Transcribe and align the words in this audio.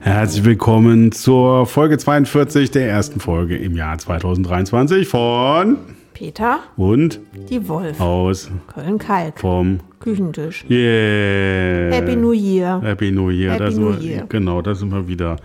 Herzlich 0.00 0.44
willkommen 0.44 1.12
zur 1.12 1.64
Folge 1.64 1.96
42 1.96 2.70
der 2.70 2.86
ersten 2.86 3.20
Folge 3.20 3.56
im 3.56 3.74
Jahr 3.76 3.96
2023 3.96 5.08
von 5.08 5.78
Peter, 6.14 6.60
und 6.76 7.20
die 7.50 7.68
Wolf, 7.68 8.00
aus 8.00 8.50
Köln-Kalk, 8.72 9.40
vom 9.40 9.80
Küchentisch. 10.00 10.64
Yeah. 10.70 11.92
Happy 11.92 12.16
New 12.16 12.32
Year. 12.32 12.80
Happy 12.82 13.10
New 13.10 13.30
Year. 13.30 13.52
Happy 13.52 13.64
da 13.64 13.70
sind 13.70 13.82
New 13.84 13.92
wir, 13.94 14.00
Year. 14.00 14.26
Genau, 14.28 14.62
da 14.62 14.74
sind 14.74 14.90
wir 14.92 15.06
wieder. 15.08 15.36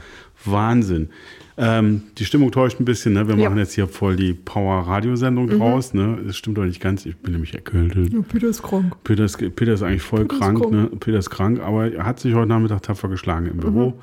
Wahnsinn. 0.46 1.10
Ähm, 1.58 2.04
die 2.18 2.24
Stimmung 2.24 2.52
täuscht 2.52 2.80
ein 2.80 2.86
bisschen. 2.86 3.14
Ne? 3.14 3.28
Wir 3.28 3.32
Ja. 3.36 3.36
Mhm. 3.36 3.44
machen 3.44 3.58
jetzt 3.58 3.74
hier 3.74 3.88
voll 3.88 4.16
die 4.16 4.34
Power-Radiosendung 4.34 5.50
draus. 5.50 5.94
Ne? 5.94 6.18
Das 6.26 6.38
stimmt 6.38 6.58
doch 6.58 6.64
nicht 6.64 6.80
ganz. 6.80 7.06
Ich 7.06 7.18
bin 7.18 7.34
nämlich 7.34 7.54
erkältet. 7.54 8.14
Peter 8.30 8.48
ist 8.48 8.62
krank. 8.64 8.96
Peter 9.04 9.26
ist, 9.26 9.38
Peter 9.56 9.74
ist 9.74 9.82
eigentlich 9.84 10.02
voll 10.02 10.22
Peter 10.22 10.36
ist 10.36 10.40
krank, 10.40 10.60
krank. 10.60 10.72
ne? 10.72 10.90
Peter 11.00 11.18
ist 11.20 11.30
krank, 11.30 11.60
aber 11.62 11.92
er 11.92 12.06
hat 12.06 12.20
sich 12.22 12.34
heute 12.34 12.48
Nachmittag 12.48 12.84
tapfer 12.84 13.10
geschlagen 13.10 13.48
im 13.48 13.58
Büro. 13.58 13.88
Mhm. 13.90 13.94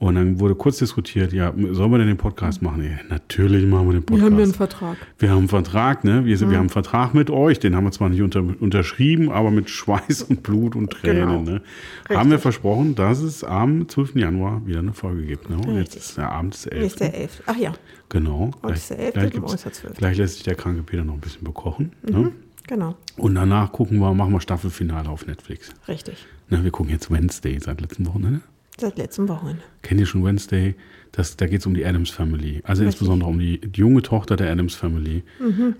Und 0.00 0.14
dann 0.14 0.40
wurde 0.40 0.54
kurz 0.54 0.78
diskutiert, 0.78 1.34
ja, 1.34 1.52
sollen 1.72 1.90
wir 1.92 1.98
denn 1.98 2.06
den 2.06 2.16
Podcast 2.16 2.62
machen? 2.62 2.82
Ja, 2.82 2.90
natürlich 3.10 3.66
machen 3.66 3.86
wir 3.88 3.92
den 3.92 4.02
Podcast. 4.02 4.22
Wir 4.22 4.30
haben 4.30 4.38
ja 4.38 4.44
einen 4.44 4.54
Vertrag. 4.54 4.96
Wir 5.18 5.28
haben 5.30 5.38
einen 5.40 5.48
Vertrag, 5.48 6.04
ne? 6.04 6.24
Wir, 6.24 6.36
Mhm. 6.36 6.40
wir 6.40 6.46
haben 6.56 6.60
einen 6.60 6.68
Vertrag 6.70 7.12
mit 7.12 7.28
euch, 7.28 7.58
den 7.60 7.76
haben 7.76 7.84
wir 7.84 7.92
zwar 7.92 8.08
nicht 8.08 8.22
unter, 8.22 8.42
unterschrieben, 8.60 9.30
aber 9.30 9.50
mit 9.50 9.68
Schweiß 9.68 10.22
und 10.22 10.42
Blut 10.42 10.74
und 10.74 10.88
Tränen. 10.90 11.28
Genau. 11.28 11.42
Ne? 11.42 11.60
Haben 12.08 12.30
wir 12.30 12.38
versprochen, 12.38 12.94
dass 12.94 13.20
es 13.20 13.44
am 13.44 13.90
12. 13.90 14.16
Januar 14.16 14.66
wieder 14.66 14.78
eine 14.78 14.94
Folge 14.94 15.22
gibt. 15.26 15.50
Ne? 15.50 15.56
Und 15.56 15.76
jetzt 15.76 15.88
Richtig. 15.96 16.00
ist 16.02 16.16
der 16.16 16.32
Abend 16.32 16.54
des 16.54 16.64
11. 16.64 16.80
Nächster 16.82 17.12
Elf. 17.14 17.42
Ach 17.44 17.56
ja, 17.56 17.72
Genau. 18.08 18.52
Heute 18.62 18.72
ist 18.74 18.88
der 18.90 18.98
11., 19.00 19.12
gleich, 19.12 19.30
gibt's- 19.32 19.54
ist 19.54 19.64
der 19.66 19.72
12.. 19.74 19.98
gleich 19.98 20.16
lässt 20.16 20.34
sich 20.36 20.42
der 20.44 20.54
kranke 20.54 20.82
Peter 20.82 21.04
noch 21.04 21.14
ein 21.14 21.20
bisschen 21.20 21.44
bekochen. 21.44 21.92
Ne? 22.10 22.32
genau. 22.66 22.96
Und 23.18 23.34
danach 23.34 23.70
gucken 23.70 23.98
wir, 23.98 24.14
machen 24.14 24.32
wir 24.32 24.40
Staffelfinale 24.40 25.10
auf 25.10 25.26
Netflix. 25.26 25.70
Richtig. 25.88 26.24
Ne, 26.48 26.64
wir 26.64 26.70
gucken 26.70 26.90
jetzt 26.90 27.10
Wednesday 27.10 27.58
seit 27.60 27.82
letztem 27.82 28.06
Wochenende. 28.06 28.40
Seit 28.80 28.96
letztem 28.96 29.28
Wochenende. 29.28 29.62
Kennt 29.82 30.00
ihr 30.00 30.06
schon 30.06 30.24
Wednesday? 30.24 30.74
Das, 31.12 31.36
da 31.36 31.46
geht 31.46 31.60
es 31.60 31.66
um 31.66 31.74
die 31.74 31.84
Adams 31.84 32.08
Family. 32.08 32.62
Also 32.64 32.82
Richtig. 32.82 32.86
insbesondere 32.86 33.28
um 33.28 33.38
die, 33.38 33.60
die 33.60 33.80
junge 33.80 34.00
Tochter 34.00 34.36
der 34.36 34.50
Adams 34.50 34.74
Family. 34.74 35.22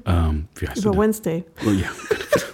Ähm, 0.04 0.48
wie 0.56 0.68
heißt 0.68 0.84
Über? 0.84 0.98
Wednesday. 0.98 1.44
Oh, 1.66 1.70
ja. 1.70 1.88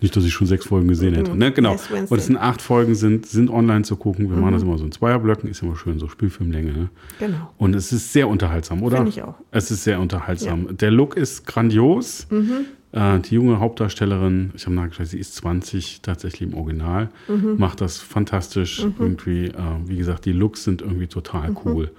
Nicht, 0.00 0.14
dass 0.16 0.24
ich 0.24 0.32
schon 0.32 0.46
sechs 0.46 0.66
Folgen 0.66 0.88
gesehen 0.88 1.14
hätte. 1.14 1.36
Ne, 1.36 1.50
genau. 1.52 1.72
Und 2.08 2.18
es 2.18 2.26
sind 2.26 2.36
acht 2.36 2.62
Folgen, 2.62 2.94
sind, 2.94 3.26
sind 3.26 3.50
online 3.50 3.82
zu 3.82 3.96
gucken. 3.96 4.30
Wir 4.30 4.36
machen 4.36 4.52
das 4.52 4.62
immer 4.62 4.78
so 4.78 4.84
in 4.84 4.92
Zweierblöcken, 4.92 5.50
ist 5.50 5.62
immer 5.62 5.76
schön, 5.76 5.98
so 5.98 6.08
Spielfilmlänge. 6.08 6.72
Ne? 6.72 6.88
Genau. 7.18 7.52
Und 7.58 7.74
es 7.74 7.92
ist 7.92 8.12
sehr 8.12 8.28
unterhaltsam, 8.28 8.82
oder? 8.82 8.96
Finde 8.98 9.10
ich 9.10 9.22
auch. 9.22 9.34
Es 9.50 9.70
ist 9.70 9.84
sehr 9.84 10.00
unterhaltsam. 10.00 10.76
Der 10.76 10.90
Look 10.90 11.16
ist 11.16 11.46
grandios. 11.46 12.26
Mhm. 12.30 12.66
Äh, 12.92 13.18
die 13.20 13.34
junge 13.34 13.58
Hauptdarstellerin, 13.60 14.50
ich 14.56 14.64
habe 14.64 14.74
nachgeschaut, 14.76 15.08
sie 15.08 15.18
ist 15.18 15.34
20 15.34 16.00
tatsächlich 16.00 16.48
im 16.50 16.54
Original, 16.56 17.10
Mhm. 17.28 17.56
macht 17.58 17.80
das 17.82 17.98
fantastisch. 17.98 18.86
Irgendwie, 18.98 19.46
äh, 19.46 19.52
wie 19.84 19.96
gesagt, 19.98 20.24
die 20.24 20.32
Looks 20.32 20.64
sind 20.64 20.80
irgendwie 20.80 21.04
Mhm. 21.04 21.10
total 21.10 21.54
cool. 21.64 21.90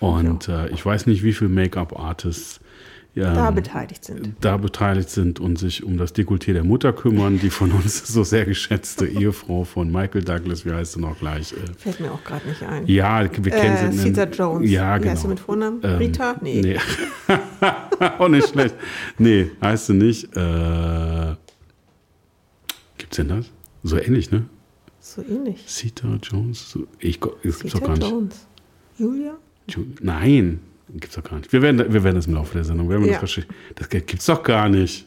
Und 0.00 0.48
äh, 0.48 0.68
ich 0.70 0.84
weiß 0.84 1.06
nicht, 1.06 1.22
wie 1.22 1.32
viele 1.32 1.48
Make-up-Artists 1.50 2.60
Da 3.16 3.48
ähm, 3.48 3.54
beteiligt 3.54 4.04
sind. 4.04 4.34
da 4.42 4.58
beteiligt 4.58 5.08
sind 5.08 5.40
und 5.40 5.58
sich 5.58 5.82
um 5.82 5.96
das 5.96 6.14
Dekolleté 6.14 6.52
der 6.52 6.64
Mutter 6.64 6.92
kümmern, 6.92 7.38
die 7.40 7.48
von 7.48 7.72
uns 7.72 8.06
so 8.12 8.24
sehr 8.24 8.44
geschätzte 8.44 9.06
Ehefrau 9.06 9.64
von 9.64 9.90
Michael 9.90 10.22
Douglas, 10.22 10.66
wie 10.66 10.72
heißt 10.72 10.92
sie 10.92 11.00
noch 11.00 11.18
gleich? 11.18 11.52
Äh, 11.54 11.56
Fällt 11.78 11.98
mir 12.00 12.12
auch 12.12 12.22
gerade 12.22 12.46
nicht 12.46 12.62
ein. 12.62 12.86
ja, 12.86 13.22
wir 13.22 13.52
kennen 13.52 13.88
äh, 13.88 13.92
sie. 13.92 14.10
Cesar 14.12 14.28
Jones. 14.30 14.70
Ja, 14.70 14.96
Wie 14.96 15.00
genau. 15.00 15.12
heißt 15.12 15.22
sie 15.22 15.28
mit 15.28 15.40
Vornamen? 15.40 15.80
Ähm, 15.82 15.96
Rita? 15.96 16.36
Nee. 16.42 16.60
Nee. 16.60 16.78
auch 18.18 18.28
nicht 18.28 18.48
schlecht. 18.50 18.74
Nee, 19.18 19.50
heißt 19.62 19.86
sie 19.86 19.94
nicht. 19.94 20.36
Äh, 20.36 21.36
gibt's 22.98 23.16
denn 23.16 23.28
das? 23.28 23.46
So 23.82 23.96
ähnlich, 23.98 24.30
ne? 24.30 24.44
So 25.00 25.22
ähnlich. 25.22 25.64
Cedar 25.66 26.18
Jones? 26.22 26.70
So, 26.70 26.86
ich, 26.98 27.18
gar 27.20 27.30
nicht. 27.42 28.02
Jones. 28.02 28.46
Julia? 28.98 29.36
Ju- 29.70 29.86
Nein, 30.02 30.60
gibt's 30.90 31.16
doch 31.16 31.24
gar 31.24 31.36
nicht. 31.38 31.52
Wir 31.52 31.62
werden, 31.62 31.78
wir 31.92 32.04
werden 32.04 32.16
das 32.16 32.26
im 32.26 32.34
Laufe 32.34 32.54
der 32.54 32.64
Sendung. 32.64 32.88
Werden 32.88 33.04
wir 33.04 33.12
Ja. 33.12 33.20
das, 33.20 33.40
das 33.74 33.88
gibt's 33.88 34.26
doch 34.26 34.42
gar 34.42 34.68
nicht. 34.68 35.06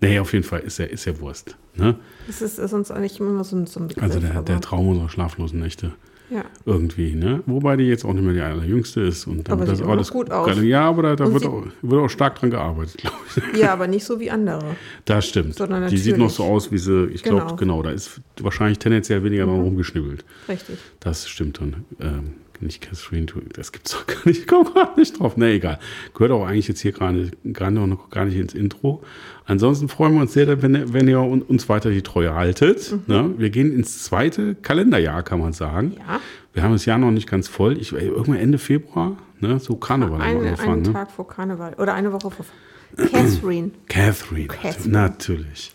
Nee, 0.00 0.18
auf 0.18 0.32
jeden 0.32 0.44
Fall 0.44 0.60
ist 0.60 0.78
ja, 0.78 0.86
ist 0.86 1.04
ja 1.04 1.18
Wurst. 1.20 1.56
Ne? 1.76 1.96
Das 2.26 2.40
ist, 2.40 2.58
ist 2.58 2.72
uns 2.72 2.90
eigentlich 2.90 3.20
immer 3.20 3.44
so 3.44 3.56
ein, 3.56 3.66
so 3.66 3.80
ein 3.80 3.88
Begriff. 3.88 4.02
Also 4.02 4.18
der, 4.20 4.42
der 4.42 4.60
Traum 4.60 4.88
unserer 4.88 5.08
schlaflosen 5.10 5.60
Nächte. 5.60 5.92
Ja. 6.30 6.44
Irgendwie, 6.64 7.16
ne? 7.16 7.42
Wobei 7.46 7.76
die 7.76 7.84
jetzt 7.84 8.04
auch 8.04 8.12
nicht 8.12 8.22
mehr 8.22 8.32
die 8.32 8.40
allerjüngste 8.40 9.00
ist. 9.00 9.26
Und 9.26 9.48
dann 9.48 9.54
Aber 9.58 9.66
das 9.66 9.80
noch 9.80 9.88
alles 9.88 10.12
gut 10.12 10.30
aus. 10.30 10.56
Ja, 10.62 10.88
aber 10.88 11.02
da, 11.02 11.16
da 11.16 11.32
wird, 11.32 11.44
auch, 11.44 11.64
wird 11.82 12.00
auch 12.00 12.08
stark 12.08 12.36
dran 12.38 12.50
gearbeitet, 12.50 12.98
glaube 12.98 13.16
ich. 13.52 13.58
ja, 13.60 13.72
aber 13.72 13.88
nicht 13.88 14.04
so 14.04 14.20
wie 14.20 14.30
andere. 14.30 14.76
Das 15.06 15.26
stimmt. 15.26 15.58
Die 15.90 15.98
sieht 15.98 16.16
noch 16.18 16.30
so 16.30 16.44
aus, 16.44 16.70
wie 16.70 16.78
sie, 16.78 17.06
ich 17.06 17.24
glaube, 17.24 17.40
Genau. 17.40 17.52
Mhm. 17.52 17.56
genau, 17.56 17.82
da 17.82 17.90
ist 17.90 18.20
wahrscheinlich 18.40 18.78
tendenziell 18.78 19.24
weniger 19.24 19.44
dran 19.46 19.60
rumgeschnibbelt. 19.60 20.24
Richtig. 20.48 20.78
Das 21.00 21.28
stimmt 21.28 21.60
dann. 21.60 21.84
Ähm, 22.00 22.34
nicht 22.60 22.80
Catherine, 22.82 23.26
Tu- 23.26 23.40
das 23.52 23.72
gibt's 23.72 23.92
doch 23.92 24.06
gar 24.06 24.16
nicht, 24.26 24.40
ich 24.40 24.46
komme 24.46 24.70
gerade 24.70 24.98
nicht 24.98 25.18
drauf. 25.18 25.36
Ne, 25.36 25.52
egal. 25.52 25.78
Gehört 26.14 26.32
auch 26.32 26.46
eigentlich 26.46 26.68
jetzt 26.68 26.80
hier 26.80 26.92
gerade 26.92 27.30
gerade 27.44 27.72
noch 27.74 28.10
gar 28.10 28.24
nicht 28.24 28.36
ins 28.36 28.54
Intro. 28.54 29.02
Ansonsten 29.46 29.88
freuen 29.88 30.14
wir 30.14 30.20
uns 30.22 30.32
sehr, 30.32 30.62
wenn, 30.62 30.74
ihr- 30.74 30.92
wenn 30.92 31.08
ihr 31.08 31.20
un- 31.20 31.42
uns 31.42 31.68
weiter 31.68 31.90
die 31.90 32.02
Treue 32.02 32.34
haltet. 32.34 32.92
Mhm. 32.92 33.02
Ne? 33.06 33.34
Wir 33.38 33.50
gehen 33.50 33.72
ins 33.72 34.04
zweite 34.04 34.54
Kalenderjahr, 34.54 35.22
kann 35.22 35.40
man 35.40 35.52
sagen. 35.52 35.94
Ja. 35.98 36.20
Wir 36.52 36.62
haben 36.62 36.72
das 36.72 36.84
Jahr 36.84 36.98
noch 36.98 37.10
nicht 37.12 37.28
ganz 37.28 37.48
voll. 37.48 37.78
Ich, 37.78 37.92
irgendwann 37.92 38.36
Ende 38.36 38.58
Februar, 38.58 39.16
ne? 39.40 39.58
so 39.60 39.76
Karneval 39.76 40.18
haben 40.20 40.32
wir 40.34 40.38
Eine, 40.40 40.48
angefangen. 40.50 40.72
einen 40.72 40.82
Ne? 40.82 40.92
Tag 40.92 41.10
vor 41.12 41.28
Karneval. 41.28 41.74
Oder 41.74 41.94
eine 41.94 42.12
Woche 42.12 42.30
vor. 42.30 42.46
Catherine. 42.96 43.70
Catherine. 43.88 44.48
Catherine. 44.48 44.86
Mhm. 44.86 44.92
Natürlich. 44.92 45.72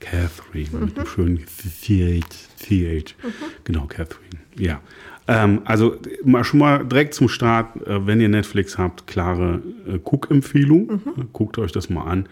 Catherine 0.00 0.68
mit 0.84 0.96
dem 0.96 1.06
schönen 1.06 1.38
CH. 1.46 2.22
CH. 2.58 3.14
Genau, 3.64 3.86
Catherine. 3.86 4.38
Ja. 4.58 4.80
Ähm, 5.30 5.60
also 5.66 5.96
mal 6.24 6.42
schon 6.42 6.58
mal 6.60 6.84
direkt 6.86 7.12
zum 7.12 7.28
Start, 7.28 7.76
äh, 7.86 8.06
wenn 8.06 8.20
ihr 8.20 8.30
Netflix 8.30 8.78
habt, 8.78 9.06
klare 9.06 9.60
äh, 9.86 9.98
Guck-Empfehlung. 10.02 10.86
Mhm. 11.04 11.28
Guckt 11.34 11.58
euch 11.58 11.70
das 11.70 11.90
mal 11.90 12.04
an. 12.04 12.28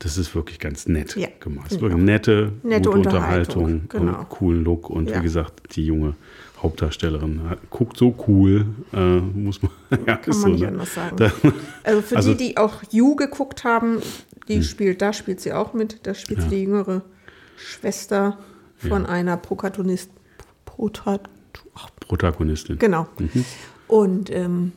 Das 0.00 0.18
ist 0.18 0.34
wirklich 0.34 0.58
ganz 0.58 0.86
nett 0.88 1.14
Ja, 1.16 1.28
gemacht. 1.38 1.68
finde 1.68 1.82
Wirklich 1.82 2.02
nette, 2.04 2.52
Nette 2.64 2.88
gute 2.90 2.98
Unterhaltung, 3.08 3.64
Unterhaltung, 3.64 3.88
genau. 3.88 4.18
und 4.18 4.28
coolen 4.28 4.64
Look 4.64 4.90
und 4.90 5.08
Ja. 5.08 5.18
wie 5.18 5.22
gesagt, 5.22 5.76
die 5.76 5.86
junge 5.86 6.14
Hauptdarstellerin 6.60 7.40
guckt 7.70 7.96
so 7.96 8.14
cool, 8.26 8.66
äh, 8.92 9.18
muss 9.20 9.62
man. 9.62 9.70
ja, 10.06 10.16
Kann 10.16 10.20
man 10.26 10.32
so, 10.34 10.48
nicht 10.48 10.60
ne? 10.62 10.68
anders 10.68 10.94
sagen. 10.94 11.16
Da, 11.16 11.30
Also 11.84 12.02
für 12.02 12.16
Also- 12.16 12.30
Hm. 12.32 12.38
die, 12.38 12.48
die 12.48 12.56
auch 12.56 12.82
You 12.90 13.14
geguckt 13.16 13.62
haben, 13.64 13.98
die 14.48 14.62
spielt, 14.64 15.00
da 15.00 15.12
spielt 15.12 15.40
sie 15.40 15.52
auch 15.52 15.74
mit. 15.74 16.00
Da 16.06 16.14
spielt 16.14 16.42
sie 16.42 16.48
die 16.48 16.62
jüngere 16.64 17.02
Schwester 17.56 18.38
von 18.76 19.06
einer 19.06 19.36
Protagonist. 19.36 20.10
Protat 20.64 21.28
ach, 21.74 21.88
Protagonistin. 22.00 22.78
genau. 22.78 23.06
Mhm. 23.18 23.44
Und 23.88 24.30
ähm, 24.30 24.72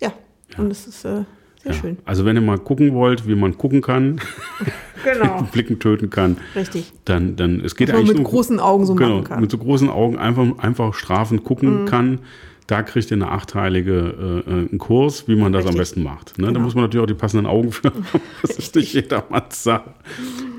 ja, 0.00 0.12
und 0.58 0.70
es 0.70 0.86
ist 0.86 1.04
äh, 1.04 1.24
sehr 1.62 1.72
Ja. 1.72 1.72
schön. 1.74 1.98
Also 2.04 2.24
wenn 2.24 2.36
ihr 2.36 2.42
mal 2.42 2.58
gucken 2.58 2.94
wollt, 2.94 3.26
wie 3.28 3.34
man 3.34 3.56
gucken 3.58 3.80
kann, 3.82 4.20
Genau. 5.04 5.42
Blicken 5.52 5.78
töten 5.78 6.10
kann, 6.10 6.36
Richtig. 6.56 6.92
dann, 7.04 7.36
dann 7.36 7.60
es 7.60 7.76
geht 7.76 7.88
Was 7.88 7.92
man 7.94 8.00
eigentlich 8.00 8.14
mit 8.14 8.22
nur- 8.22 8.30
großen 8.30 8.58
Augen 8.60 8.86
so 8.86 8.94
genau, 8.94 9.10
machen 9.16 9.24
kann. 9.24 9.36
Mhm. 9.38 9.42
mit 9.42 9.50
so 9.50 9.58
großen 9.58 9.88
Augen 9.88 10.18
einfach, 10.18 10.58
einfach 10.58 10.94
strafend 10.94 11.44
gucken 11.44 11.84
kann. 11.86 12.20
Da 12.66 12.82
kriegt 12.82 13.08
ihr 13.12 13.14
eine 13.16 13.28
achteilige 13.28 14.42
äh, 14.46 14.50
äh, 14.50 14.68
einen 14.70 14.78
Kurs, 14.78 15.28
wie 15.28 15.36
man 15.36 15.52
das 15.52 15.62
am 15.62 15.68
Richtig. 15.68 15.78
besten 15.78 16.02
macht. 16.02 16.36
Ne? 16.38 16.46
Da 16.46 16.52
Genau. 16.54 16.64
muss 16.64 16.74
man 16.74 16.82
natürlich 16.82 17.04
auch 17.04 17.06
die 17.06 17.14
passenden 17.14 17.46
Augen 17.46 17.70
für 17.70 17.88
haben. 17.90 18.04
Das 18.42 18.56
ist 18.58 18.74
nicht 18.74 18.92
jedermanns 18.92 19.62
Sache. 19.62 19.94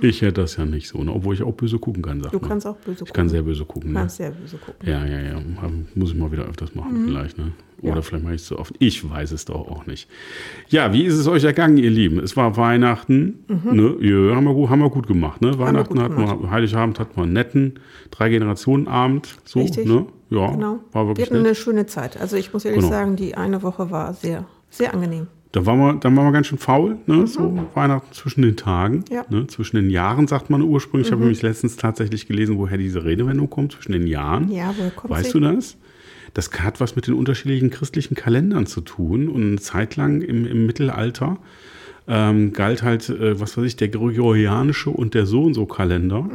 Ich 0.02 0.22
hätte 0.22 0.42
das 0.42 0.58
ja 0.58 0.66
nicht 0.66 0.88
so, 0.88 1.04
ne? 1.04 1.12
obwohl 1.12 1.34
ich 1.34 1.44
auch 1.44 1.54
böse 1.54 1.80
gucken 1.80 2.04
kann, 2.04 2.22
sagt 2.22 2.34
Du 2.34 2.40
man. 2.40 2.50
kannst 2.50 2.68
auch 2.68 2.76
böse 2.78 3.04
Ich 3.06 3.14
kann 3.14 3.26
gucken. 3.26 3.30
sehr 3.30 3.42
böse 3.44 3.66
gucken. 3.66 3.92
Ne? 3.94 4.00
kannst 4.00 4.18
sehr 4.18 4.32
böse 4.32 4.58
gucken. 4.58 4.88
Ja, 4.88 5.06
ja, 5.06 5.20
ja. 5.20 5.42
Muss 5.96 6.12
ich 6.12 6.18
mal 6.18 6.32
wieder 6.32 6.44
öfters 6.46 6.76
machen, 6.76 7.06
vielleicht, 7.06 7.38
ne? 7.38 7.52
Oder 7.82 7.92
Mhm. 7.92 7.96
Ja. 7.98 8.02
vielleicht 8.02 8.24
mache 8.24 8.34
ich 8.36 8.42
es 8.42 8.48
so 8.48 8.58
oft. 8.58 8.74
Ich 8.80 9.08
weiß 9.08 9.32
es 9.32 9.46
doch 9.46 9.56
auch 9.68 9.86
nicht. 9.86 10.10
Ja, 10.70 10.92
wie 10.94 11.04
ist 11.04 11.14
es 11.16 11.28
euch 11.28 11.44
ergangen, 11.44 11.78
ihr 11.78 11.92
Lieben? 11.92 12.20
Es 12.20 12.36
war 12.36 12.58
Weihnachten, 12.58 13.44
ne? 13.48 13.96
Ja, 14.02 14.36
haben 14.36 14.46
wir, 14.46 14.54
gut, 14.54 14.70
haben 14.70 14.80
wir 14.80 14.90
gut 14.90 15.08
gemacht, 15.08 15.42
ne? 15.42 15.58
Weihnachten 15.60 15.94
Mhm. 15.96 16.02
hatten 16.02 16.18
wir, 16.18 16.50
Heiligabend 16.52 17.00
hatten 17.00 17.16
wir 17.16 17.24
einen 17.24 17.34
netten 17.34 17.80
Drei-Generationen-Abend. 18.12 19.38
So, 19.46 19.62
Richtig. 19.62 19.88
ne? 19.88 20.06
Ja, 20.30 20.52
Genau. 20.52 20.80
war 20.92 21.04
Wir 21.06 21.10
wirklich 21.10 21.26
hatten 21.28 21.38
nett. 21.38 21.46
eine 21.48 21.56
schöne 21.56 21.86
Zeit. 21.86 22.20
Also 22.20 22.36
ich 22.36 22.52
muss 22.54 22.66
ehrlich 22.66 22.80
Genau. 22.82 22.92
sagen, 22.92 23.16
die 23.16 23.36
eine 23.36 23.62
Woche 23.64 23.92
war 23.92 24.14
sehr, 24.14 24.46
sehr 24.70 24.94
angenehm. 24.94 25.28
Da 25.58 25.66
waren 25.66 25.80
wir, 25.80 25.94
dann 25.96 26.16
waren 26.16 26.26
wir 26.28 26.32
ganz 26.32 26.46
schön 26.46 26.60
faul, 26.60 26.98
ne? 27.08 27.26
So 27.26 27.68
Weihnachten 27.74 28.14
zwischen 28.14 28.44
den 28.44 28.56
Tagen, 28.58 28.98
Mhm. 28.98 29.04
Ja. 29.16 29.26
ne? 29.30 29.48
zwischen 29.48 29.78
den 29.78 29.90
Jahren, 29.90 30.28
sagt 30.28 30.52
man 30.52 30.62
ursprünglich. 30.62 31.08
Ich 31.08 31.12
habe 31.12 31.22
nämlich 31.22 31.42
letztens 31.42 31.78
tatsächlich 31.78 32.28
gelesen, 32.28 32.60
woher 32.60 32.78
diese 32.78 33.04
Redewendung 33.04 33.50
kommt, 33.50 33.72
zwischen 33.72 33.92
den 33.94 34.06
Jahren. 34.06 34.52
Ja, 34.52 34.72
woher 34.78 34.92
kommt 34.92 35.12
Weißt 35.12 35.32
sie? 35.32 35.40
du 35.40 35.40
das? 35.40 35.78
Das 36.36 36.52
hat 36.60 36.80
was 36.80 36.96
mit 36.96 37.08
den 37.08 37.16
unterschiedlichen 37.16 37.72
christlichen 37.72 38.14
Kalendern 38.14 38.68
zu 38.68 38.82
tun. 38.82 39.30
Und 39.30 39.42
eine 39.48 39.58
Zeit 39.60 39.96
lang 39.96 40.22
im, 40.22 40.46
im 40.46 40.68
Mittelalter 40.68 41.38
ähm, 42.10 42.54
galt 42.54 42.84
halt, 42.84 43.10
äh, 43.10 43.40
was 43.40 43.58
weiß 43.58 43.66
ich, 43.66 43.76
der 43.76 43.90
gregorianische 43.90 44.90
und 44.90 45.14
der 45.14 45.26
so 45.26 45.44
und 45.44 45.54
so 45.54 45.66
Kalender. 45.66 46.30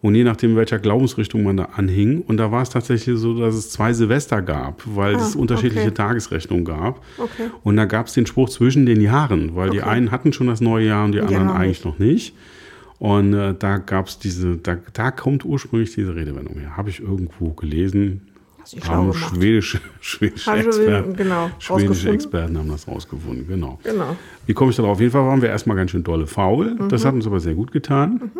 Und 0.00 0.14
je 0.14 0.24
nachdem, 0.24 0.56
welcher 0.56 0.78
Glaubensrichtung 0.78 1.42
man 1.42 1.58
da 1.58 1.64
anhing. 1.76 2.22
Und 2.22 2.38
da 2.38 2.50
war 2.50 2.62
es 2.62 2.70
tatsächlich 2.70 3.18
so, 3.18 3.38
dass 3.38 3.54
es 3.54 3.70
zwei 3.70 3.92
Silvester 3.92 4.40
gab, 4.40 4.82
weil 4.86 5.16
Ah, 5.16 5.20
es 5.20 5.36
unterschiedliche 5.36 5.88
okay. 5.88 5.94
Tagesrechnungen 5.94 6.64
gab. 6.64 7.04
Okay. 7.18 7.50
Und 7.62 7.76
da 7.76 7.84
gab 7.84 8.06
es 8.06 8.14
den 8.14 8.24
Spruch 8.26 8.48
zwischen 8.48 8.86
den 8.86 9.00
Jahren, 9.02 9.54
weil 9.54 9.70
die 9.70 9.80
Okay. 9.80 9.90
einen 9.90 10.10
hatten 10.10 10.32
schon 10.32 10.46
das 10.46 10.60
neue 10.62 10.86
Jahr 10.86 11.04
und 11.04 11.12
die 11.12 11.18
Die 11.18 11.22
anderen 11.24 11.42
anderen 11.48 11.60
eigentlich 11.62 11.84
noch 11.84 11.98
nicht. 11.98 12.34
Und 12.98 13.34
äh, 13.34 13.54
da 13.58 13.78
gab 13.78 14.08
es 14.08 14.18
diese, 14.18 14.56
da, 14.56 14.76
da 14.92 15.10
kommt 15.10 15.44
ursprünglich 15.44 15.94
diese 15.94 16.14
Redewendung 16.14 16.58
her. 16.58 16.76
Habe 16.76 16.90
ich 16.90 17.00
irgendwo 17.00 17.50
gelesen. 17.50 18.22
Schlau 18.78 18.92
Haben 18.92 19.12
gemacht. 19.12 19.34
schwedische, 19.34 19.80
schwedische, 20.00 20.50
Haben 20.50 20.60
wir, 20.60 20.66
Experten, 20.68 21.16
genau, 21.16 21.50
schwedische. 21.58 22.10
Experten 22.10 22.58
haben 22.58 22.70
das 22.70 22.86
rausgefunden, 22.86 23.46
genau. 23.46 23.78
Genau. 23.82 24.16
Wie 24.46 24.54
komme 24.54 24.70
ich 24.70 24.76
darauf? 24.76 24.92
Auf 24.92 25.00
jeden 25.00 25.12
Fall 25.12 25.26
waren 25.26 25.42
wir 25.42 25.48
erstmal 25.48 25.76
ganz 25.76 25.90
schön 25.90 26.02
dolle 26.04 26.26
faul. 26.26 26.74
Mhm. 26.74 26.88
Das 26.88 27.04
hat 27.04 27.14
uns 27.14 27.26
aber 27.26 27.40
sehr 27.40 27.54
gut 27.54 27.72
getan. 27.72 28.30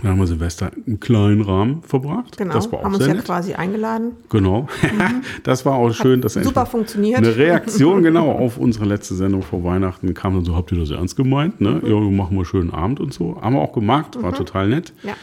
Dann 0.00 0.12
haben 0.12 0.18
wir 0.20 0.28
Silvester 0.28 0.70
im 0.86 1.00
kleinen 1.00 1.40
Rahmen 1.40 1.82
verbracht. 1.82 2.36
Genau. 2.36 2.54
Das 2.54 2.70
war 2.70 2.78
auch 2.78 2.84
haben 2.84 2.94
uns 2.94 3.04
ja 3.04 3.14
nett. 3.14 3.24
quasi 3.24 3.54
eingeladen. 3.54 4.12
Genau. 4.28 4.68
das 5.42 5.66
war 5.66 5.74
auch 5.74 5.92
schön. 5.92 6.20
dass 6.20 6.34
super 6.34 6.66
funktioniert. 6.66 7.18
Eine 7.18 7.36
Reaktion 7.36 8.02
genau 8.04 8.30
auf 8.30 8.58
unsere 8.58 8.84
letzte 8.84 9.16
Sendung 9.16 9.42
vor 9.42 9.64
Weihnachten 9.64 10.14
kam 10.14 10.34
dann 10.34 10.44
so, 10.44 10.54
habt 10.54 10.70
ihr 10.70 10.78
das 10.78 10.90
ernst 10.90 11.16
gemeint? 11.16 11.60
Ne? 11.60 11.80
Ja, 11.82 11.88
wir 11.88 12.10
machen 12.12 12.36
mal 12.36 12.44
schönen 12.44 12.70
Abend 12.70 13.00
und 13.00 13.12
so. 13.12 13.40
Haben 13.40 13.56
wir 13.56 13.60
auch 13.60 13.72
gemacht, 13.72 14.22
war 14.22 14.32
total 14.32 14.68
nett. 14.68 14.92
Ja. 15.02 15.14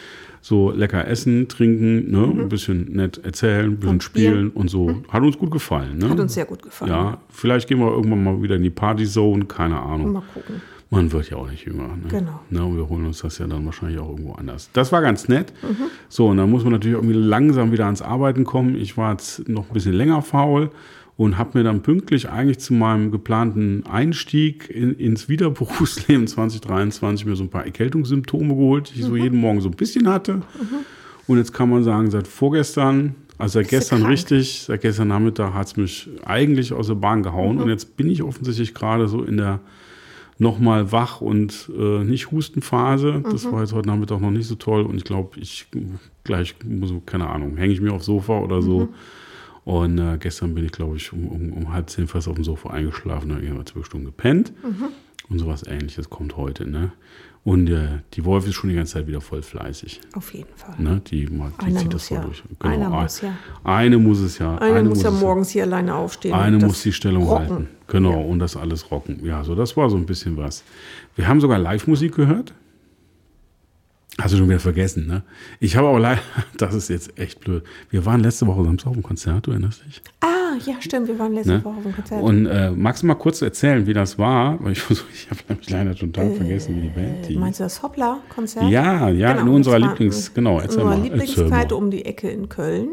So 0.48 0.70
lecker 0.70 1.08
essen, 1.08 1.48
trinken, 1.48 2.12
ne? 2.12 2.44
ein 2.44 2.50
bisschen 2.50 2.92
nett 2.94 3.20
erzählen, 3.26 3.66
ein 3.66 3.78
bisschen 3.78 3.90
Und 3.90 4.04
spielen. 4.04 4.52
und 4.52 4.70
so. 4.70 5.02
Hat 5.10 5.24
uns 5.24 5.40
gut 5.40 5.50
gefallen. 5.50 5.98
Ne? 5.98 6.08
Hat 6.08 6.20
uns 6.20 6.36
sehr 6.36 6.46
gut 6.46 6.62
gefallen. 6.62 6.92
Ja, 6.92 7.18
vielleicht 7.30 7.68
gehen 7.68 7.80
wir 7.80 7.88
irgendwann 7.90 8.24
mal 8.24 8.40
wieder 8.44 8.56
in 8.56 8.62
die 8.62 8.70
Partyzone, 8.70 9.46
keine 9.46 9.80
Ahnung. 9.80 10.14
Mal 10.14 10.24
gucken. 10.32 10.62
Man 10.92 11.12
wird 11.12 11.32
ja 11.32 11.38
auch 11.38 11.50
nicht 11.50 11.66
jünger. 11.66 11.88
Ne? 11.88 12.10
Genau. 12.10 12.40
Ne, 12.52 12.64
und 12.64 12.78
wir 12.78 12.88
holen 12.88 13.08
uns 13.08 13.22
das 13.22 13.40
ja 13.40 13.48
dann 13.48 13.66
wahrscheinlich 13.66 13.98
auch 13.98 14.08
irgendwo 14.08 14.34
anders. 14.34 14.70
Das 14.74 14.92
war 14.92 15.02
ganz 15.02 15.28
nett. 15.28 15.52
Mhm. 15.64 15.86
So, 16.10 16.28
und 16.28 16.38
dann 16.38 16.52
muss 16.52 16.62
man 16.64 16.74
natürlich 16.74 16.96
irgendwie 16.96 17.18
langsam 17.18 17.72
wieder 17.72 17.86
ans 17.86 18.04
Arbeiten 18.04 18.44
kommen. 18.44 18.76
Ich 18.76 18.98
war 18.98 19.14
jetzt 19.14 19.50
noch 19.50 19.68
ein 19.68 19.74
bisschen 19.74 19.94
länger 19.94 20.22
faul 20.22 20.70
und 21.18 21.38
habe 21.38 21.58
mir 21.58 21.64
dann 21.64 21.82
pünktlich 21.82 22.30
eigentlich 22.30 22.60
zu 22.60 22.74
meinem 22.74 23.10
geplanten 23.12 23.86
Einstieg 23.86 24.70
in, 24.70 24.94
ins 24.96 25.30
Wiederberufsleben 25.30 26.28
2023 26.28 27.26
mir 27.26 27.36
so 27.36 27.44
ein 27.44 27.50
paar 27.50 27.66
Erkältungssymptome 27.66 28.50
geholt, 28.56 28.92
die 28.94 29.00
ich 29.00 29.06
Mhm. 29.06 29.10
so 29.10 29.16
jeden 29.16 29.40
Morgen 29.40 29.62
so 29.62 29.70
ein 29.70 29.76
bisschen 29.76 30.10
hatte. 30.10 30.42
Und 31.28 31.38
jetzt 31.38 31.54
kann 31.54 31.70
man 31.70 31.84
sagen, 31.84 32.12
seit 32.12 32.28
vorgestern, 32.28 33.16
also 33.38 33.54
seit 33.54 33.64
Bist 33.70 33.72
gestern 33.72 34.04
richtig, 34.06 34.64
seit 34.68 34.82
gestern 34.82 35.08
Nachmittag 35.08 35.54
hat 35.54 35.68
es 35.68 35.78
mich 35.78 36.10
eigentlich 36.26 36.74
aus 36.74 36.88
der 36.88 36.96
Bahn 36.96 37.24
gehauen. 37.24 37.58
Und 37.60 37.70
jetzt 37.70 37.96
bin 37.98 38.10
ich 38.10 38.22
offensichtlich 38.22 38.74
gerade 38.74 39.08
so 39.08 39.24
in 39.24 39.38
der 39.38 39.60
nochmal 40.38 40.92
wach 40.92 41.22
und 41.22 41.72
äh, 41.80 42.04
nicht 42.04 42.30
Hustenphase. 42.32 43.24
Das 43.32 43.50
war 43.50 43.62
jetzt 43.62 43.72
heute 43.74 43.88
Nachmittag 43.88 44.20
noch 44.20 44.32
nicht 44.32 44.48
so 44.48 44.56
toll. 44.56 44.82
Und 44.84 44.98
ich 44.98 45.06
glaube, 45.06 45.40
ich 45.40 45.68
gleich, 46.26 46.56
muss, 46.68 46.94
keine 47.06 47.30
Ahnung, 47.30 47.56
hänge 47.56 47.72
ich 47.74 47.80
mir 47.80 47.94
aufs 47.94 48.06
Sofa 48.06 48.40
oder 48.40 48.62
so. 48.62 48.90
Und 49.66 49.98
äh, 49.98 50.18
gestern 50.20 50.54
bin 50.54 50.64
ich, 50.64 50.72
glaube 50.72 50.96
ich, 50.96 51.12
um, 51.12 51.28
um, 51.28 51.52
um 51.52 51.74
halb 51.74 51.90
zehn 51.90 52.08
fast 52.08 52.28
auf 52.28 52.36
dem 52.36 52.44
Sofa 52.44 52.70
eingeschlafen, 52.70 53.32
habe 53.34 53.42
irgendwann 53.44 53.66
zwölf 53.66 53.88
Stunden 53.88 54.06
gepennt. 54.06 54.54
Und 55.28 55.40
sowas 55.40 55.64
ähnliches 55.68 56.10
kommt 56.10 56.38
heute. 56.38 56.70
Ne? 56.70 56.92
Und 57.44 57.68
äh, 57.70 58.00
die 58.14 58.26
Wolf 58.26 58.48
ist 58.48 58.54
schon 58.54 58.70
die 58.70 58.76
ganze 58.76 58.94
Zeit 58.94 59.08
wieder 59.08 59.22
voll 59.22 59.42
fleißig. 59.42 60.02
Auf 60.14 60.34
jeden 60.36 60.56
Fall. 60.56 60.76
Ne? 60.78 61.02
Die, 61.08 61.26
die 61.26 61.76
zieht 61.76 61.94
das 61.94 62.08
voll 62.08 62.18
ja. 62.18 62.24
durch. 62.24 62.44
Einer 62.60 62.92
ein- 62.92 63.04
muss 63.04 63.22
ja. 63.22 63.34
Eine 63.64 63.98
muss 63.98 64.20
es 64.20 64.38
ja. 64.38 64.58
Einer 64.60 64.84
muss 64.84 65.02
ja 65.02 65.10
morgens 65.10 65.50
hier 65.50 65.64
alleine 65.64 65.96
aufstehen. 65.96 66.34
eine 66.34 66.60
muss 66.60 66.84
die 66.84 66.94
Stellung 66.94 67.24
rocken. 67.24 67.50
halten. 67.50 67.68
Genau, 67.88 68.22
und 68.22 68.40
das 68.40 68.56
alles 68.56 68.92
rocken. 68.92 69.24
Ja, 69.26 69.44
so 69.44 69.56
das 69.56 69.76
war 69.78 69.90
so 69.90 69.98
ein 69.98 70.06
bisschen 70.06 70.38
was. 70.38 70.64
Wir 71.16 71.28
haben 71.28 71.42
sogar 71.42 71.58
Live-Musik 71.58 72.16
gehört. 72.16 72.54
Hast 74.20 74.34
du 74.34 74.38
schon 74.38 74.48
wieder 74.48 74.62
vergessen, 74.62 75.08
ne? 75.08 75.24
Ich 75.60 75.76
habe 75.76 75.90
aber 75.90 76.00
leider, 76.00 76.22
das 76.58 76.74
ist 76.74 76.90
jetzt 76.90 77.20
echt 77.20 77.42
blöd. 77.42 77.64
Wir 77.90 78.06
waren 78.06 78.22
letzte 78.22 78.48
Woche 78.48 78.64
Samstag 78.64 78.88
auf 78.88 78.94
dem 78.94 79.04
Konzert, 79.04 79.46
du 79.46 79.52
erinnerst 79.52 79.84
dich? 79.86 80.02
Ah, 80.22 80.56
ja, 80.66 80.76
stimmt. 80.80 81.08
Wir 81.10 81.20
waren 81.20 81.34
letzte 81.34 81.54
Ne? 81.54 81.66
Woche 81.66 81.76
auf 81.78 81.84
dem 81.84 81.96
Konzert. 81.96 82.24
Und 82.24 82.46
äh, 82.46 82.72
magst 82.72 83.04
du 83.04 83.08
mal 83.08 83.16
kurz 83.16 83.42
erzählen, 83.42 83.86
wie 83.88 83.94
das 83.94 84.18
war? 84.18 84.64
Weil 84.64 84.72
ich, 84.72 84.84
ich 84.90 85.30
habe 85.30 85.42
nämlich 85.50 85.70
leider 85.70 85.96
total 85.96 86.32
vergessen, 86.32 86.78
wie 86.78 86.82
die 86.84 86.90
Band 86.90 87.30
Äh. 87.30 87.34
Meinst 87.38 87.60
du 87.60 87.66
das 87.66 87.84
Hoppla-Konzert? 87.84 88.70
Ja, 88.70 89.10
ja, 89.10 89.32
in 89.32 89.38
Genau, 89.40 89.54
unserer 89.56 89.80
das 89.80 89.84
war 89.84 89.90
Lieblings, 89.92 90.28
in 90.30 90.34
genau, 90.34 90.60
erzähl 90.60 90.84
unserer 90.84 90.86
mal. 90.86 90.94
Erzähl 90.98 91.12
Lieblingskneipe 91.12 91.74
mal. 91.74 91.82
um 91.82 91.92
die 91.92 92.06
Ecke 92.06 92.30
in 92.30 92.48
Köln. 92.48 92.90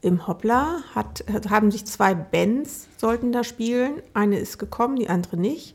Im 0.00 0.26
Hoppla 0.26 0.78
hat, 0.94 1.22
hat, 1.30 1.50
haben 1.50 1.70
sich 1.70 1.84
zwei 1.84 2.14
Bands 2.14 2.88
sollten 2.96 3.30
da 3.30 3.44
spielen. 3.44 3.92
Eine 4.14 4.38
ist 4.38 4.58
gekommen, 4.58 4.96
die 4.96 5.08
andere 5.10 5.36
nicht. 5.36 5.74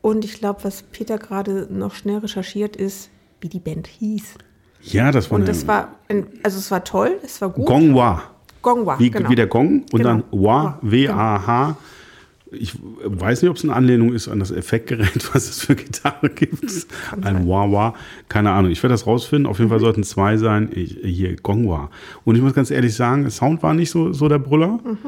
Und 0.00 0.24
ich 0.24 0.34
glaube, 0.38 0.60
was 0.62 0.84
Peter 0.84 1.18
gerade 1.18 1.66
noch 1.70 1.94
schnell 1.94 2.18
recherchiert 2.18 2.76
ist, 2.76 3.10
wie 3.40 3.48
die 3.48 3.60
Band 3.60 3.86
hieß. 3.86 4.34
Ja, 4.82 5.10
das 5.10 5.30
war 5.30 5.38
Und 5.38 5.48
das 5.48 5.66
war, 5.66 5.94
ein, 6.08 6.26
also 6.42 6.58
es 6.58 6.70
war 6.70 6.84
toll, 6.84 7.18
es 7.24 7.40
war 7.40 7.50
gut. 7.50 7.66
Gongwa. 7.66 8.22
Gongwa, 8.62 8.98
Wie, 8.98 9.10
genau. 9.10 9.30
wie 9.30 9.34
der 9.34 9.46
Gong 9.46 9.82
und 9.92 9.98
Genau. 9.98 10.08
dann 10.08 10.24
Wa, 10.30 10.64
Wa, 10.64 10.78
W-A-H. 10.82 11.76
Ich 12.52 12.74
weiß 13.04 13.42
nicht, 13.42 13.50
ob 13.50 13.56
es 13.56 13.64
eine 13.64 13.74
Anlehnung 13.74 14.12
ist 14.12 14.28
an 14.28 14.38
das 14.38 14.52
Effektgerät, 14.52 15.28
was 15.34 15.48
es 15.48 15.62
für 15.64 15.74
Gitarre 15.74 16.30
gibt. 16.30 16.64
Ein 17.22 17.46
Wah-Wah. 17.48 17.94
Keine 18.28 18.52
Ahnung. 18.52 18.70
Ich 18.70 18.82
werde 18.82 18.94
das 18.94 19.06
rausfinden. 19.06 19.46
Auf 19.46 19.58
jeden 19.58 19.68
Mhm. 19.68 19.70
Fall 19.72 19.80
sollten 19.80 20.04
zwei 20.04 20.36
sein. 20.36 20.70
Ich, 20.72 20.96
hier, 21.02 21.34
Gongwa. 21.36 21.90
Und 22.24 22.36
ich 22.36 22.42
muss 22.42 22.54
ganz 22.54 22.70
ehrlich 22.70 22.94
sagen, 22.94 23.22
der 23.22 23.30
Sound 23.32 23.62
war 23.64 23.74
nicht 23.74 23.90
so, 23.90 24.12
so 24.12 24.28
der 24.28 24.38
Brüller. 24.38 24.78
Mhm. 24.84 24.98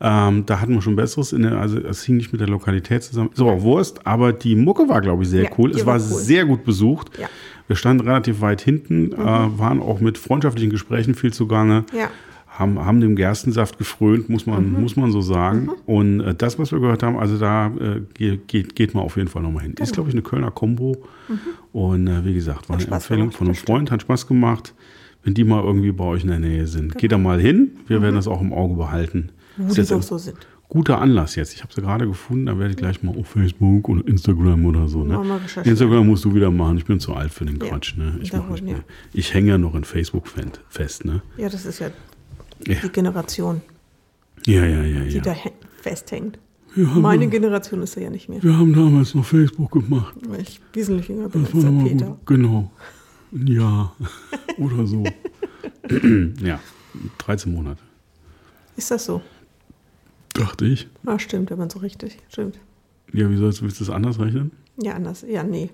Ähm, 0.00 0.46
da 0.46 0.60
hatten 0.60 0.74
wir 0.74 0.82
schon 0.82 0.96
Besseres. 0.96 1.30
Der, 1.30 1.52
also, 1.58 1.78
es 1.78 2.02
hing 2.04 2.16
nicht 2.16 2.30
mit 2.32 2.40
der 2.40 2.48
Lokalität 2.48 3.02
zusammen. 3.04 3.30
Auch 3.38 3.62
Wurst. 3.62 4.04
Aber 4.06 4.32
die 4.32 4.54
Mucke 4.56 4.88
war, 4.88 5.00
glaube 5.00 5.22
ich, 5.22 5.28
sehr 5.28 5.44
Ja, 5.44 5.50
cool. 5.58 5.70
Es 5.70 5.86
war, 5.86 5.94
war 6.00 6.10
cool. 6.10 6.20
sehr 6.20 6.44
gut 6.46 6.64
besucht. 6.64 7.16
Ja. 7.18 7.28
Mhm. 7.68 7.72
Wir 7.72 7.76
standen 7.76 8.06
relativ 8.06 8.40
weit 8.40 8.60
hinten, 8.62 9.12
äh, 9.12 9.16
waren 9.16 9.80
auch 9.80 10.00
mit 10.00 10.18
freundschaftlichen 10.18 10.70
Gesprächen 10.70 11.14
viel 11.14 11.32
zugange 11.32 11.84
Ja. 11.96 12.08
haben, 12.48 12.84
haben 12.84 13.00
dem 13.00 13.14
Gerstensaft 13.14 13.78
gefrönt, 13.78 14.28
muss 14.28 14.46
man, 14.46 14.72
Mhm. 14.72 14.80
muss 14.80 14.96
man 14.96 15.12
so 15.12 15.20
sagen. 15.20 15.70
Und 15.86 16.20
äh, 16.20 16.34
das, 16.34 16.58
was 16.58 16.72
wir 16.72 16.80
gehört 16.80 17.02
haben, 17.02 17.16
also 17.18 17.38
da 17.38 17.66
äh, 17.68 18.00
ge- 18.14 18.38
geht, 18.46 18.74
geht 18.74 18.94
man 18.94 19.04
auf 19.04 19.16
jeden 19.16 19.28
Fall 19.28 19.42
nochmal 19.42 19.62
hin. 19.64 19.74
Ist, 19.80 19.92
glaube 19.92 20.08
ich, 20.08 20.14
eine 20.14 20.22
Kölner 20.22 20.50
Combo. 20.50 20.96
Und 21.72 22.06
äh, 22.08 22.24
wie 22.24 22.34
gesagt, 22.34 22.68
war 22.68 22.74
Hat 22.76 22.80
eine 22.82 22.86
Spaß 22.88 23.02
Empfehlung 23.04 23.20
gemacht, 23.28 23.36
von 23.36 23.46
einem 23.48 23.54
Freund, 23.56 23.90
hat 23.90 24.02
Spaß 24.02 24.26
gemacht. 24.26 24.74
Wenn 25.24 25.34
die 25.34 25.44
mal 25.44 25.62
irgendwie 25.62 25.92
bei 25.92 26.04
euch 26.04 26.22
in 26.22 26.28
der 26.30 26.38
Nähe 26.38 26.66
sind, 26.66 26.96
geht 26.96 27.12
da 27.12 27.18
mal 27.18 27.40
hin. 27.40 27.72
Wir 27.86 28.00
werden 28.00 28.14
das 28.14 28.26
auch 28.28 28.40
im 28.40 28.52
Auge 28.52 28.76
behalten. 28.76 29.30
Wo 29.56 29.74
die 29.74 29.84
doch 29.84 30.00
so 30.02 30.16
sind. 30.16 30.36
Guter 30.68 31.00
Anlass 31.00 31.34
jetzt. 31.36 31.54
Ich 31.54 31.62
habe 31.62 31.72
sie 31.72 31.80
gerade 31.80 32.06
gefunden, 32.06 32.46
da 32.46 32.58
werde 32.58 32.72
ich 32.72 32.76
gleich 32.76 33.02
mal 33.02 33.16
auf 33.18 33.28
Facebook 33.28 33.88
oder 33.88 34.06
Instagram 34.06 34.66
oder 34.66 34.86
so. 34.86 35.02
Ne? 35.02 35.40
Instagram 35.64 36.06
musst 36.06 36.24
du 36.26 36.34
wieder 36.34 36.50
machen. 36.50 36.76
Ich 36.76 36.84
bin 36.84 37.00
zu 37.00 37.14
alt 37.14 37.32
für 37.32 37.46
den 37.46 37.58
Ja, 37.58 37.68
Quatsch. 37.68 37.96
Ne? 37.96 38.18
Ich, 38.20 38.30
darum, 38.30 38.54
ja. 38.66 38.76
ich 39.14 39.32
hänge 39.32 39.48
ja 39.52 39.58
noch 39.58 39.74
in 39.74 39.84
Facebook 39.84 40.26
fest. 40.68 41.04
Ne? 41.06 41.22
Ja, 41.38 41.48
das 41.48 41.64
ist 41.64 41.78
ja 41.78 41.88
Ja. 42.66 42.74
die 42.82 42.88
Generation, 42.90 43.62
Ja, 44.46 44.64
ja, 44.66 44.82
ja, 44.82 45.04
die 45.04 45.16
ja. 45.16 45.22
da 45.22 45.32
hä- 45.32 45.52
festhängt. 45.80 46.38
Meine 46.74 47.26
Generation 47.28 47.82
ist 47.82 47.96
ja 47.96 48.10
nicht 48.10 48.28
mehr, 48.28 48.42
wir 48.42 48.56
haben 48.56 48.72
damals 48.74 49.14
noch 49.14 49.24
Facebook 49.24 49.72
gemacht. 49.72 50.14
weil 50.28 50.42
ich 50.42 50.60
wesentlich 50.74 51.08
jünger 51.08 51.28
bin 51.30 51.44
Das 51.44 51.54
als 51.54 51.64
der 51.64 51.70
Peter. 51.70 52.06
gut. 52.08 52.26
Genau. 52.26 52.70
Jahr 53.32 53.96
oder 54.58 54.86
so. 54.86 55.02
ja, 56.44 56.60
13 57.18 57.52
Monate, 57.52 57.80
Ist 58.76 58.90
das 58.90 59.06
so? 59.06 59.22
Dachte 60.38 60.64
ich. 60.66 60.88
Ah, 61.06 61.18
stimmt, 61.18 61.50
wenn 61.50 61.58
man 61.58 61.70
so 61.70 61.78
richtig. 61.80 62.18
Stimmt. 62.28 62.58
Ja, 63.12 63.30
wie 63.30 63.36
sollst 63.36 63.62
willst 63.62 63.80
du 63.80 63.84
das 63.84 63.94
anders 63.94 64.18
rechnen? 64.20 64.52
Ja, 64.80 64.94
anders. 64.94 65.24
Ja, 65.26 65.42
nee. 65.42 65.70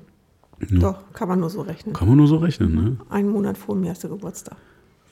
Ja. 0.70 0.78
Doch, 0.78 1.12
kann 1.12 1.28
man 1.28 1.40
nur 1.40 1.50
so 1.50 1.62
rechnen. 1.62 1.94
Kann 1.94 2.08
man 2.08 2.16
nur 2.16 2.28
so 2.28 2.36
rechnen, 2.36 2.74
ne? 2.74 2.96
Einen 3.10 3.30
Monat 3.30 3.58
vor 3.58 3.74
mir 3.74 3.90
hast 3.90 4.04
du 4.04 4.08
Geburtstag. 4.08 4.56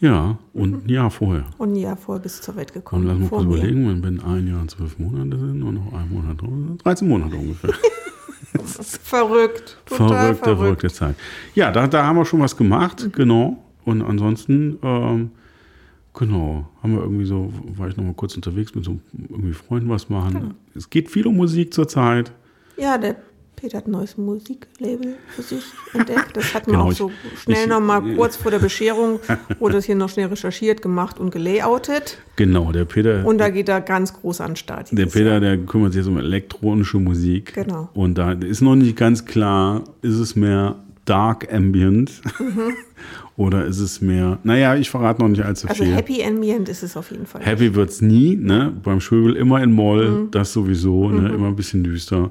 Ja, 0.00 0.38
und 0.52 0.86
ein 0.86 0.88
Jahr 0.88 1.10
vorher. 1.10 1.44
Und 1.58 1.72
ein 1.72 1.76
Jahr 1.76 1.96
vorher 1.96 2.22
bist 2.22 2.40
du 2.40 2.42
zur 2.44 2.56
Welt 2.56 2.70
Und 2.70 2.74
gekommen. 2.74 3.06
lass 3.06 3.18
mal 3.18 3.28
kurz 3.28 3.44
überlegen, 3.44 3.88
wenn, 3.88 4.02
wenn 4.02 4.20
ein 4.20 4.48
Jahr 4.48 4.66
zwölf 4.68 4.98
Monate 4.98 5.38
sind 5.38 5.62
und 5.62 5.74
noch 5.74 5.92
ein 5.92 6.08
Monat 6.08 6.40
drauf 6.40 6.50
sind, 6.50 6.84
13 6.84 7.08
Monate 7.08 7.36
ungefähr. 7.36 7.72
Verrückt. 8.54 9.78
Total 9.86 10.08
verrückte, 10.08 10.44
verrückt. 10.44 10.60
verrückte 10.60 10.88
Zeit. 10.90 11.14
Ja, 11.54 11.70
da, 11.70 11.86
da 11.86 12.04
haben 12.04 12.16
wir 12.16 12.24
schon 12.24 12.40
was 12.40 12.56
gemacht, 12.56 13.10
genau. 13.12 13.62
Und 13.84 14.02
ansonsten, 14.02 14.78
ähm, 14.82 15.30
genau, 16.14 16.68
haben 16.82 16.94
wir 16.94 17.02
irgendwie 17.02 17.24
so, 17.24 17.52
war 17.76 17.88
ich 17.88 17.96
noch 17.96 18.04
mal 18.04 18.14
kurz 18.14 18.34
unterwegs 18.36 18.74
mit 18.74 18.84
so 18.84 18.98
irgendwie 19.28 19.52
Freunden 19.52 19.88
was 19.88 20.08
machen. 20.08 20.34
Genau. 20.34 20.50
Es 20.74 20.90
geht 20.90 21.10
viel 21.10 21.26
um 21.26 21.36
Musik 21.36 21.72
zurzeit. 21.74 22.32
Ja, 22.76 22.98
der 22.98 23.16
Peter 23.56 23.78
hat 23.78 23.86
ein 23.86 23.92
neues 23.92 24.16
Musiklabel 24.18 25.14
für 25.28 25.42
sich 25.42 25.62
entdeckt. 25.92 26.36
Das 26.36 26.52
hat 26.52 26.66
man 26.66 26.76
Genau, 26.76 26.88
auch 26.88 26.92
so 26.92 27.10
schnell 27.36 27.62
ich- 27.62 27.68
noch 27.68 27.80
mal 27.80 28.00
kurz 28.16 28.34
vor 28.34 28.50
der 28.50 28.58
Bescherung, 28.58 29.20
wurde 29.60 29.74
das 29.74 29.84
hier 29.84 29.94
noch 29.94 30.08
schnell 30.08 30.26
recherchiert, 30.26 30.82
gemacht 30.82 31.20
und 31.20 31.30
gelayoutet. 31.30 32.18
Genau, 32.34 32.72
der 32.72 32.86
Peter, 32.86 33.24
Und 33.24 33.38
da 33.38 33.50
geht 33.50 33.68
er 33.68 33.80
ganz 33.80 34.14
groß 34.14 34.40
an 34.40 34.50
den 34.52 34.56
Start. 34.56 34.88
der 34.90 35.06
Peter, 35.06 35.32
Jahr. 35.32 35.40
der 35.40 35.58
kümmert 35.58 35.92
sich 35.92 36.00
jetzt 36.00 36.08
um 36.08 36.18
elektronische 36.18 36.98
Musik. 36.98 37.52
Genau. 37.54 37.88
Und 37.94 38.18
da 38.18 38.32
ist 38.32 38.62
noch 38.62 38.74
nicht 38.74 38.96
ganz 38.96 39.24
klar, 39.26 39.84
ist 40.00 40.16
es 40.18 40.34
mehr 40.34 40.76
Dark 41.04 41.52
Ambient 41.52 42.20
Mhm. 42.40 42.72
Oder 43.42 43.64
ist 43.64 43.80
es 43.80 44.00
mehr, 44.00 44.38
naja, 44.44 44.76
ich 44.76 44.88
verrate 44.88 45.20
noch 45.20 45.28
nicht 45.28 45.42
allzu 45.44 45.66
Also 45.66 45.82
viel. 45.82 45.94
Happy 45.94 46.22
Ambient 46.22 46.68
ist 46.68 46.82
es 46.84 46.96
auf 46.96 47.10
jeden 47.10 47.26
Fall. 47.26 47.42
Happy 47.42 47.74
wird's 47.74 48.00
nie, 48.00 48.36
ne? 48.36 48.72
Beim 48.84 49.00
Schwöbel 49.00 49.34
immer 49.34 49.60
in 49.62 49.72
Moll, 49.72 50.10
Mhm. 50.10 50.30
das 50.30 50.52
sowieso, 50.52 51.08
ne? 51.10 51.28
Immer 51.30 51.48
ein 51.48 51.56
bisschen 51.56 51.82
düster. 51.82 52.30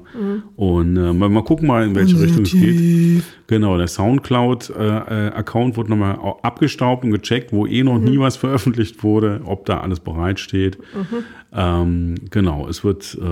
Und 0.56 0.96
äh, 0.96 1.12
mal, 1.12 1.28
mal 1.28 1.42
gucken 1.44 1.66
mal, 1.68 1.84
in 1.84 1.94
welche 1.94 2.18
Richtung 2.20 2.44
es 2.44 2.52
geht. 2.52 3.22
Genau, 3.46 3.76
der 3.76 3.88
Soundcloud-Account 3.88 5.76
wurde 5.76 5.90
nochmal 5.90 6.16
au- 6.16 6.38
abgestaubt 6.42 7.04
und 7.04 7.10
gecheckt, 7.10 7.52
wo 7.52 7.66
eh 7.66 7.82
noch 7.82 7.98
Mhm. 7.98 8.04
nie 8.04 8.18
was 8.18 8.36
veröffentlicht 8.36 9.02
wurde, 9.02 9.40
ob 9.44 9.66
da 9.66 9.80
alles 9.80 10.00
bereitsteht. 10.00 10.78
Mhm. 10.94 11.24
Ähm, 11.54 12.14
genau, 12.30 12.66
es 12.68 12.82
wird, 12.82 13.18
äh, 13.20 13.26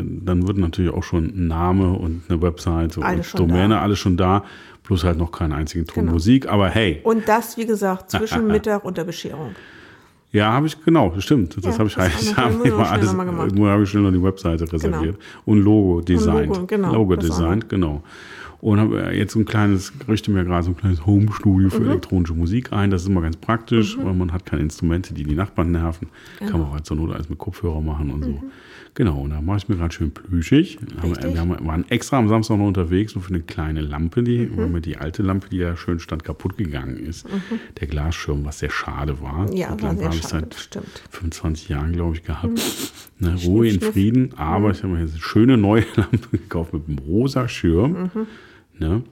dann 0.00 0.48
wird 0.48 0.58
natürlich 0.58 0.92
auch 0.92 1.04
schon 1.04 1.26
ein 1.26 1.46
Name 1.46 1.92
und 1.92 2.22
eine 2.28 2.42
Webseite 2.42 3.00
Alles 3.02 3.32
und 3.32 3.38
schon 3.38 3.48
Domäne, 3.48 3.74
da. 3.74 3.80
alles 3.82 3.98
schon 4.00 4.16
da, 4.16 4.42
plus 4.90 5.04
halt 5.04 5.18
noch 5.18 5.30
keinen 5.30 5.52
einzigen 5.52 5.86
Ton 5.86 5.94
Genau. 6.02 6.12
Musik. 6.14 6.48
Aber 6.48 6.68
hey, 6.68 6.98
Und 7.04 7.28
das, 7.28 7.56
wie 7.56 7.64
gesagt, 7.64 8.10
zwischen 8.10 8.48
Mittag 8.48 8.84
und 8.84 8.98
der 8.98 9.04
Bescherung. 9.04 9.54
ja, 10.32 10.52
habe 10.52 10.66
ich, 10.66 10.84
genau, 10.84 11.14
stimmt. 11.20 11.56
Das 11.56 11.64
Ja, 11.64 11.78
habe 11.78 11.88
ich 11.88 11.96
halt, 11.96 12.12
wir 12.26 12.36
hab 12.36 12.64
ich 12.64 12.72
mal 12.74 12.86
alles, 12.88 13.14
nur 13.54 13.70
habe 13.70 13.84
ich 13.84 13.88
schnell 13.88 14.02
noch 14.02 14.10
die 14.10 14.20
Webseite 14.20 14.64
reserviert. 14.72 15.16
Und 15.44 15.58
Logo 15.62 16.00
designt. 16.00 16.48
Logo, 16.56 16.66
genau, 16.66 16.92
Logo 16.92 17.14
auch 17.14 17.18
designt, 17.18 17.68
genau. 17.68 18.02
Und 18.60 18.80
habe 18.80 19.14
jetzt 19.14 19.32
so 19.34 19.38
ein 19.38 19.44
kleines, 19.44 19.92
richte 20.08 20.32
mir 20.32 20.42
gerade 20.44 20.64
so 20.64 20.70
ein 20.72 20.76
kleines 20.76 21.06
Home-Studio 21.06 21.68
Mhm. 21.68 21.70
für 21.70 21.84
elektronische 21.84 22.34
Musik 22.34 22.72
ein. 22.72 22.90
Das 22.90 23.02
ist 23.02 23.08
immer 23.08 23.22
ganz 23.22 23.36
praktisch, 23.36 23.96
weil 23.96 24.12
man 24.12 24.32
hat 24.32 24.44
keine 24.44 24.60
Instrumente, 24.62 25.14
die 25.14 25.22
die 25.22 25.36
Nachbarn 25.36 25.70
nerven. 25.70 26.08
Genau. 26.40 26.50
Kann 26.50 26.60
man 26.62 26.72
halt 26.72 26.84
zur 26.84 26.96
Not 26.96 27.14
alles 27.14 27.28
mit 27.30 27.38
Kopfhörer 27.38 27.80
machen 27.80 28.10
und 28.10 28.24
so. 28.24 28.42
Mhm. 28.90 28.94
Genau, 28.94 29.20
und 29.22 29.30
da 29.30 29.40
mache 29.40 29.58
ich 29.58 29.68
mir 29.68 29.76
gerade 29.76 29.94
schön 29.94 30.10
plüschig. 30.10 30.78
Richtig. 31.02 31.32
Wir 31.34 31.40
haben, 31.40 31.66
waren 31.66 31.84
extra 31.90 32.18
am 32.18 32.28
Samstag 32.28 32.58
noch 32.58 32.66
unterwegs, 32.66 33.14
nur 33.14 33.22
für 33.22 33.30
eine 33.34 33.40
kleine 33.42 33.80
Lampe, 33.80 34.22
die, 34.22 34.38
Mhm. 34.46 34.56
weil 34.56 34.68
mir 34.68 34.80
die 34.80 34.96
alte 34.96 35.22
Lampe, 35.22 35.48
die 35.48 35.58
ja 35.58 35.76
schön 35.76 35.98
stand, 36.00 36.24
kaputt 36.24 36.56
gegangen 36.56 36.96
ist. 36.96 37.26
Der 37.80 37.86
Glasschirm, 37.86 38.44
was 38.44 38.58
sehr 38.58 38.70
schade 38.70 39.20
war. 39.20 39.46
Ja, 39.54 39.74
Die 39.74 39.82
war 39.82 39.88
Lampe 39.90 40.04
habe 40.06 40.14
ich 40.16 40.22
seit 40.22 40.54
stimmt. 40.54 41.02
25 41.10 41.68
Jahren, 41.68 41.92
glaube 41.92 42.16
ich, 42.16 42.22
gehabt. 42.24 42.60
Ne, 43.18 43.36
Ruhe 43.44 43.68
in. 43.68 43.80
Frieden, 43.80 44.34
aber 44.36 44.70
ich 44.70 44.82
habe 44.82 44.94
mir 44.94 45.00
jetzt 45.00 45.12
eine 45.12 45.20
schöne 45.22 45.56
neue 45.56 45.84
Lampe 45.96 46.28
gekauft 46.32 46.72
mit 46.74 46.88
einem 46.88 46.98
rosa 46.98 47.48
Schirm. 47.48 48.10
Ne? 48.78 49.02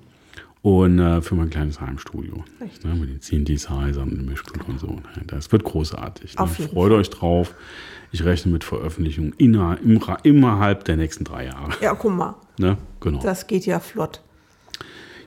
Und 0.63 0.99
äh, 0.99 1.23
für 1.23 1.35
mein 1.37 1.51
kleines 1.51 1.81
Heimstudio. 1.81 2.45
Richtig. 2.61 2.85
Ne, 2.85 2.95
mit 2.95 3.11
den 3.11 3.21
Synthesizern 3.21 3.95
und 3.99 4.11
dem 4.19 4.27
Mischpult 4.27 4.69
und 4.69 4.81
so. 4.81 5.01
Das 5.29 5.51
wird 5.53 5.63
großartig. 5.65 6.37
Ne? 6.37 6.47
Freut 6.47 6.93
euch 6.93 7.11
drauf. 7.11 7.55
Ich 8.11 8.25
rechne 8.25 8.51
mit 8.53 8.65
Veröffentlichung 8.65 9.33
inner, 9.39 9.79
im, 9.85 9.99
Ra- 9.99 10.19
innerhalb 10.25 10.85
der 10.85 10.97
nächsten 10.97 11.25
drei 11.25 11.47
Jahre. 11.47 11.73
Ja, 11.81 11.95
guck 11.95 12.13
mal, 12.13 12.35
Ne? 12.59 12.77
Genau. 13.01 13.21
das 13.21 13.47
geht 13.47 13.67
ja 13.67 13.79
flott. 13.81 14.21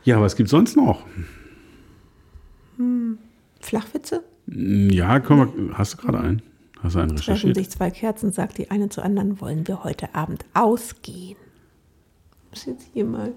Ja, 0.04 0.20
was 0.20 0.36
gibt 0.36 0.50
sonst 0.50 0.76
noch? 0.76 1.06
Flachwitze? 3.60 4.24
Ja, 4.48 5.20
können 5.20 5.70
wir, 5.70 5.78
hast 5.78 5.94
du 5.94 5.98
gerade 5.98 6.20
einen? 6.20 6.42
Hast 6.82 6.96
du 6.96 7.00
einen 7.00 7.10
Treffen 7.10 7.20
recherchiert? 7.34 7.56
sich 7.56 7.70
zwei 7.70 7.92
Kerzen, 7.92 8.32
sagt 8.32 8.58
die 8.58 8.72
eine 8.72 8.90
zur 8.90 9.06
anderen, 9.06 9.40
wollen 9.40 9.68
wir 9.68 9.84
heute 9.84 10.14
Abend 10.16 10.44
ausgehen. 10.54 11.38
Muss 12.50 12.66
jetzt 12.66 12.88
hier 12.94 13.06
mal. 13.06 13.32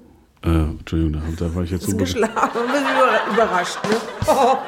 Äh, 0.45 0.49
Entschuldigung, 0.49 1.13
da, 1.39 1.45
da 1.47 1.55
war 1.55 1.63
ich 1.63 1.71
jetzt 1.71 1.87
so. 1.89 1.97
Geschlafen, 1.97 2.61
ein 2.61 2.67
bisschen 2.67 2.85
über- 2.85 3.33
überrascht, 3.33 3.79
ne? 3.89 3.97
Oh, 4.27 4.57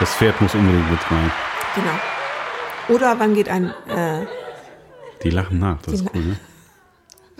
Das 0.00 0.14
Pferd 0.14 0.40
muss 0.40 0.54
unbedingt 0.54 0.90
mit 0.90 1.00
rein. 1.10 1.32
genau. 1.74 2.94
Oder 2.96 3.18
wann 3.18 3.34
geht 3.34 3.48
ein, 3.48 3.72
äh, 3.88 4.24
Die 5.22 5.30
lachen 5.30 5.58
nach, 5.58 5.80
das 5.82 5.94
ist 5.94 6.06
cool, 6.14 6.22
ne? 6.22 6.36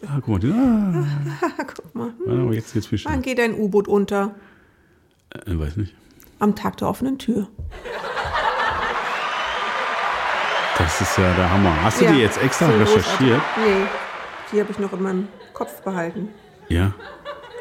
Ah, 0.07 0.17
guck 0.17 0.29
mal, 0.29 0.39
die, 0.41 0.51
ah, 0.53 1.05
guck 1.67 1.95
mal, 1.95 2.11
aber 2.27 2.53
jetzt, 2.53 2.75
jetzt 2.75 2.93
ich 2.93 3.05
wann 3.05 3.23
geht 3.23 3.39
ein 3.41 3.55
U-Boot 3.55 3.89
unter? 3.89 4.35
Äh, 5.31 5.59
weiß 5.59 5.77
nicht. 5.77 5.95
Am 6.41 6.55
Tag 6.55 6.77
der 6.79 6.89
offenen 6.89 7.19
Tür. 7.19 7.47
Das 10.77 11.01
ist 11.01 11.17
ja 11.17 11.33
der 11.33 11.51
Hammer. 11.51 11.73
Hast 11.83 12.01
du 12.01 12.05
Ja, 12.05 12.13
die 12.13 12.19
jetzt 12.19 12.37
extra 12.43 12.67
so 12.67 12.73
recherchiert? 12.73 13.41
großartig. 13.55 13.65
Nee, 13.65 13.87
die 14.53 14.61
habe 14.61 14.71
ich 14.71 14.79
noch 14.79 14.93
in 14.93 15.03
meinem 15.03 15.29
Kopf 15.53 15.83
behalten. 15.83 16.29
Ja. 16.69 16.95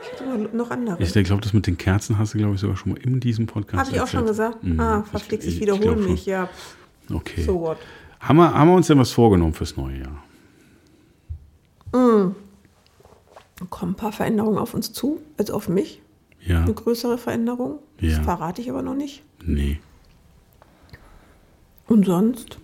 Ich 0.04 0.12
hatte 0.13 0.25
noch- 0.38 0.54
noch 0.54 0.72
andere. 0.72 1.01
Ich 1.01 1.13
glaube, 1.13 1.42
das 1.42 1.54
mit 1.54 1.68
den 1.68 1.77
Kerzen 1.77 2.18
hast 2.18 2.34
du, 2.34 2.38
glaube 2.38 2.56
ich, 2.56 2.62
sogar 2.62 2.77
schon 2.77 2.94
mal 2.94 3.01
in 3.01 3.20
diesem 3.20 3.46
Podcast 3.48 3.88
Habe 3.88 3.96
ich 3.96 4.01
auch 4.01 4.08
schon 4.08 4.25
gesagt? 4.25 4.63
Mhm. 4.63 4.80
Ah, 4.80 5.04
verflixt, 5.04 5.48
ich, 5.48 5.56
ich 5.56 5.62
wiederhole 5.62 5.96
mich. 5.96 6.25
Ja, 6.25 6.50
Okay. 7.12 7.44
so 7.44 7.60
what. 7.60 7.77
Haben, 8.20 8.38
wir, 8.38 8.54
haben 8.54 8.70
wir 8.70 8.75
uns 8.75 8.88
denn 8.88 8.98
was 9.00 9.12
vorgenommen 9.12 9.54
fürs 9.54 9.77
neue 9.77 10.00
Jahr? 10.00 10.24
Kommen 13.70 13.92
ein 13.94 13.96
paar 13.96 14.12
Veränderungen 14.12 14.58
auf 14.58 14.74
uns 14.74 14.92
zu, 14.92 15.22
also 15.38 15.54
auf 15.54 15.70
mich. 15.70 16.01
Ja. 16.42 16.63
Eine 16.63 16.74
größere 16.74 17.18
Veränderung. 17.18 17.80
Ja. 18.00 18.18
Das 18.18 18.25
verrate 18.25 18.62
ich 18.62 18.70
aber 18.70 18.82
noch 18.82 18.96
nicht. 18.96 19.24
Nee. 19.44 19.80
Und 21.88 22.06
sonst? 22.06 22.58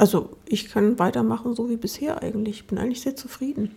Also, 0.00 0.30
ich 0.46 0.70
kann 0.70 0.98
weitermachen, 0.98 1.54
so 1.54 1.68
wie 1.68 1.76
bisher 1.76 2.22
eigentlich. 2.22 2.60
Ich 2.60 2.66
bin 2.66 2.78
eigentlich 2.78 3.00
sehr 3.02 3.16
zufrieden. 3.16 3.70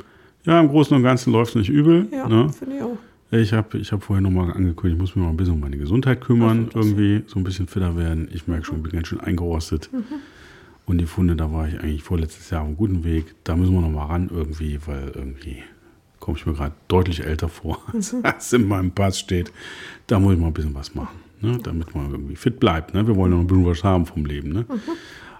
Ja, 0.46 0.60
im 0.60 0.70
Großen 0.70 0.96
und 0.96 1.03
Ganzen 1.03 1.34
läuft 1.34 1.50
es 1.51 1.56
nicht 1.56 1.70
übel. 1.70 2.08
Ja, 2.12 2.27
Ne? 2.30 2.50
finde 2.50 2.77
ich 2.77 2.82
auch. 2.82 2.98
Ich 3.32 3.51
habe 3.51 3.77
ich 3.77 3.92
hab 3.92 4.03
vorher 4.03 4.22
nochmal 4.22 4.51
angekündigt, 4.53 4.96
ich 4.96 5.01
muss 5.01 5.15
mich 5.15 5.24
mal 5.25 5.32
ein 5.32 5.38
bisschen 5.38 5.56
um 5.56 5.60
meine 5.60 5.77
Gesundheit 5.77 6.22
kümmern, 6.22 6.70
irgendwie 6.74 7.24
so 7.27 7.39
ein 7.39 7.44
bisschen 7.44 7.68
fitter 7.68 7.98
werden. 7.98 8.30
Ich 8.32 8.48
merke 8.48 8.63
schon, 8.65 8.77
ich 8.77 8.84
bin 8.84 8.92
ganz 8.92 9.08
schön 9.08 9.20
eingerostet. 9.22 9.89
Mhm. 9.92 10.03
Und 10.86 10.98
die 11.00 11.06
Funde, 11.08 11.36
da 11.36 11.51
war 11.51 11.68
ich 11.68 11.80
eigentlich 11.80 12.03
vorletztes 12.03 12.50
Jahr 12.51 12.62
auf 12.62 12.68
einem 12.68 12.77
guten 12.77 13.03
Weg. 13.03 13.34
Da 13.44 13.56
müssen 13.56 13.74
wir 13.74 13.82
nochmal 13.82 14.08
ran 14.08 14.30
irgendwie, 14.32 14.80
weil 14.86 15.12
irgendwie 15.15 15.58
komme 16.20 16.38
ich 16.38 16.46
mir 16.46 16.53
gerade 16.53 16.75
deutlich 16.88 17.25
älter 17.25 17.50
vor, 17.50 17.80
als, 17.92 18.13
Mhm. 18.13 18.20
als 18.24 18.53
in 18.53 18.68
meinem 18.68 18.92
Pass 18.92 19.20
steht. 19.20 19.51
Da 20.08 20.20
muss 20.20 20.34
ich 20.36 20.39
mal 20.39 20.48
ein 20.48 20.53
bisschen 20.53 20.75
was 20.75 20.94
machen, 20.96 21.18
ne? 21.42 21.60
damit 21.63 21.94
man 21.96 22.12
irgendwie 22.12 22.36
fit 22.36 22.60
bleibt. 22.60 22.94
Ne? 22.94 23.06
Wir 23.08 23.15
wollen 23.18 23.32
noch 23.32 23.39
ein 23.39 23.48
bisschen 23.48 23.65
was 23.65 23.84
haben 23.84 24.06
vom 24.06 24.25
Leben. 24.25 24.50
Ne? 24.53 24.65
Mhm. 24.70 24.80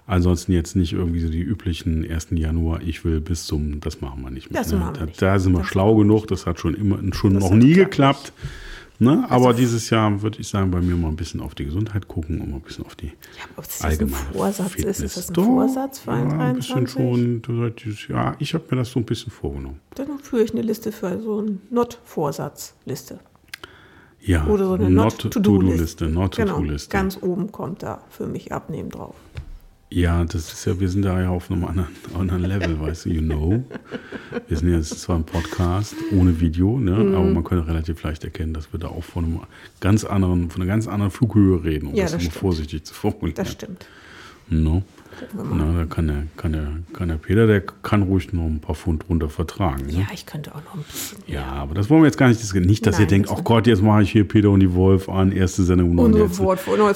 Ansonsten 0.06 0.52
jetzt 0.52 0.76
nicht 0.76 0.92
irgendwie 0.92 1.20
so 1.20 1.28
die 1.30 1.40
üblichen 1.40 2.08
1. 2.10 2.28
Januar, 2.32 2.82
ich 2.82 3.04
will 3.06 3.20
bis 3.20 3.46
zum, 3.46 3.80
das 3.80 4.00
machen 4.02 4.22
wir 4.22 4.30
nicht 4.30 4.50
mehr. 4.50 4.60
Das 4.62 4.70
ne? 4.70 4.78
machen 4.78 4.94
wir 4.94 5.00
da, 5.00 5.06
nicht. 5.06 5.22
da 5.22 5.38
sind 5.38 5.52
wir 5.54 5.60
Das 5.60 5.68
schlau 5.68 5.94
genug, 5.96 6.26
das 6.26 6.44
hat 6.46 6.60
schon 6.60 6.74
immer 6.74 6.98
schon 7.14 7.34
Das 7.34 7.44
noch 7.44 7.54
nie 7.54 7.72
geklappt. 7.72 8.32
Ne? 9.00 9.24
Aber 9.28 9.54
dieses 9.54 9.90
Jahr 9.90 10.22
würde 10.22 10.38
ich 10.40 10.46
sagen, 10.48 10.70
bei 10.70 10.80
mir 10.80 10.94
mal 10.94 11.08
ein 11.08 11.16
bisschen 11.16 11.40
auf 11.40 11.54
die 11.56 11.64
Gesundheit 11.64 12.06
gucken 12.06 12.40
und 12.40 12.50
mal 12.50 12.56
ein 12.56 12.62
bisschen 12.62 12.84
auf 12.86 12.94
die 12.94 13.06
Ja, 13.08 13.12
ob 13.56 13.64
das 13.64 13.74
jetzt 13.74 13.84
ein 13.84 13.90
allgemeine 13.90 14.24
Vorsatz 14.32 14.72
Fitness. 14.72 14.98
ist, 15.00 15.04
ist 15.04 15.16
das 15.16 15.30
ein 15.30 15.34
Doch, 15.34 15.44
Vorsatz 15.46 15.98
für 15.98 16.10
ja, 16.12 16.16
ein 16.16 16.32
ein 16.40 16.56
bisschen 16.56 16.86
23? 16.86 16.92
schon. 17.46 17.74
Dieses 17.82 18.08
Jahr, 18.08 18.36
ich 18.38 18.54
habe 18.54 18.64
mir 18.70 18.76
das 18.76 18.90
so 18.92 19.00
ein 19.00 19.04
bisschen 19.04 19.32
vorgenommen. 19.32 19.80
Dann 19.96 20.18
führe 20.20 20.44
ich 20.44 20.52
eine 20.52 20.62
Liste 20.62 20.92
für 20.92 21.20
so 21.20 21.38
eine 21.38 21.58
Not-Vorsatz-Liste. 21.70 23.18
Ja, 24.20 24.46
Oder 24.46 24.66
so 24.66 24.74
eine 24.74 24.88
Not-To-Do-Liste. 24.90 26.06
Not 26.08 26.36
Genau, 26.36 26.52
Not-To-Do-Liste. 26.52 26.88
ganz 26.90 27.18
oben 27.20 27.50
kommt 27.52 27.82
da 27.82 28.00
für 28.10 28.26
mich 28.26 28.52
Abnehmen 28.52 28.90
drauf. 28.90 29.16
Ja, 29.94 30.24
das 30.24 30.52
ist 30.52 30.64
ja, 30.64 30.80
wir 30.80 30.88
sind 30.88 31.02
da 31.02 31.20
ja 31.22 31.28
auf 31.30 31.52
einem 31.52 31.64
anderen, 31.64 31.86
anderen 32.18 32.42
Level, 32.42 32.80
weißt 32.80 33.04
du, 33.04 33.10
you 33.10 33.20
know. 33.22 33.62
Wir 34.48 34.56
sind 34.56 34.68
ja 34.70 34.76
jetzt 34.78 34.98
zwar 35.00 35.14
ein 35.16 35.24
Podcast 35.24 35.94
ohne 36.10 36.40
Video, 36.40 36.80
ne, 36.80 36.90
Mhm. 36.90 37.14
aber 37.14 37.24
man 37.26 37.44
könnte 37.44 37.68
relativ 37.68 38.02
leicht 38.02 38.24
erkennen, 38.24 38.54
dass 38.54 38.72
wir 38.72 38.80
da 38.80 38.88
auch 38.88 39.04
von 39.04 39.24
einem 39.24 39.40
ganz 39.80 40.04
anderen, 40.04 40.50
von 40.50 40.60
einer 40.62 40.68
ganz 40.68 40.88
anderen 40.88 41.12
Flughöhe 41.12 41.62
reden, 41.62 41.86
um 41.90 41.94
Ja, 41.94 42.04
das, 42.04 42.12
das 42.14 42.24
mal 42.24 42.30
vorsichtig 42.32 42.82
zu 42.84 42.92
formulieren. 42.92 43.36
Das 43.36 43.52
stimmt. 43.52 43.86
No. 44.48 44.82
Na, 45.34 45.72
da 45.78 45.84
kann 45.86 46.06
der, 46.06 46.22
kann, 46.36 46.52
der, 46.52 46.66
kann 46.92 47.08
der 47.08 47.16
Peter, 47.16 47.46
der 47.46 47.60
kann 47.60 48.02
ruhig 48.02 48.32
noch 48.32 48.44
ein 48.44 48.60
paar 48.60 48.74
Pfund 48.74 49.04
runter 49.08 49.28
vertragen. 49.28 49.86
Ne? 49.86 49.92
Ja, 49.92 50.06
ich 50.12 50.26
könnte 50.26 50.54
auch 50.54 50.62
noch 50.64 50.74
ein 50.74 50.82
bisschen. 50.90 51.18
Ja, 51.26 51.44
aber 51.44 51.74
das 51.74 51.90
wollen 51.90 52.02
wir 52.02 52.06
jetzt 52.06 52.18
gar 52.18 52.28
nicht 52.28 52.40
diskutieren. 52.40 52.68
Nicht, 52.68 52.86
dass 52.86 52.96
ihr 52.96 53.00
Nein, 53.00 53.08
denkt, 53.08 53.30
das- 53.30 53.38
oh 53.38 53.42
Gott, 53.42 53.66
jetzt 53.66 53.82
mache 53.82 54.02
ich 54.02 54.10
hier 54.12 54.26
Peter 54.26 54.50
und 54.50 54.60
die 54.60 54.74
Wolf 54.74 55.08
an, 55.08 55.32
erste 55.32 55.62
Sendung. 55.62 55.96
und 55.98 56.10
neues 56.12 56.36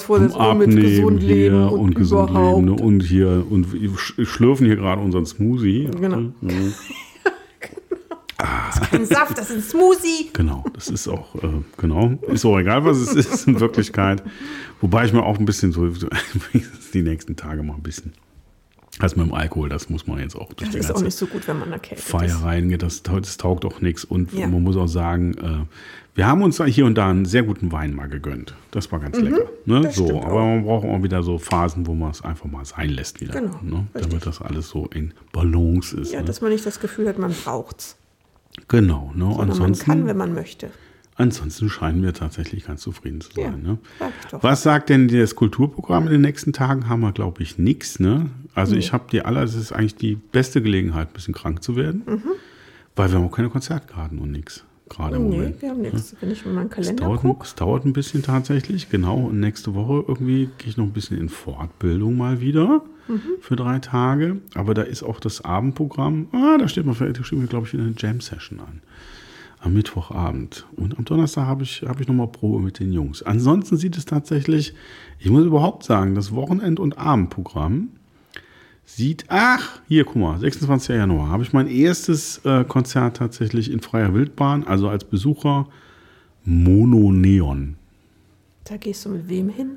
Vorsatz 0.03 0.35
vom 0.35 0.57
mit 0.57 0.75
gesund 0.75 1.21
hier 1.21 1.35
leben 1.51 1.69
und, 1.69 1.95
gesund 1.95 2.29
überhaupt. 2.29 2.61
leben 2.65 2.75
ne? 2.75 2.83
und 2.83 3.01
hier 3.01 3.45
und 3.49 3.67
schlürfen 3.97 4.65
hier 4.65 4.75
gerade 4.75 5.01
unseren 5.01 5.25
Smoothie. 5.25 5.89
Genau. 5.99 6.31
Mhm. 8.39 8.85
Kein 8.89 9.05
Saft, 9.05 9.37
das 9.37 9.49
ist 9.49 9.55
ein 9.57 9.61
Smoothie. 9.63 10.29
Genau, 10.33 10.63
das 10.73 10.87
ist 10.89 11.07
auch, 11.07 11.35
äh, 11.35 11.47
genau, 11.77 12.11
ist 12.27 12.45
auch 12.45 12.57
egal, 12.57 12.85
was 12.85 12.97
es 12.97 13.13
ist 13.13 13.47
in 13.47 13.59
Wirklichkeit. 13.59 14.23
Wobei 14.81 15.05
ich 15.05 15.13
mir 15.13 15.23
auch 15.23 15.37
ein 15.37 15.45
bisschen 15.45 15.71
so, 15.71 15.87
die 16.93 17.01
nächsten 17.01 17.35
Tage 17.35 17.63
mal 17.63 17.75
ein 17.75 17.83
bisschen, 17.83 18.13
das 18.99 19.15
mit 19.15 19.25
dem 19.27 19.33
Alkohol, 19.33 19.69
das 19.69 19.89
muss 19.89 20.07
man 20.07 20.19
jetzt 20.19 20.35
auch 20.35 20.53
durch 20.53 20.71
Das 20.71 20.79
ist 20.79 20.91
auch 20.95 21.01
nicht 21.01 21.17
so 21.17 21.27
gut, 21.27 21.47
wenn 21.47 21.59
man 21.59 21.71
erkältet 21.71 22.05
Feier 22.05 22.25
ist. 22.25 22.43
reingeht, 22.43 22.81
das, 22.81 23.03
das 23.03 23.37
taugt 23.37 23.65
auch 23.65 23.81
nichts. 23.81 24.03
Und 24.05 24.31
Ja. 24.33 24.47
man 24.47 24.63
muss 24.63 24.77
auch 24.77 24.87
sagen, 24.87 25.33
äh, 25.37 25.65
wir 26.15 26.27
haben 26.27 26.41
uns 26.41 26.61
hier 26.61 26.85
und 26.85 26.95
da 26.95 27.09
einen 27.09 27.23
sehr 27.25 27.43
guten 27.43 27.71
Wein 27.71 27.93
mal 27.93 28.07
gegönnt. 28.09 28.55
Das 28.71 28.91
war 28.91 28.99
ganz 28.99 29.17
lecker. 29.19 29.45
Ne? 29.65 29.79
Mhm. 29.79 29.83
das 29.83 29.95
So, 29.95 30.21
aber 30.21 30.43
man 30.43 30.63
braucht 30.65 30.85
auch 30.85 31.01
wieder 31.03 31.23
so 31.23 31.37
Phasen, 31.37 31.87
wo 31.87 31.93
man 31.93 32.11
es 32.11 32.21
einfach 32.23 32.45
mal 32.45 32.65
sein 32.65 32.89
lässt 32.89 33.21
wieder. 33.21 33.33
Genau, 33.39 33.59
Ne? 33.61 33.87
Damit 33.93 34.25
das 34.25 34.41
alles 34.41 34.67
so 34.69 34.87
in 34.87 35.13
Balance 35.31 35.95
ist. 35.95 36.11
Ja, 36.11 36.19
ne? 36.19 36.25
dass 36.25 36.41
man 36.41 36.51
nicht 36.51 36.65
das 36.65 36.79
Gefühl 36.81 37.07
hat, 37.07 37.19
man 37.19 37.31
braucht's. 37.33 37.95
Genau. 38.67 39.11
Ne? 39.15 39.19
Sondern 39.25 39.37
man 39.37 39.49
Ansonsten, 39.51 39.85
kann, 39.85 40.05
wenn 40.07 40.17
man 40.17 40.33
möchte. 40.33 40.69
ansonsten 41.15 41.69
scheinen 41.69 42.01
wir 42.03 42.13
tatsächlich 42.13 42.65
ganz 42.65 42.81
zufrieden 42.81 43.21
zu 43.21 43.29
Ja, 43.39 43.51
sein. 43.51 43.61
Ne? 43.61 43.77
ich 44.23 44.27
doch. 44.31 44.43
Was 44.43 44.63
sagt 44.63 44.89
denn 44.89 45.07
das 45.07 45.35
Kulturprogramm 45.35 46.05
in 46.05 46.11
den 46.13 46.21
nächsten 46.21 46.53
Tagen? 46.53 46.87
Haben 46.89 47.01
wir, 47.01 47.11
glaube 47.11 47.41
ich, 47.43 47.57
nichts. 47.57 47.99
Ne? 47.99 48.29
Also 48.55 48.75
ich 48.75 48.93
habe 48.93 49.05
die 49.11 49.23
aller, 49.23 49.43
es 49.43 49.55
ist 49.55 49.71
eigentlich 49.71 49.95
die 49.95 50.15
beste 50.15 50.61
Gelegenheit, 50.61 51.09
ein 51.09 51.13
bisschen 51.13 51.33
krank 51.33 51.63
zu 51.63 51.75
werden, 51.75 52.03
Mhm. 52.05 52.21
weil 52.95 53.09
wir 53.11 53.17
haben 53.17 53.25
auch 53.25 53.31
keine 53.35 53.49
Konzertkarten 53.49 54.19
und 54.19 54.31
nichts. 54.31 54.63
Gerade 54.89 55.15
im 55.17 55.29
Nee, 55.29 55.37
Moment. 55.37 55.61
wir 55.61 55.69
haben 55.69 55.81
nichts. 55.81 56.15
Wenn 56.19 56.31
ich 56.31 56.45
in 56.45 56.53
meinen 56.55 56.67
Es 56.67 56.71
Kalender 56.75 57.03
dauert, 57.05 57.19
ein- 57.23 57.27
gucke. 57.29 57.45
es 57.45 57.55
dauert 57.55 57.85
ein 57.85 57.93
bisschen 57.93 58.21
tatsächlich, 58.23 58.89
genau. 58.89 59.17
Und 59.17 59.39
nächste 59.39 59.73
Woche 59.75 60.03
irgendwie 60.07 60.49
gehe 60.57 60.69
ich 60.69 60.77
noch 60.77 60.85
ein 60.85 60.91
bisschen 60.93 61.17
in 61.17 61.29
Fortbildung 61.29 62.17
mal 62.17 62.41
wieder 62.41 62.81
Mhm. 63.07 63.21
für 63.41 63.55
drei 63.55 63.79
Tage. 63.79 64.37
Aber 64.55 64.73
da 64.73 64.81
ist 64.83 65.03
auch 65.03 65.19
das 65.19 65.43
Abendprogramm. 65.43 66.27
Ah, 66.31 66.57
da 66.57 66.67
steht 66.67 66.85
mal, 66.85 66.95
mir, 66.99 67.47
glaube 67.47 67.65
ich, 67.67 67.73
wieder 67.73 67.83
eine 67.83 67.95
Jam-Session 67.97 68.59
an. 68.59 68.81
Am 69.61 69.73
Mittwochabend. 69.73 70.65
Und 70.77 70.97
am 70.97 71.03
Donnerstag 71.05 71.45
habe 71.45 71.63
ich, 71.63 71.83
habe 71.85 72.01
ich 72.01 72.07
nochmal 72.07 72.27
Probe 72.27 72.59
mit 72.63 72.79
den 72.79 72.93
Jungs. 72.93 73.23
Ansonsten 73.23 73.75
sieht 73.75 73.97
es 73.97 74.05
tatsächlich, 74.05 74.73
ich 75.19 75.29
muss 75.29 75.43
überhaupt 75.45 75.83
sagen, 75.83 76.15
das 76.15 76.33
Wochenend- 76.33 76.79
und 76.79 76.97
Abendprogramm 76.97 77.89
sieht, 78.95 79.25
ach, 79.29 79.81
hier, 79.87 80.03
guck 80.03 80.15
mal, 80.17 80.39
26. 80.39 80.95
Januar 80.95 81.29
habe 81.29 81.43
ich 81.43 81.53
mein 81.53 81.67
erstes 81.67 82.39
äh, 82.45 82.63
Konzert 82.65 83.17
tatsächlich 83.17 83.71
in 83.71 83.79
freier 83.81 84.13
Wildbahn, 84.13 84.65
also 84.65 84.89
als 84.89 85.03
Besucher 85.05 85.67
Mono 86.45 87.11
Neon. 87.11 87.75
Da 88.65 88.77
gehst 88.77 89.05
du 89.05 89.09
mit 89.09 89.29
wem 89.29 89.49
hin? 89.49 89.71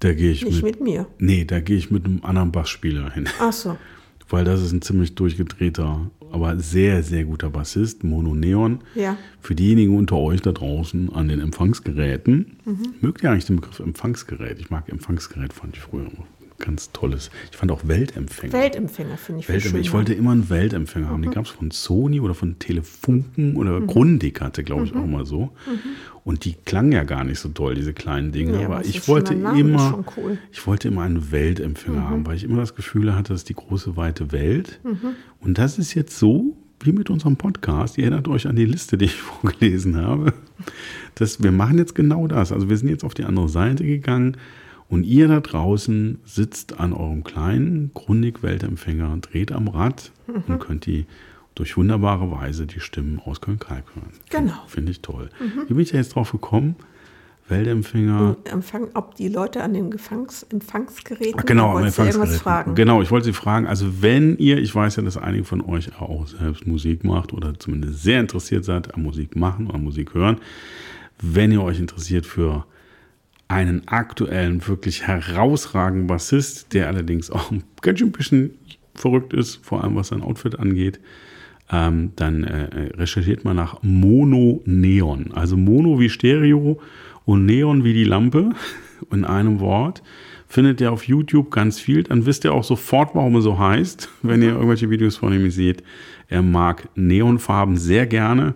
Da 0.00 0.12
gehe 0.12 0.32
ich 0.32 0.44
Nicht 0.44 0.62
mit, 0.62 0.80
mit 0.80 0.80
mir. 0.82 1.06
nee, 1.18 1.44
da 1.44 1.60
gehe 1.60 1.76
ich 1.76 1.90
mit 1.90 2.04
einem 2.04 2.20
anderen 2.22 2.52
Bassspieler 2.52 3.10
hin, 3.10 3.28
Ach 3.40 3.52
so. 3.52 3.76
weil 4.28 4.44
das 4.44 4.62
ist 4.62 4.72
ein 4.72 4.82
ziemlich 4.82 5.14
durchgedrehter, 5.14 6.10
aber 6.30 6.58
sehr, 6.58 7.02
sehr 7.02 7.24
guter 7.24 7.48
Bassist, 7.50 8.02
Mono 8.04 8.34
Neon. 8.34 8.80
Ja. 8.94 9.16
Für 9.40 9.54
diejenigen 9.54 9.96
unter 9.96 10.16
euch 10.16 10.42
da 10.42 10.52
draußen 10.52 11.12
an 11.14 11.28
den 11.28 11.40
Empfangsgeräten, 11.40 12.56
Mhm. 12.64 12.94
mögt 13.00 13.22
ihr 13.22 13.30
eigentlich 13.30 13.46
den 13.46 13.56
Begriff 13.56 13.78
Empfangsgerät? 13.80 14.58
Ich 14.58 14.70
mag 14.70 14.88
Empfangsgerät, 14.88 15.52
fand 15.52 15.76
ich 15.76 15.82
früher 15.82 16.02
immer 16.06 16.26
ganz 16.58 16.92
tolles. 16.92 17.30
Ich 17.50 17.56
fand 17.56 17.70
auch 17.72 17.86
Weltempfänger. 17.86 18.52
Weltempfänger 18.52 19.16
finde 19.16 19.40
ich 19.40 19.48
Weltempfänger. 19.48 19.80
Ich 19.82 19.92
wollte 19.92 20.14
immer 20.14 20.32
einen 20.32 20.48
Weltempfänger 20.50 21.08
haben. 21.08 21.18
Mhm. 21.18 21.22
Den 21.24 21.30
gab 21.32 21.44
es 21.46 21.50
von 21.50 21.70
Sony 21.70 22.20
oder 22.20 22.34
von 22.34 22.58
Telefunken 22.58 23.56
oder 23.56 23.80
Grundig 23.80 24.40
hatte, 24.40 24.62
glaube 24.64 24.84
ich, 24.84 24.94
Mhm. 24.94 25.00
auch 25.00 25.06
mal 25.06 25.26
so. 25.26 25.50
Und 26.24 26.44
die 26.44 26.54
klangen 26.64 26.92
ja 26.92 27.04
gar 27.04 27.24
nicht 27.24 27.38
so 27.38 27.48
doll, 27.48 27.74
diese 27.74 27.92
kleinen 27.92 28.32
Dinge. 28.32 28.56
Nee, 28.58 28.64
aber 28.64 28.84
ich 28.84 29.06
wollte 29.08 29.34
immer, 29.34 30.04
cool. 30.16 30.32
Mhm. 30.32 30.38
ich 30.52 30.66
wollte 30.66 30.88
immer 30.88 31.02
einen 31.02 31.30
Weltempfänger 31.32 32.08
haben, 32.08 32.26
weil 32.26 32.36
ich 32.36 32.44
immer 32.44 32.58
das 32.58 32.74
Gefühl 32.74 33.14
hatte, 33.14 33.32
das 33.32 33.42
ist 33.42 33.48
die 33.48 33.54
große 33.54 33.96
weite 33.96 34.32
Welt. 34.32 34.80
Mhm. 34.84 35.16
Und 35.40 35.58
das 35.58 35.78
ist 35.78 35.94
jetzt 35.94 36.18
so 36.18 36.56
wie 36.80 36.92
mit 36.92 37.08
unserem 37.10 37.36
Podcast. 37.36 37.96
Ihr 37.98 38.04
erinnert 38.04 38.28
euch 38.28 38.46
an 38.46 38.56
die 38.56 38.64
Liste, 38.66 38.96
die 38.98 39.06
ich 39.06 39.14
vorgelesen 39.20 39.96
habe. 39.96 40.32
Das, 41.14 41.42
wir 41.42 41.52
machen 41.52 41.78
jetzt 41.78 41.94
genau 41.94 42.26
das. 42.26 42.52
Also 42.52 42.68
wir 42.68 42.76
sind 42.76 42.88
jetzt 42.88 43.04
auf 43.04 43.14
die 43.14 43.24
andere 43.24 43.48
Seite 43.48 43.84
gegangen 43.84 44.36
und 44.94 45.04
ihr 45.04 45.28
da 45.28 45.40
draußen 45.40 46.18
sitzt 46.24 46.78
an 46.80 46.92
eurem 46.92 47.24
kleinen 47.24 47.90
Grundig-Weltempfänger, 47.94 49.16
dreht 49.20 49.52
am 49.52 49.68
Rad 49.68 50.12
Mhm. 50.26 50.42
und 50.54 50.58
könnt 50.60 50.86
die 50.86 51.04
durch 51.54 51.76
wunderbare 51.76 52.30
Weise 52.30 52.66
die 52.66 52.80
Stimmen 52.80 53.20
aus 53.24 53.40
Köln-Kalk 53.40 53.84
hören. 53.94 54.12
Genau. 54.30 54.54
Finde 54.66 54.90
ich 54.92 55.00
toll. 55.00 55.28
Wie 55.68 55.74
bin 55.74 55.80
ich 55.82 55.90
da 55.90 55.98
jetzt 55.98 56.14
drauf 56.14 56.32
gekommen? 56.32 56.76
Weltempfänger. 57.48 58.36
Empfang, 58.44 58.88
ob 58.94 59.16
die 59.16 59.28
Leute 59.28 59.62
an 59.62 59.74
den 59.74 59.90
Gefangs 59.90 60.44
Empfangsgeräten 60.44 61.40
Ach, 61.40 61.44
genau, 61.44 61.76
am 61.76 61.84
Empfangsgerät. 61.84 62.30
fragen. 62.40 62.74
Genau, 62.74 63.02
ich 63.02 63.10
wollte 63.10 63.26
Sie 63.26 63.32
fragen, 63.34 63.66
also 63.66 64.00
wenn 64.02 64.38
ihr, 64.38 64.58
ich 64.58 64.74
weiß 64.74 64.96
ja, 64.96 65.02
dass 65.02 65.18
einige 65.18 65.44
von 65.44 65.60
euch 65.60 66.00
auch 66.00 66.26
selbst 66.26 66.66
Musik 66.66 67.04
macht 67.04 67.32
oder 67.34 67.52
zumindest 67.58 68.02
sehr 68.02 68.20
interessiert 68.20 68.64
seid 68.64 68.94
am 68.94 69.02
Musik 69.02 69.36
machen 69.36 69.66
oder 69.66 69.76
Musik 69.78 70.14
hören, 70.14 70.38
wenn 71.20 71.52
ihr 71.52 71.62
euch 71.62 71.78
interessiert 71.78 72.24
für 72.24 72.64
einen 73.54 73.86
aktuellen, 73.86 74.66
wirklich 74.66 75.06
herausragenden 75.06 76.08
Bassist, 76.08 76.74
der 76.74 76.88
allerdings 76.88 77.30
auch 77.30 77.52
ein 77.52 77.62
ganz 77.82 78.00
schön 78.00 78.10
bisschen 78.10 78.58
verrückt 78.96 79.32
ist, 79.32 79.64
vor 79.64 79.84
allem 79.84 79.94
was 79.94 80.08
sein 80.08 80.22
Outfit 80.22 80.58
angeht, 80.58 80.98
ähm, 81.70 82.10
dann 82.16 82.42
äh, 82.42 82.90
recherchiert 82.96 83.44
mal 83.44 83.54
nach 83.54 83.78
Mono 83.82 84.60
Neon. 84.64 85.30
Also 85.34 85.56
Mono 85.56 86.00
wie 86.00 86.08
Stereo 86.10 86.80
und 87.26 87.46
Neon 87.46 87.84
wie 87.84 87.94
die 87.94 88.04
Lampe 88.04 88.50
in 89.12 89.24
einem 89.24 89.60
Wort. 89.60 90.02
Findet 90.48 90.80
ihr 90.80 90.90
auf 90.90 91.06
YouTube 91.06 91.52
ganz 91.52 91.78
viel. 91.78 92.02
Dann 92.02 92.26
wisst 92.26 92.44
ihr 92.44 92.52
auch 92.52 92.64
sofort, 92.64 93.14
warum 93.14 93.36
er 93.36 93.42
so 93.42 93.58
heißt, 93.58 94.08
wenn 94.22 94.42
ihr 94.42 94.50
irgendwelche 94.50 94.90
Videos 94.90 95.16
von 95.16 95.32
ihm 95.32 95.48
seht. 95.50 95.84
Er 96.28 96.42
mag 96.42 96.88
Neonfarben 96.94 97.76
sehr 97.76 98.06
gerne 98.06 98.54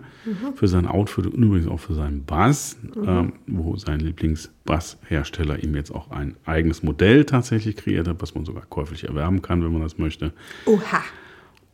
für 0.55 0.67
sein 0.67 0.85
Outfit 0.85 1.27
und 1.27 1.41
übrigens 1.43 1.67
auch 1.67 1.79
für 1.79 1.93
seinen 1.93 2.25
Bass, 2.25 2.77
ähm, 3.05 3.33
wo 3.47 3.77
sein 3.77 3.99
Lieblingsbasshersteller 3.99 5.63
ihm 5.63 5.75
jetzt 5.75 5.91
auch 5.91 6.11
ein 6.11 6.35
eigenes 6.45 6.83
Modell 6.83 7.25
tatsächlich 7.25 7.75
kreiert 7.77 8.07
hat, 8.07 8.21
was 8.21 8.35
man 8.35 8.45
sogar 8.45 8.65
käuflich 8.65 9.05
erwerben 9.05 9.41
kann, 9.41 9.63
wenn 9.63 9.71
man 9.71 9.81
das 9.81 9.97
möchte. 9.97 10.33
Oha. 10.65 11.03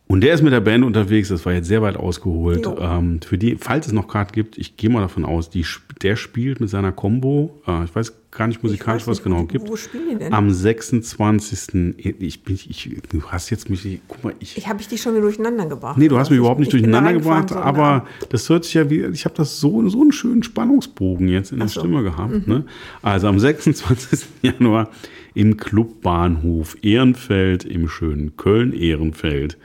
Und 0.08 0.22
der 0.22 0.36
ist 0.36 0.44
mit 0.44 0.54
der 0.54 0.60
Band 0.62 0.84
unterwegs, 0.86 1.30
das 1.30 1.44
war 1.48 1.54
jetzt 1.54 1.68
sehr 1.68 1.82
weit 1.82 1.96
ausgeholt. 1.98 2.68
Ähm, 2.80 3.22
für 3.26 3.39
die, 3.39 3.56
falls 3.60 3.88
es 3.88 3.91
noch 3.94 4.08
Karten 4.08 4.34
gibt, 4.34 4.56
ich 4.58 4.78
gehe 4.78 4.89
mal 4.91 5.02
davon 5.02 5.26
aus, 5.26 5.50
die, 5.50 5.65
der 6.04 6.15
spielt 6.15 6.60
mit 6.60 6.70
seiner 6.70 6.91
Combo, 6.91 7.60
äh, 7.68 7.86
ich 7.86 7.96
weiß 7.96 8.13
gar 8.30 8.46
nicht 8.48 8.62
musikalisch, 8.62 9.08
was 9.08 9.18
nicht, 9.18 9.24
genau 9.24 9.39
wo- 9.41 9.46
gibt. 9.46 9.68
wo 9.68 9.76
spielen 9.76 10.04
die 10.12 10.15
denn? 10.18 10.32
Am 10.32 10.52
26. 10.52 11.96
Ich 12.20 12.44
bin, 12.44 12.56
ich, 12.56 12.98
du 13.10 13.24
hast 13.24 13.50
jetzt 13.50 13.68
mich, 13.70 14.00
guck 14.08 14.24
mal, 14.24 14.34
ich. 14.39 14.56
Ich 14.58 14.68
habe 14.68 14.80
ich 14.80 14.88
die 14.88 15.00
schon 15.00 15.13
wieder 15.13 15.24
durcheinander 15.24 15.65
gebracht. 15.65 15.98
Nee, 15.98 16.08
du 16.08 16.18
hast 16.20 16.30
mich 16.30 16.36
Ich- 16.38 16.39
überhaupt 16.39 16.60
nicht 16.60 16.72
durcheinander 16.72 17.13
gebracht, 17.13 17.52
aber 17.52 18.06
das 18.30 18.48
hört 18.50 18.65
sich 18.65 18.76
ja 18.76 18.88
wie, 18.91 19.06
ich 19.06 19.26
habe 19.26 19.34
das 19.36 19.60
so, 19.60 19.88
so 19.89 20.02
einen 20.02 20.12
schönen 20.12 20.44
Spannungsbogen 20.44 21.30
jetzt 21.30 21.52
in 21.52 21.60
der 21.60 21.68
so. 21.68 21.80
Mhm. 21.82 21.84
Stimme 21.88 22.04
gehabt. 22.04 22.48
Ne? 22.48 22.65
Also 23.02 23.28
am 23.28 23.39
26. 23.39 24.28
Januar 24.44 24.91
im 25.34 25.58
Clubbahnhof 25.58 26.78
Ehrenfeld 26.84 27.65
im 27.65 27.88
schönen 27.89 28.38
Köln-Ehrenfeld. 28.38 29.58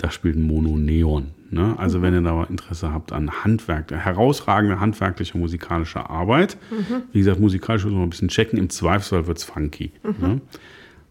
Da 0.00 0.10
spielt 0.10 0.36
Mono 0.36 0.78
Neon. 0.78 1.28
Ne? 1.50 1.74
Also 1.78 1.98
Mhm. 1.98 2.02
wenn 2.02 2.14
ihr 2.14 2.20
da 2.22 2.44
Interesse 2.44 2.90
habt 2.92 3.12
an 3.12 3.30
Handwerk, 3.44 3.90
herausragende 3.92 4.80
handwerkliche 4.80 5.36
musikalische 5.36 6.08
Arbeit, 6.08 6.56
Mhm. 6.70 7.02
wie 7.12 7.18
gesagt, 7.18 7.38
musikalisch 7.40 7.84
muss 7.84 7.92
man 7.92 8.04
ein 8.04 8.10
bisschen 8.10 8.28
checken, 8.28 8.58
im 8.58 8.70
Zweifelsfall 8.70 9.26
wird 9.26 9.38
es 9.38 9.44
funky. 9.44 9.92
Mhm. 10.02 10.14
Ne? 10.26 10.40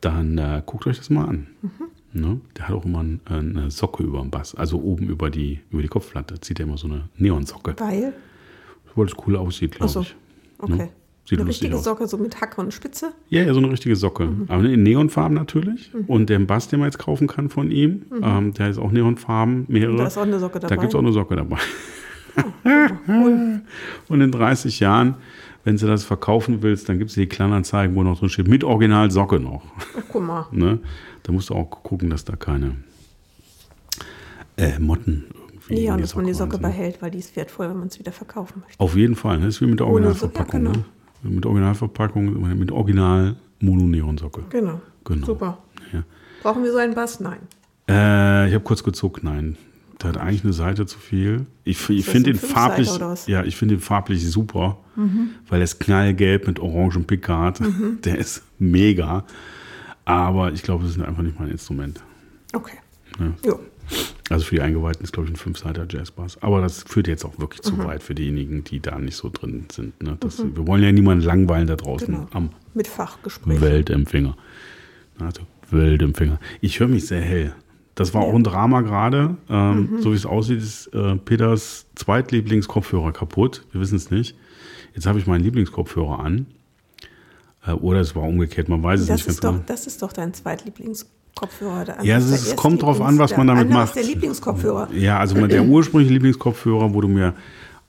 Dann 0.02 0.38
äh, 0.38 0.64
guckt 0.66 0.88
euch 0.88 0.98
das 0.98 1.10
mal 1.10 1.26
an. 1.28 1.48
Ne? 2.14 2.40
Der 2.58 2.68
hat 2.70 2.76
auch 2.76 2.86
immer 2.86 3.04
ein, 3.04 3.20
eine 3.26 3.70
Socke 3.70 4.02
über 4.02 4.22
dem 4.22 4.32
Bass, 4.32 4.56
also 4.56 4.82
oben 4.82 5.08
über 5.10 5.30
die, 5.30 5.60
über 5.70 5.82
die 5.84 5.88
Kopfplatte 5.88 6.40
zieht 6.40 6.60
er 6.60 6.66
immer 6.66 6.78
so 6.78 6.88
eine 6.88 7.10
Neonsocke, 7.18 7.76
Weil? 7.78 8.14
weil 8.96 9.06
es 9.06 9.14
cool 9.28 9.36
aussieht, 9.36 9.74
glaube 9.76 9.92
so. 9.92 10.02
ich. 10.02 10.16
Okay. 10.58 10.90
Sieht 11.30 11.40
Eine 11.40 11.50
richtige 11.50 11.76
aus. 11.76 11.84
Socke, 11.84 12.08
so 12.08 12.18
mit 12.18 12.42
Hacke 12.42 12.60
und 12.60 12.74
Spitze. 12.74 13.12
Ja, 13.30 13.44
ja, 13.44 13.54
so 13.54 13.60
eine 13.60 13.70
richtige 13.70 13.96
Socke. 13.96 14.30
Aber 14.48 14.64
in 14.64 14.82
Neonfarben 14.82 15.36
natürlich. 15.36 15.92
Und 16.08 16.28
der 16.28 16.40
Bass, 16.40 16.70
den 16.70 16.80
man 16.80 16.88
jetzt 16.88 16.98
kaufen 16.98 17.28
kann 17.28 17.50
von 17.50 17.70
ihm, 17.70 18.02
ähm, 18.24 18.52
der 18.56 18.72
ist 18.72 18.80
auch 18.80 18.92
Neonfarben, 18.92 19.66
mehrere. 19.68 19.98
Da 19.98 20.08
ist 20.08 20.18
auch 20.18 20.24
eine 20.24 20.40
Socke 20.40 20.60
Da 20.60 20.68
dabei. 20.68 20.82
gibt 20.82 20.94
es 20.94 20.96
auch 20.96 21.04
eine 21.04 21.12
Socke 21.12 21.36
dabei. 21.36 21.58
Und 24.08 24.22
in 24.22 24.32
30 24.32 24.80
Jahren, 24.80 25.18
wenn 25.64 25.78
du 25.78 25.86
das 25.86 26.04
verkaufen 26.04 26.64
willst, 26.64 26.90
dann 26.90 26.98
gibt 26.98 27.12
es 27.12 27.16
die 27.16 27.28
Kleinanzeigen, 27.28 27.96
wo 27.96 28.02
noch 28.02 28.18
drin 28.18 28.30
steht, 28.30 28.48
mit 28.48 28.64
Original 28.64 29.12
Socke 29.12 29.40
noch. 29.40 29.62
Ach, 30.00 30.04
guck 30.12 30.24
mal. 30.26 30.48
Ne? 30.52 30.80
Da 31.22 31.32
musst 31.32 31.52
du 31.52 31.54
auch 31.54 31.70
gucken, 31.70 32.10
dass 32.10 32.26
da 32.26 32.36
keine 32.38 32.76
äh, 34.58 34.80
Motten 34.80 35.26
irgendwie. 35.54 35.84
Ja, 35.84 35.94
und 35.94 36.02
dass 36.02 36.16
man 36.16 36.26
die 36.26 36.34
Socke 36.34 36.54
sind. 36.54 36.64
behält, 36.64 37.04
weil 37.04 37.12
die 37.12 37.20
ist 37.20 37.36
wertvoll, 37.36 37.70
wenn 37.70 37.78
man 37.78 37.90
es 37.90 38.00
wieder 38.00 38.14
verkaufen 38.14 38.64
möchte. 38.66 38.80
Auf 38.80 38.96
jeden 38.96 39.16
Fall, 39.16 39.38
ne? 39.38 39.46
das 39.46 39.58
ist 39.58 39.62
wie 39.62 39.68
mit 39.68 39.80
der 39.80 39.86
Originalverpackung. 39.86 40.66
Socke, 40.66 40.80
ne? 40.80 40.86
Mit 41.24 41.46
Originalverpackung, 41.46 42.58
mit 42.58 42.72
Original 42.72 43.36
Mono-Neon-Socke. 43.60 44.44
Genau. 44.50 44.82
Genau. 45.04 45.26
Super. 45.26 45.58
Ja. 45.92 46.04
Brauchen 46.44 46.64
wir 46.64 46.72
so 46.72 46.78
einen 46.78 46.94
Bass? 46.94 47.20
Nein. 47.20 47.40
Äh, 47.90 48.48
ich 48.48 48.54
habe 48.54 48.64
kurz 48.64 48.84
gezuckt, 48.84 49.24
nein. 49.24 49.58
Der 50.02 50.10
hat 50.10 50.18
eigentlich 50.18 50.44
eine 50.44 50.54
Seite 50.54 50.86
zu 50.86 50.98
viel. 50.98 51.46
Ich, 51.66 51.90
ich 51.90 52.06
finde 52.06 52.32
den 52.32 52.40
farblich, 52.40 52.90
ja, 53.28 53.44
ich 53.44 53.58
finde 53.58 53.76
den 53.76 53.82
farblich 53.82 54.26
super, 54.30 54.78
weil 55.50 55.60
er 55.60 55.64
ist 55.66 55.80
knallgelb 55.80 56.48
mit 56.48 56.60
orangem 56.60 57.04
Pikat. 57.04 57.60
Der 58.06 58.18
ist 58.18 58.44
mega. 58.60 59.26
Aber 60.06 60.54
ich 60.54 60.64
glaube, 60.64 60.86
das 60.86 60.96
ist 60.96 61.02
einfach 61.02 61.22
nicht 61.22 61.38
mein 61.38 61.50
Instrument. 61.52 62.02
Okay. 62.54 62.78
Ja. 63.20 63.34
Jo. 63.46 63.60
Also 64.30 64.46
für 64.46 64.56
die 64.56 64.62
Eingeweihten 64.62 65.04
ist, 65.04 65.12
glaube 65.14 65.28
ich, 65.28 65.34
ein 65.34 65.38
Fünfseiter 65.38 65.88
Jazzbass. 65.90 66.42
Aber 66.44 66.62
das 66.62 66.84
führt 66.84 67.08
jetzt 67.08 67.26
auch 67.26 67.40
wirklich 67.40 67.62
Mhm. 67.62 67.64
zu 67.66 67.78
weit 67.80 68.04
für 68.04 68.14
diejenigen, 68.16 68.64
die 68.64 68.80
da 68.80 68.98
nicht 69.00 69.16
so 69.16 69.30
drin 69.30 69.66
sind. 69.72 70.02
Ne? 70.04 70.18
Das, 70.20 70.38
Wir 70.40 70.68
wollen 70.68 70.84
ja 70.84 70.92
niemanden 70.92 71.24
langweilen 71.26 71.68
da 71.68 71.76
draußen 71.76 72.08
Genau. 72.14 72.28
am 72.32 72.50
Mit 72.74 72.88
Fachgespräch. 72.88 73.60
Weltempfänger. 73.60 74.38
Also 75.20 75.42
Weltempfänger. 75.72 76.40
Ich 76.62 76.80
höre 76.80 76.88
mich 76.88 77.08
sehr 77.08 77.22
hell. 77.22 77.54
Das 77.96 78.14
war 78.14 78.22
auch 78.22 78.34
ein 78.36 78.44
Drama 78.44 78.82
gerade. 78.82 79.36
Ähm, 79.50 79.90
Mhm. 79.92 80.02
So 80.02 80.12
wie 80.12 80.16
es 80.16 80.26
aussieht, 80.26 80.60
ist 80.60 80.88
äh, 80.94 81.16
Peters 81.18 81.88
Zweitlieblingskopfhörer 81.96 83.12
kaputt. 83.12 83.66
Wir 83.72 83.82
wissen 83.82 83.96
es 83.98 84.10
nicht. 84.12 84.36
Jetzt 84.94 85.06
habe 85.06 85.20
ich 85.20 85.28
meinen 85.28 85.44
Lieblingskopfhörer 85.44 86.20
an. 86.20 86.46
Äh, 87.66 87.72
oder 87.74 88.00
es 88.00 88.16
war 88.16 88.24
umgekehrt, 88.24 88.70
man 88.70 88.82
weiß 88.82 89.02
es 89.02 89.08
Das 89.08 89.18
nicht 89.22 89.28
ist, 89.28 89.44
doch, 89.44 89.52
genau. 89.52 89.64
das 89.66 89.86
ist 89.88 90.02
doch 90.02 90.14
dein 90.14 90.34
Zweitlieblingskopfhörer. 90.34 91.19
Der 91.86 92.04
Ja, 92.04 92.16
andere 92.18 92.34
es 92.34 92.42
ist 92.42 92.50
der 92.50 92.56
kommt 92.56 92.82
drauf 92.82 93.02
an, 93.02 93.18
was 93.20 93.36
man 93.36 93.48
der 93.48 93.56
damit 93.56 93.72
macht. 93.72 93.96
Ist 93.96 93.96
der 93.96 94.04
Lieblingskopfhörer. 94.04 94.90
Ja, 94.94 95.20
also 95.20 95.36
der 95.48 95.64
ursprüngliche 95.66 96.14
Lieblingskopfhörer, 96.14 96.94
wo 96.94 97.02
du 97.02 97.08
mir 97.08 97.34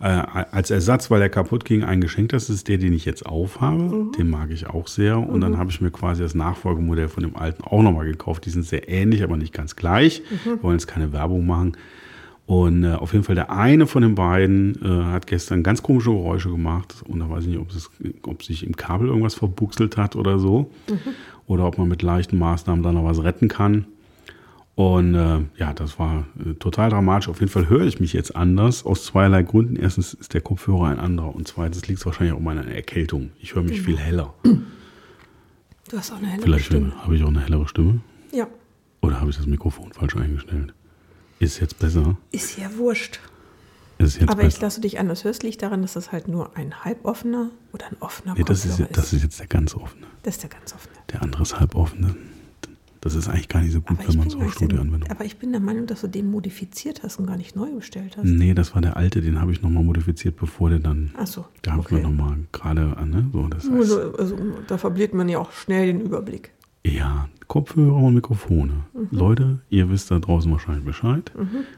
äh, 0.01 0.05
als 0.05 0.71
Ersatz, 0.71 1.11
weil 1.11 1.21
er 1.21 1.29
kaputt 1.29 1.65
ging, 1.65 1.85
einen 1.85 2.01
geschenkt 2.01 2.33
hast, 2.33 2.49
ist 2.49 2.69
der, 2.69 2.79
den 2.79 2.93
ich 2.93 3.05
jetzt 3.05 3.27
aufhabe. 3.27 3.83
Mhm. 3.83 4.13
Den 4.13 4.31
mag 4.31 4.51
ich 4.51 4.67
auch 4.67 4.87
sehr. 4.87 5.19
Und 5.19 5.43
dann 5.43 5.59
habe 5.59 5.71
ich 5.71 5.81
mir 5.81 5.91
quasi 5.91 6.23
das 6.23 6.35
Nachfolgemodell 6.35 7.09
von 7.09 7.23
dem 7.23 7.37
alten 7.37 7.63
auch 7.65 7.83
nochmal 7.83 8.07
gekauft. 8.07 8.47
Die 8.47 8.51
sind 8.51 8.65
sehr 8.65 8.89
ähnlich, 8.89 9.23
aber 9.23 9.37
nicht 9.37 9.53
ganz 9.53 9.77
gleich. 9.77 10.23
Mhm. 10.31 10.51
Wir 10.51 10.63
wollen 10.63 10.79
jetzt 10.79 10.87
keine 10.87 11.13
Werbung 11.13 11.47
machen. 11.47 11.77
Und 12.47 12.83
äh, 12.83 12.95
auf 12.95 13.13
jeden 13.13 13.25
Fall 13.25 13.37
der 13.37 13.51
eine 13.51 13.87
von 13.87 14.03
den 14.03 14.17
beiden 14.17 14.75
äh, 14.83 15.13
hat 15.13 15.27
gestern 15.27 15.63
ganz 15.63 15.83
komische 15.83 16.11
Geräusche 16.11 16.51
gemacht. 16.51 16.97
Und 17.07 17.21
da 17.21 17.31
weiß 17.31 17.45
ich 17.45 17.51
nicht, 17.51 17.61
ob, 17.61 17.71
es, 17.71 17.91
ob 18.23 18.43
sich 18.43 18.67
im 18.67 18.77
Kabel 18.77 19.09
irgendwas 19.09 19.35
verbuchselt 19.35 19.97
hat 19.97 20.17
oder 20.17 20.39
so. 20.39 20.71
Oder 21.51 21.67
ob 21.67 21.79
man 21.79 21.89
mit 21.89 22.03
leichten 22.03 22.39
Maßnahmen 22.39 22.85
da 22.85 22.93
noch 22.93 23.03
was 23.05 23.25
retten 23.25 23.49
kann. 23.49 23.87
Und 24.77 25.17
äh, 25.17 25.41
ja, 25.57 25.75
das 25.75 25.99
war 25.99 26.25
äh, 26.39 26.55
total 26.55 26.91
dramatisch. 26.91 27.29
Auf 27.29 27.41
jeden 27.41 27.51
Fall 27.51 27.69
höre 27.69 27.83
ich 27.87 27.99
mich 27.99 28.13
jetzt 28.13 28.37
anders, 28.37 28.87
aus 28.87 29.05
zweierlei 29.05 29.43
Gründen. 29.43 29.75
Erstens 29.75 30.15
ist 30.15 30.33
der 30.33 30.43
Kopfhörer 30.43 30.85
ein 30.87 31.01
anderer 31.01 31.35
und 31.35 31.49
zweitens 31.49 31.89
liegt 31.89 31.99
es 31.99 32.07
wahrscheinlich 32.07 32.35
auch 32.35 32.39
an 32.39 32.45
meiner 32.45 32.65
Erkältung. 32.69 33.33
Ich 33.41 33.57
höre 33.57 33.65
mich 33.65 33.83
viel 33.83 33.99
heller. 33.99 34.33
Du 34.45 35.99
hast 35.99 36.13
auch 36.13 36.19
eine 36.19 36.29
helle 36.29 36.43
Vielleicht 36.43 36.67
Stimme. 36.67 36.93
habe 37.03 37.17
ich 37.17 37.25
auch 37.25 37.29
eine 37.29 37.41
hellere 37.41 37.67
Stimme. 37.67 38.01
Ja, 38.33 38.47
Oder 39.03 39.21
habe 39.21 39.31
ich 39.31 39.37
das 39.37 39.47
Mikrofon 39.47 39.93
falsch 39.93 40.15
eingestellt? 40.15 40.73
Ist 41.41 41.59
jetzt 41.61 41.81
besser? 41.81 42.17
ist 42.31 42.57
ja 42.59 42.67
wurscht. 42.77 43.19
Ist 44.01 44.19
jetzt 44.21 44.31
Aber 44.31 44.45
ich 44.45 44.61
lasse 44.61 44.81
dich 44.81 44.99
anders 44.99 45.25
hörst, 45.25 45.43
liegt 45.43 45.63
daran, 45.63 45.83
dass 45.83 45.93
das 45.93 46.11
halt 46.13 46.27
nur 46.29 46.57
ein 46.57 46.85
halboffener 46.85 47.51
oder 47.73 47.87
ein 47.87 47.97
offener 48.01 48.35
Nee, 48.37 48.45
das, 48.45 48.65
ist, 48.65 48.79
jetzt- 48.79 48.97
das 48.97 49.13
ist 49.13 49.23
jetzt 49.23 49.39
der 49.41 49.47
ganz 49.47 49.75
offene. 49.75 50.07
Das 50.23 50.37
ist 50.37 50.43
der 50.43 50.51
ganz 50.51 50.73
offene. 50.75 50.95
Der 51.13 51.23
andere 51.23 51.43
ist 51.43 51.59
halb 51.61 51.75
offene. 51.75 52.15
Das 53.03 53.15
ist 53.15 53.29
eigentlich 53.29 53.49
gar 53.49 53.63
nicht 53.63 53.73
so 53.73 53.81
gut, 53.81 53.99
Aber 53.99 54.09
wenn 54.09 54.17
man 54.19 54.29
so 54.31 54.47
Studioanwendung 54.51 55.11
aber 55.11 55.25
ich 55.25 55.39
bin 55.39 55.53
der 55.53 55.61
Meinung, 55.61 55.87
dass 55.87 56.03
du 56.03 56.07
den 56.09 56.31
modifiziert 56.31 57.03
hast 57.03 57.19
und 57.19 57.25
gar 57.27 57.39
nicht 57.39 57.57
neu 57.57 57.71
bestellt 57.73 58.17
hast. 58.19 58.25
Nee, 58.27 58.53
das 58.53 58.75
war 58.75 58.83
der 58.83 58.97
alte, 58.99 59.23
den 59.23 59.41
habe 59.41 59.53
ich 59.53 59.63
nochmal 59.63 59.83
modifiziert, 59.83 60.37
bevor 60.37 60.69
der 60.69 60.81
dann. 60.81 61.11
Ach 61.17 61.27
so, 61.27 61.47
Da 61.63 61.73
habe 61.73 61.83
ich 61.83 61.91
mir 61.91 61.99
okay. 61.99 62.07
nochmal 62.07 62.37
gerade 62.53 62.95
an, 62.99 63.09
ne? 63.11 63.31
So, 63.33 63.49
das 63.49 63.65
heißt, 63.65 63.73
Also, 63.73 64.13
also, 64.17 64.37
da 64.67 64.77
verliert 64.77 65.15
man 65.15 65.31
ja 65.31 65.39
auch 65.39 65.51
schnell 65.53 65.87
den 65.87 66.01
Überblick. 66.03 66.53
Ja, 66.85 67.29
Kopfhörer 67.47 67.97
und 67.97 68.15
Mikrofone. 68.15 68.73
Mhm. 68.93 69.09
Leute, 69.11 69.59
ihr 69.71 69.91
wisst 69.91 70.11
da 70.11 70.19
draußen 70.19 70.51
wahrscheinlich 70.53 70.85
Bescheid. 70.85 71.33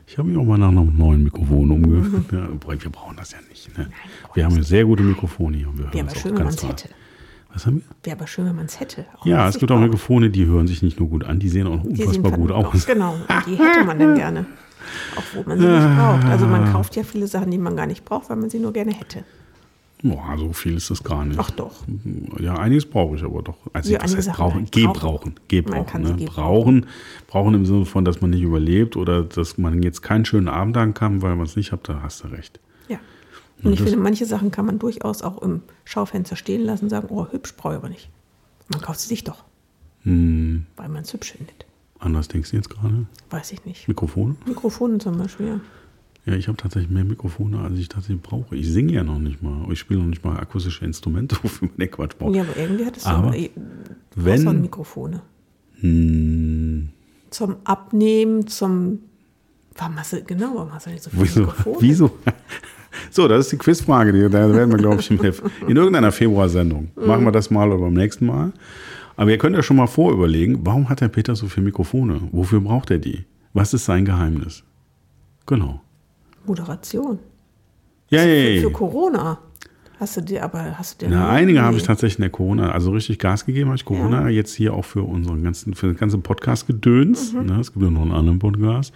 Ich 0.06 0.18
habe 0.18 0.28
mich 0.28 0.36
auch 0.38 0.44
mal 0.44 0.58
nach 0.58 0.68
einem 0.68 0.96
neuen 0.96 1.24
Mikrofon 1.24 1.70
umgehört. 1.70 2.24
Ja, 2.30 2.44
aber 2.44 2.82
wir 2.82 2.90
brauchen 2.90 3.16
das 3.16 3.32
ja 3.32 3.38
nicht. 3.48 3.76
Ne? 3.76 3.88
Wir 4.34 4.44
haben 4.44 4.54
ja 4.54 4.62
sehr 4.62 4.84
gute 4.84 5.02
Mikrofone 5.02 5.56
hier 5.56 5.68
und 5.68 5.78
wir 5.78 5.84
hören 5.84 5.94
Wäre 5.94 6.06
aber 6.06 6.16
schön, 6.16 6.36
wenn 6.36 6.44
man 6.44 6.54
es 6.54 6.62
hätte. 6.68 6.88
Was 7.52 7.66
haben 7.66 7.76
wir? 7.76 7.82
Wäre 8.02 8.16
aber 8.16 8.26
schön, 8.26 8.46
wenn 8.46 8.56
man 8.56 8.66
es 8.66 8.80
hätte. 8.80 9.06
Auch 9.18 9.26
Ja, 9.26 9.48
es 9.48 9.58
gibt 9.58 9.70
auch. 9.72 9.80
Mikrofone, 9.80 10.30
die 10.30 10.46
hören 10.46 10.66
sich 10.66 10.82
nicht 10.82 10.98
nur 10.98 11.08
gut 11.08 11.24
an, 11.24 11.38
die 11.38 11.48
sehen 11.48 11.66
auch 11.66 11.82
unfassbar 11.84 12.32
gut 12.32 12.50
aus. 12.50 12.86
Genau, 12.86 13.14
und 13.14 13.46
die 13.46 13.56
hätte 13.56 13.84
man 13.84 13.98
dann 13.98 14.14
gerne. 14.14 14.46
Auch 15.16 15.22
wo 15.34 15.48
man 15.48 15.58
sie 15.58 15.66
nicht 15.66 15.96
braucht. 15.96 16.24
Also 16.26 16.46
man 16.46 16.70
kauft 16.72 16.96
ja 16.96 17.02
viele 17.02 17.26
Sachen, 17.26 17.50
die 17.50 17.58
man 17.58 17.76
gar 17.76 17.86
nicht 17.86 18.04
braucht, 18.04 18.28
weil 18.30 18.36
man 18.36 18.50
sie 18.50 18.58
nur 18.58 18.72
gerne 18.72 18.92
hätte. 18.92 19.24
Boah, 20.04 20.36
so 20.36 20.52
viel 20.52 20.76
ist 20.76 20.90
das 20.90 21.04
gar 21.04 21.24
nicht. 21.24 21.38
Ach 21.38 21.50
doch. 21.52 21.84
Ja, 22.40 22.54
einiges 22.58 22.86
brauche 22.86 23.14
ich 23.16 23.22
aber 23.22 23.42
doch. 23.42 23.56
Also 23.72 23.92
Ja, 23.92 24.00
einige 24.00 24.16
heißt 24.18 24.32
brauchen? 24.32 24.66
Gebrauchen. 24.70 25.34
Gebrauchen. 25.46 26.02
Ne? 26.02 26.14
Brauchen. 26.26 26.86
Brauchen 27.28 27.54
im 27.54 27.64
Sinne 27.66 27.84
von, 27.84 28.04
dass 28.04 28.20
man 28.20 28.30
nicht 28.30 28.42
überlebt 28.42 28.96
oder 28.96 29.22
dass 29.22 29.58
man 29.58 29.80
jetzt 29.82 30.02
keinen 30.02 30.24
schönen 30.24 30.48
Abend 30.48 30.76
haben 30.76 30.92
kann, 30.94 31.22
weil 31.22 31.36
man 31.36 31.46
es 31.46 31.54
nicht 31.54 31.70
hat, 31.70 31.88
da 31.88 32.02
hast 32.02 32.24
du 32.24 32.28
recht. 32.28 32.58
Ja. 32.88 32.98
Und 33.62 33.72
ich 33.74 33.78
das- 33.78 33.90
finde, 33.90 34.02
manche 34.02 34.26
Sachen 34.26 34.50
kann 34.50 34.66
man 34.66 34.80
durchaus 34.80 35.22
auch 35.22 35.40
im 35.40 35.62
Schaufenster 35.84 36.34
stehen 36.34 36.62
lassen 36.62 36.86
und 36.86 36.90
sagen, 36.90 37.06
oh, 37.10 37.28
hübsch 37.30 37.54
brauche 37.56 37.74
ich 37.74 37.78
aber 37.78 37.88
nicht. 37.88 38.10
Man 38.72 38.80
kauft 38.82 38.98
sie 39.00 39.08
sich 39.08 39.22
doch, 39.22 39.44
Hm, 40.02 40.66
weil 40.76 40.88
man 40.88 41.02
es 41.02 41.12
hübsch 41.12 41.32
findet. 41.32 41.64
anders 42.00 42.26
denkst 42.26 42.50
du 42.50 42.56
jetzt 42.56 42.70
gerade? 42.70 43.06
Weiß 43.30 43.52
ich 43.52 43.64
nicht. 43.64 43.86
Mikrofone? 43.86 44.34
Mikrofone 44.46 44.98
zum 44.98 45.16
Beispiel, 45.16 45.46
ja. 45.46 45.60
Ja, 46.24 46.34
ich 46.34 46.46
habe 46.46 46.56
tatsächlich 46.56 46.90
mehr 46.90 47.04
Mikrofone, 47.04 47.58
als 47.60 47.78
ich 47.78 47.88
tatsächlich 47.88 48.22
brauche. 48.22 48.54
Ich 48.54 48.70
singe 48.70 48.92
ja 48.92 49.02
noch 49.02 49.18
nicht 49.18 49.42
mal. 49.42 49.66
Ich 49.72 49.80
spiele 49.80 50.00
noch 50.00 50.06
nicht 50.06 50.24
mal 50.24 50.38
akustische 50.38 50.84
Instrumente, 50.84 51.36
wofür 51.42 51.68
man 51.68 51.76
den 51.78 51.90
Quatsch 51.90 52.16
braucht. 52.18 52.34
Ja, 52.36 52.42
aber 52.42 52.56
irgendwie 52.56 52.84
hat 52.86 52.96
es 52.96 53.04
Aber 53.06 53.32
so 53.32 53.38
eh- 53.38 53.50
wenn- 54.14 54.46
außer 54.48 54.52
Mikrofone. 54.58 55.22
Hm, 55.80 56.88
Zum 57.30 57.56
Abnehmen, 57.64 58.46
zum. 58.46 59.00
Warum 59.76 59.96
hast 59.96 60.12
du, 60.12 60.22
genau, 60.22 60.52
warum 60.54 60.72
hast 60.72 60.86
du 60.86 60.90
nicht 60.90 61.02
so 61.02 61.10
viele 61.10 61.22
wieso? 61.24 61.40
Mikrofone? 61.40 61.76
wieso? 61.80 62.10
So, 63.10 63.26
das 63.26 63.46
ist 63.46 63.52
die 63.52 63.56
Quizfrage. 63.56 64.12
Die, 64.12 64.20
da 64.30 64.52
werden 64.54 64.70
wir, 64.70 64.76
glaube 64.78 65.00
ich, 65.00 65.10
in, 65.10 65.18
in 65.66 65.76
irgendeiner 65.76 66.12
Februarsendung. 66.12 66.90
Machen 66.94 67.24
wir 67.24 67.32
das 67.32 67.50
mal 67.50 67.70
oder 67.70 67.78
beim 67.80 67.94
nächsten 67.94 68.26
Mal. 68.26 68.52
Aber 69.16 69.30
ihr 69.30 69.38
könnt 69.38 69.56
ja 69.56 69.62
schon 69.62 69.76
mal 69.76 69.86
vorüberlegen, 69.86 70.58
warum 70.66 70.88
hat 70.90 71.00
der 71.00 71.08
Peter 71.08 71.34
so 71.34 71.46
viele 71.48 71.64
Mikrofone? 71.64 72.20
Wofür 72.32 72.60
braucht 72.60 72.90
er 72.90 72.98
die? 72.98 73.24
Was 73.54 73.72
ist 73.72 73.86
sein 73.86 74.04
Geheimnis? 74.04 74.62
Genau. 75.46 75.80
Moderation. 76.46 77.18
Ja, 78.08 78.20
ja, 78.20 78.24
Für, 78.24 78.50
ja. 78.50 78.60
für 78.62 78.66
ja. 78.68 78.72
Corona. 78.72 79.38
Hast 80.00 80.16
du 80.16 80.20
dir, 80.20 80.42
aber 80.42 80.76
hast 80.76 81.00
du 81.00 81.06
dir. 81.06 81.14
Na, 81.14 81.26
Nee. 81.32 81.38
einige 81.38 81.62
habe 81.62 81.76
ich 81.76 81.84
tatsächlich 81.84 82.18
in 82.18 82.22
der 82.22 82.30
Corona, 82.30 82.72
also 82.72 82.90
richtig 82.90 83.20
Gas 83.20 83.46
gegeben 83.46 83.68
habe 83.68 83.76
ich 83.76 83.84
Corona, 83.84 84.22
Ja. 84.22 84.28
jetzt 84.30 84.52
hier 84.52 84.74
auch 84.74 84.84
für 84.84 85.02
unseren 85.04 85.44
ganzen, 85.44 85.74
für 85.74 85.86
den 85.86 85.96
ganzen 85.96 86.22
Podcast-Gedöns. 86.22 87.32
Ne, 87.34 87.60
es 87.60 87.72
gibt 87.72 87.84
ja 87.84 87.90
noch 87.90 88.02
einen 88.02 88.10
anderen 88.10 88.40
Podcast. 88.40 88.92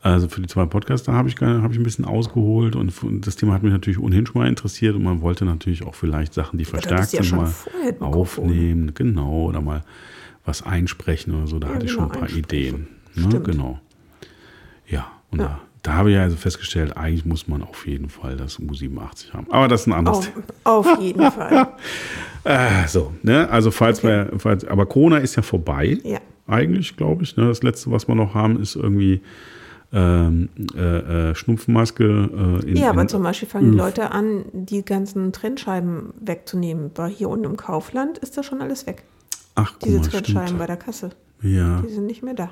Also 0.00 0.28
für 0.28 0.40
die 0.40 0.46
zwei 0.46 0.64
Podcasts, 0.64 1.04
da 1.06 1.12
habe 1.12 1.28
ich, 1.28 1.38
habe 1.42 1.70
ich 1.74 1.78
ein 1.78 1.82
bisschen 1.82 2.06
ausgeholt 2.06 2.74
und 2.74 2.90
das 3.20 3.36
Thema 3.36 3.52
hat 3.52 3.62
mich 3.62 3.72
natürlich 3.72 3.98
ohnehin 4.00 4.24
schon 4.24 4.40
mal 4.40 4.48
interessiert 4.48 4.96
und 4.96 5.02
man 5.02 5.20
wollte 5.20 5.44
natürlich 5.44 5.84
auch 5.84 5.94
vielleicht 5.94 6.32
Sachen, 6.32 6.58
die 6.58 6.64
verstärkt 6.64 7.12
ja 7.12 7.22
sind, 7.22 7.26
schon 7.26 7.38
mal 7.40 7.52
aufnehmen, 8.00 8.94
genau, 8.94 9.44
oder 9.48 9.60
mal 9.60 9.82
was 10.46 10.62
einsprechen 10.62 11.34
oder 11.34 11.48
so, 11.48 11.58
da 11.58 11.68
Ja, 11.68 11.74
hatte 11.74 11.84
ich 11.84 11.92
genau, 11.92 12.04
schon 12.04 12.12
ein 12.14 12.18
paar. 12.18 12.30
Ideen. 12.34 12.88
Ne, 13.14 13.40
genau. 13.40 13.78
Ja, 14.88 15.06
und 15.30 15.40
Ja. 15.40 15.46
Da, 15.46 15.60
da 15.82 15.94
habe 15.94 16.10
ich 16.12 16.18
also 16.18 16.36
festgestellt, 16.36 16.96
eigentlich 16.96 17.24
muss 17.24 17.48
man 17.48 17.62
auf 17.62 17.86
jeden 17.86 18.10
Fall 18.10 18.36
das 18.36 18.58
U87 18.58 19.32
haben. 19.32 19.46
Aber 19.50 19.66
das 19.68 19.82
ist 19.82 19.86
ein 19.86 19.92
anderes 19.94 20.30
Auf, 20.64 20.86
auf 20.86 21.00
jeden 21.00 21.30
Fall. 21.30 21.68
äh, 22.44 22.86
so, 22.86 23.12
ne? 23.22 23.48
Also 23.48 23.70
falls 23.70 24.02
wir, 24.02 24.30
falls, 24.38 24.64
aber 24.66 24.86
Corona 24.86 25.18
ist 25.18 25.36
ja 25.36 25.42
vorbei. 25.42 25.98
Ja. 26.04 26.18
Eigentlich, 26.46 26.96
glaube 26.96 27.22
ich. 27.22 27.36
Ne? 27.36 27.46
Das 27.46 27.62
letzte, 27.62 27.90
was 27.90 28.08
wir 28.08 28.14
noch 28.14 28.34
haben, 28.34 28.60
ist 28.60 28.76
irgendwie 28.76 29.22
ähm, 29.92 30.48
äh, 30.76 31.30
äh, 31.30 31.34
Schnupfmaske. 31.34 32.60
Äh, 32.64 32.70
in, 32.70 32.76
Ja, 32.76 32.90
aber 32.90 33.02
in, 33.02 33.08
zum 33.08 33.22
Beispiel 33.22 33.48
fangen 33.48 33.72
die 33.72 33.78
Leute 33.78 34.10
an, 34.10 34.44
die 34.52 34.84
ganzen 34.84 35.32
Trennscheiben 35.32 36.12
wegzunehmen. 36.20 36.90
Bei 36.92 37.08
hier 37.08 37.28
unten 37.28 37.44
im 37.46 37.56
Kaufland 37.56 38.18
ist 38.18 38.36
das 38.36 38.46
schon 38.46 38.60
alles 38.60 38.86
weg. 38.86 39.04
Ach, 39.54 39.78
Diese 39.84 39.98
mal, 39.98 40.06
Trennscheiben 40.06 40.46
stimmt. 40.46 40.58
bei 40.58 40.66
der 40.66 40.76
Kasse. 40.76 41.10
Ja. 41.42 41.80
Die 41.82 41.92
sind 41.92 42.06
nicht 42.06 42.22
mehr 42.22 42.34
da. 42.34 42.50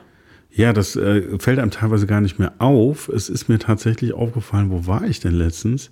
Ja, 0.51 0.73
das 0.73 0.97
äh, 0.97 1.39
fällt 1.39 1.59
einem 1.59 1.71
teilweise 1.71 2.07
gar 2.07 2.21
nicht 2.21 2.39
mehr 2.39 2.53
auf. 2.59 3.09
Es 3.09 3.29
ist 3.29 3.49
mir 3.49 3.59
tatsächlich 3.59 4.13
aufgefallen, 4.15 4.71
wo 4.71 4.87
war 4.87 5.05
ich 5.05 5.21
denn 5.21 5.35
letztens? 5.35 5.91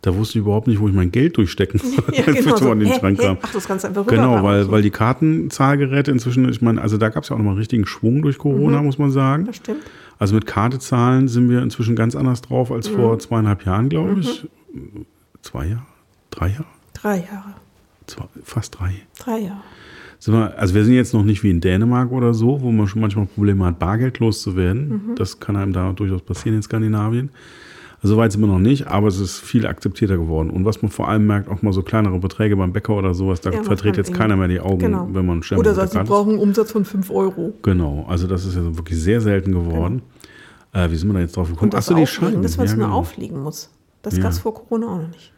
Da 0.00 0.14
wusste 0.14 0.38
ich 0.38 0.44
überhaupt 0.44 0.68
nicht, 0.68 0.78
wo 0.80 0.86
ich 0.88 0.94
mein 0.94 1.10
Geld 1.10 1.36
durchstecken 1.36 1.80
soll, 1.82 2.14
Ja, 2.14 2.22
genau 2.24 2.56
so. 2.56 2.72
in 2.72 2.78
den 2.80 2.88
Hä, 2.88 2.98
Schrank 3.00 3.18
hä? 3.18 3.24
kam. 3.26 3.38
Ach, 3.42 3.52
das 3.52 3.66
kannst 3.66 3.84
du 3.84 3.88
einfach 3.88 4.06
Genau, 4.06 4.42
weil, 4.44 4.70
weil 4.70 4.80
die 4.82 4.90
Kartenzahlgeräte 4.90 6.10
inzwischen, 6.12 6.48
ich 6.48 6.62
meine, 6.62 6.80
also 6.80 6.98
da 6.98 7.08
gab 7.08 7.24
es 7.24 7.28
ja 7.30 7.34
auch 7.34 7.38
nochmal 7.38 7.56
richtigen 7.56 7.84
Schwung 7.86 8.22
durch 8.22 8.38
Corona, 8.38 8.80
muss 8.82 8.98
man 8.98 9.10
sagen. 9.10 9.42
Mhm. 9.42 9.46
Das 9.46 9.56
stimmt. 9.56 9.82
Also 10.20 10.34
mit 10.34 10.46
Karte 10.46 10.78
zahlen 10.78 11.26
sind 11.28 11.48
wir 11.50 11.62
inzwischen 11.62 11.96
ganz 11.96 12.14
anders 12.16 12.42
drauf 12.42 12.70
als 12.72 12.90
Mhm. 12.90 12.94
vor 12.96 13.18
zweieinhalb 13.18 13.64
Jahren, 13.66 13.88
glaube 13.88 14.20
ich. 14.20 14.46
Zwei 15.42 15.66
Jahre? 15.66 15.86
Drei 16.30 16.48
Jahre? 16.48 16.64
Drei 16.94 17.16
Jahre. 17.18 17.54
Zwei, 18.06 18.24
fast 18.44 18.78
drei. 18.78 18.92
Drei 19.18 19.38
Jahre. 19.40 19.62
Sind 20.20 20.34
wir, 20.34 20.58
also 20.58 20.74
wir 20.74 20.84
sind 20.84 20.94
jetzt 20.94 21.14
noch 21.14 21.22
nicht 21.24 21.42
wie 21.44 21.50
in 21.50 21.60
Dänemark 21.60 22.10
oder 22.10 22.34
so, 22.34 22.60
wo 22.60 22.72
man 22.72 22.88
schon 22.88 23.00
manchmal 23.00 23.26
Probleme 23.26 23.64
hat, 23.64 23.78
Bargeld 23.78 24.18
loszuwerden. 24.18 25.12
Das 25.16 25.38
kann 25.38 25.56
einem 25.56 25.72
da 25.72 25.92
durchaus 25.92 26.22
passieren 26.22 26.56
in 26.56 26.62
Skandinavien. 26.62 27.30
Also 28.00 28.14
so 28.14 28.20
weit 28.20 28.30
sind 28.30 28.40
wir 28.42 28.46
noch 28.46 28.60
nicht, 28.60 28.86
aber 28.86 29.08
es 29.08 29.18
ist 29.18 29.38
viel 29.40 29.66
akzeptierter 29.66 30.16
geworden. 30.18 30.50
Und 30.50 30.64
was 30.64 30.82
man 30.82 30.90
vor 30.90 31.08
allem 31.08 31.26
merkt, 31.26 31.48
auch 31.48 31.62
mal 31.62 31.72
so 31.72 31.82
kleinere 31.82 32.18
Beträge 32.20 32.56
beim 32.56 32.72
Bäcker 32.72 32.94
oder 32.96 33.12
sowas, 33.12 33.40
da 33.40 33.50
Ja, 33.50 33.62
verdreht 33.64 33.96
jetzt 33.96 34.14
keiner 34.14 34.36
mehr 34.36 34.46
die 34.46 34.60
Augen, 34.60 34.78
Genau. 34.78 35.08
wenn 35.12 35.26
man 35.26 35.42
schnell 35.42 35.58
Oder 35.58 35.74
sagt, 35.74 35.92
sie 35.92 36.02
brauchen 36.04 36.30
einen 36.30 36.38
Umsatz 36.38 36.70
von 36.70 36.84
5 36.84 37.10
Euro. 37.10 37.54
Genau, 37.62 38.06
also 38.08 38.28
das 38.28 38.44
ist 38.44 38.54
ja 38.54 38.76
wirklich 38.76 39.00
sehr 39.00 39.20
selten 39.20 39.50
geworden. 39.52 40.02
Äh, 40.72 40.90
wie 40.92 40.96
sind 40.96 41.08
wir 41.08 41.14
da 41.14 41.20
jetzt 41.20 41.36
drauf 41.36 41.48
gekommen? 41.48 41.64
Und 41.70 41.74
das 41.74 41.86
Ach 41.86 41.88
so, 41.88 41.94
die 41.96 42.40
dass 42.42 42.56
man 42.56 42.66
es 42.66 42.72
Ja, 42.72 42.76
nur 42.76 42.86
genau. 42.86 42.98
auflegen 42.98 43.42
muss. 43.42 43.70
Das 44.02 44.16
Ja. 44.16 44.22
gab 44.22 44.32
es 44.32 44.38
vor 44.38 44.54
Corona 44.54 44.86
auch 44.86 45.00
noch 45.02 45.08
nicht. 45.08 45.32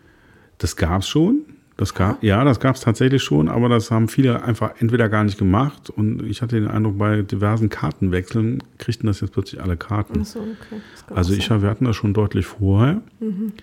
Das 0.58 0.76
gab 0.76 1.00
es 1.00 1.08
schon. 1.08 1.40
Das 1.80 1.94
gab, 1.94 2.22
ja, 2.22 2.44
das 2.44 2.60
gab 2.60 2.76
es 2.76 2.82
tatsächlich 2.82 3.22
schon, 3.22 3.48
aber 3.48 3.70
das 3.70 3.90
haben 3.90 4.06
viele 4.08 4.42
einfach 4.42 4.72
entweder 4.80 5.08
gar 5.08 5.24
nicht 5.24 5.38
gemacht 5.38 5.88
und 5.88 6.22
ich 6.24 6.42
hatte 6.42 6.60
den 6.60 6.68
Eindruck, 6.68 6.98
bei 6.98 7.22
diversen 7.22 7.70
Kartenwechseln 7.70 8.62
kriegten 8.76 9.06
das 9.06 9.20
jetzt 9.22 9.32
plötzlich 9.32 9.62
alle 9.62 9.78
Karten. 9.78 10.20
Ach 10.20 10.26
so, 10.26 10.40
okay. 10.40 10.80
Also 11.14 11.32
ich, 11.32 11.48
wir 11.48 11.62
hatten 11.70 11.86
das 11.86 11.96
schon 11.96 12.12
deutlich 12.12 12.44
vorher, 12.44 13.00
Mhm. 13.18 13.54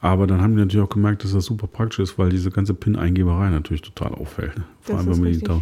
aber 0.00 0.26
dann 0.26 0.42
haben 0.42 0.54
die 0.54 0.60
natürlich 0.60 0.84
auch 0.86 0.90
gemerkt, 0.92 1.24
dass 1.24 1.32
das 1.32 1.46
super 1.46 1.66
praktisch 1.66 2.00
ist, 2.00 2.18
weil 2.18 2.28
diese 2.28 2.50
ganze 2.50 2.74
PIN-Eingeberei 2.74 3.48
natürlich 3.48 3.80
total 3.80 4.12
auffällt. 4.12 4.52
Vor 4.82 4.96
Das 4.96 5.06
allem, 5.06 5.16
wenn 5.16 5.22
man 5.24 5.32
die 5.32 5.38
da 5.40 5.60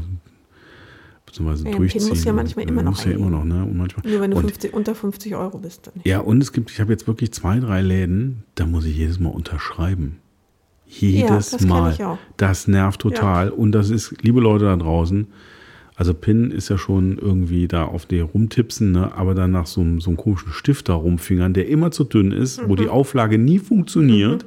beziehungsweise 1.26 1.68
Ja, 1.68 1.76
durchziehen. 1.76 2.08
muss 2.08 2.24
ja 2.24 2.32
manchmal 2.32 2.68
immer 2.68 2.82
noch 2.82 2.90
Muss 2.90 3.04
ja 3.04 3.12
immer 3.12 3.30
noch, 3.30 3.44
ne? 3.44 3.62
Und 3.62 3.76
manchmal, 3.76 4.10
Nur 4.10 4.20
wenn 4.20 4.32
du 4.32 4.36
und 4.38 4.42
50, 4.46 4.74
unter 4.74 4.94
50 4.96 5.36
Euro 5.36 5.58
bist. 5.58 5.86
Dann. 5.86 5.94
Ja, 6.04 6.18
und 6.18 6.42
es 6.42 6.52
gibt, 6.52 6.72
ich 6.72 6.80
habe 6.80 6.90
jetzt 6.90 7.06
wirklich 7.06 7.32
zwei, 7.32 7.60
drei 7.60 7.82
Läden, 7.82 8.42
da 8.56 8.66
muss 8.66 8.84
ich 8.84 8.96
jedes 8.96 9.20
Mal 9.20 9.28
unterschreiben. 9.30 10.16
Jedes 10.98 11.50
das 11.50 11.60
kenn 11.60 11.68
Mal. 11.68 12.18
Das 12.36 12.66
nervt 12.66 13.00
total. 13.00 13.50
Und 13.50 13.72
das 13.72 13.90
ist, 13.90 14.14
liebe 14.22 14.40
Leute 14.40 14.64
da 14.64 14.76
draußen, 14.76 15.28
Also 16.00 16.14
PIN 16.14 16.50
ist 16.50 16.70
ja 16.70 16.78
schon 16.78 17.18
irgendwie 17.18 17.68
da 17.68 17.84
auf 17.84 18.06
der 18.06 18.24
rumtipsen, 18.24 18.90
ne? 18.92 19.12
aber 19.14 19.34
dann 19.34 19.50
nach 19.50 19.66
so, 19.66 19.82
einem- 19.82 20.00
so 20.00 20.08
einem 20.08 20.16
komischen 20.16 20.50
Stift 20.50 20.88
da 20.88 20.94
rumfingern, 20.94 21.52
der 21.52 21.68
immer 21.68 21.90
zu 21.90 22.04
dünn 22.04 22.32
ist, 22.32 22.66
wo 22.66 22.74
die 22.74 22.88
Auflage 22.88 23.36
nie 23.36 23.58
funktioniert. 23.58 24.46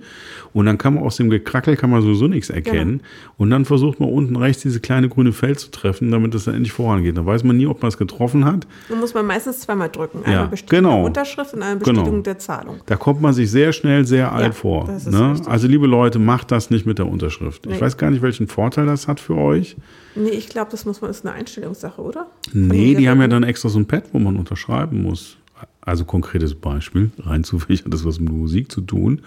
Und 0.52 0.66
dann 0.66 0.80
kann 0.80 0.96
man 0.96 1.04
aus 1.04 1.18
dem 1.18 1.30
Gekrackel 1.30 1.76
kann 1.76 1.92
man 1.92 2.02
sowieso 2.02 2.28
nichts 2.28 2.50
erkennen. 2.50 3.02
Und 3.38 3.52
dann 3.52 3.66
versucht 3.66 4.00
man 4.00 4.10
unten 4.10 4.36
rechts 4.36 4.64
diese 4.64 4.80
kleine 4.80 5.10
grüne 5.10 5.32
Feld 5.32 5.60
zu 5.60 5.70
treffen, 5.70 6.10
damit 6.10 6.34
es 6.34 6.46
dann 6.46 6.56
endlich 6.56 6.74
vorangeht. 6.74 7.16
Da 7.18 7.24
weiß 7.26 7.44
man 7.44 7.56
nie, 7.58 7.68
ob 7.68 7.84
man 7.84 7.90
es 7.90 7.98
getroffen 8.00 8.46
hat. 8.46 8.66
Da 8.90 8.96
muss 8.96 9.14
man 9.14 9.26
meistens 9.28 9.60
zweimal 9.60 9.90
drücken. 9.90 10.20
Einmal 10.24 10.34
Ja, 10.34 10.46
Bestätigung 10.48 10.84
genau. 10.86 10.96
der 10.98 11.06
Unterschrift 11.06 11.54
und 11.54 11.62
eine 11.62 11.76
Bestätigung 11.78 12.06
Genau. 12.10 12.22
der 12.24 12.40
Zahlung. 12.40 12.76
Da 12.88 12.96
kommt 12.96 13.22
man 13.22 13.34
sich 13.34 13.52
sehr 13.52 13.74
schnell 13.74 14.06
sehr 14.06 14.32
alt 14.32 14.56
vor. 14.56 14.86
das 14.88 15.06
Ne? 15.06 15.36
Also 15.46 15.68
liebe 15.68 15.86
Leute, 15.86 16.18
macht 16.18 16.50
das 16.52 16.72
nicht 16.72 16.88
mit 16.88 16.98
der 16.98 17.08
Unterschrift. 17.08 17.68
Ich 17.68 17.74
Nee. 17.76 17.82
weiß 17.82 17.98
gar 17.98 18.10
nicht, 18.10 18.24
welchen 18.24 18.48
Vorteil 18.48 18.88
das 18.88 19.08
hat 19.08 19.20
für 19.20 19.36
euch. 19.36 19.76
Nee, 20.16 20.30
ich 20.30 20.48
glaube, 20.50 20.70
das 20.70 20.86
muss 20.86 21.02
man, 21.02 21.10
ist 21.10 21.26
eine 21.26 21.34
Einstellungssache, 21.44 22.02
oder? 22.02 22.28
Nee, 22.54 22.94
Von 22.94 23.02
die 23.02 23.10
haben 23.10 23.22
ja 23.22 23.28
dann 23.28 23.44
extra 23.44 23.70
so 23.70 23.80
ein 23.80 23.86
Pad, 23.86 24.06
wo 24.14 24.20
man 24.20 24.38
unterschreiben 24.38 25.04
muss. 25.04 25.38
Also 25.82 26.06
konkretes 26.06 26.56
Beispiel, 26.56 27.12
rein 27.20 27.44
zufällig 27.44 27.84
hat 27.84 27.94
das 27.94 28.06
was 28.06 28.20
mit 28.20 28.32
Musik 28.32 28.72
zu 28.72 28.82
tun. 28.82 29.22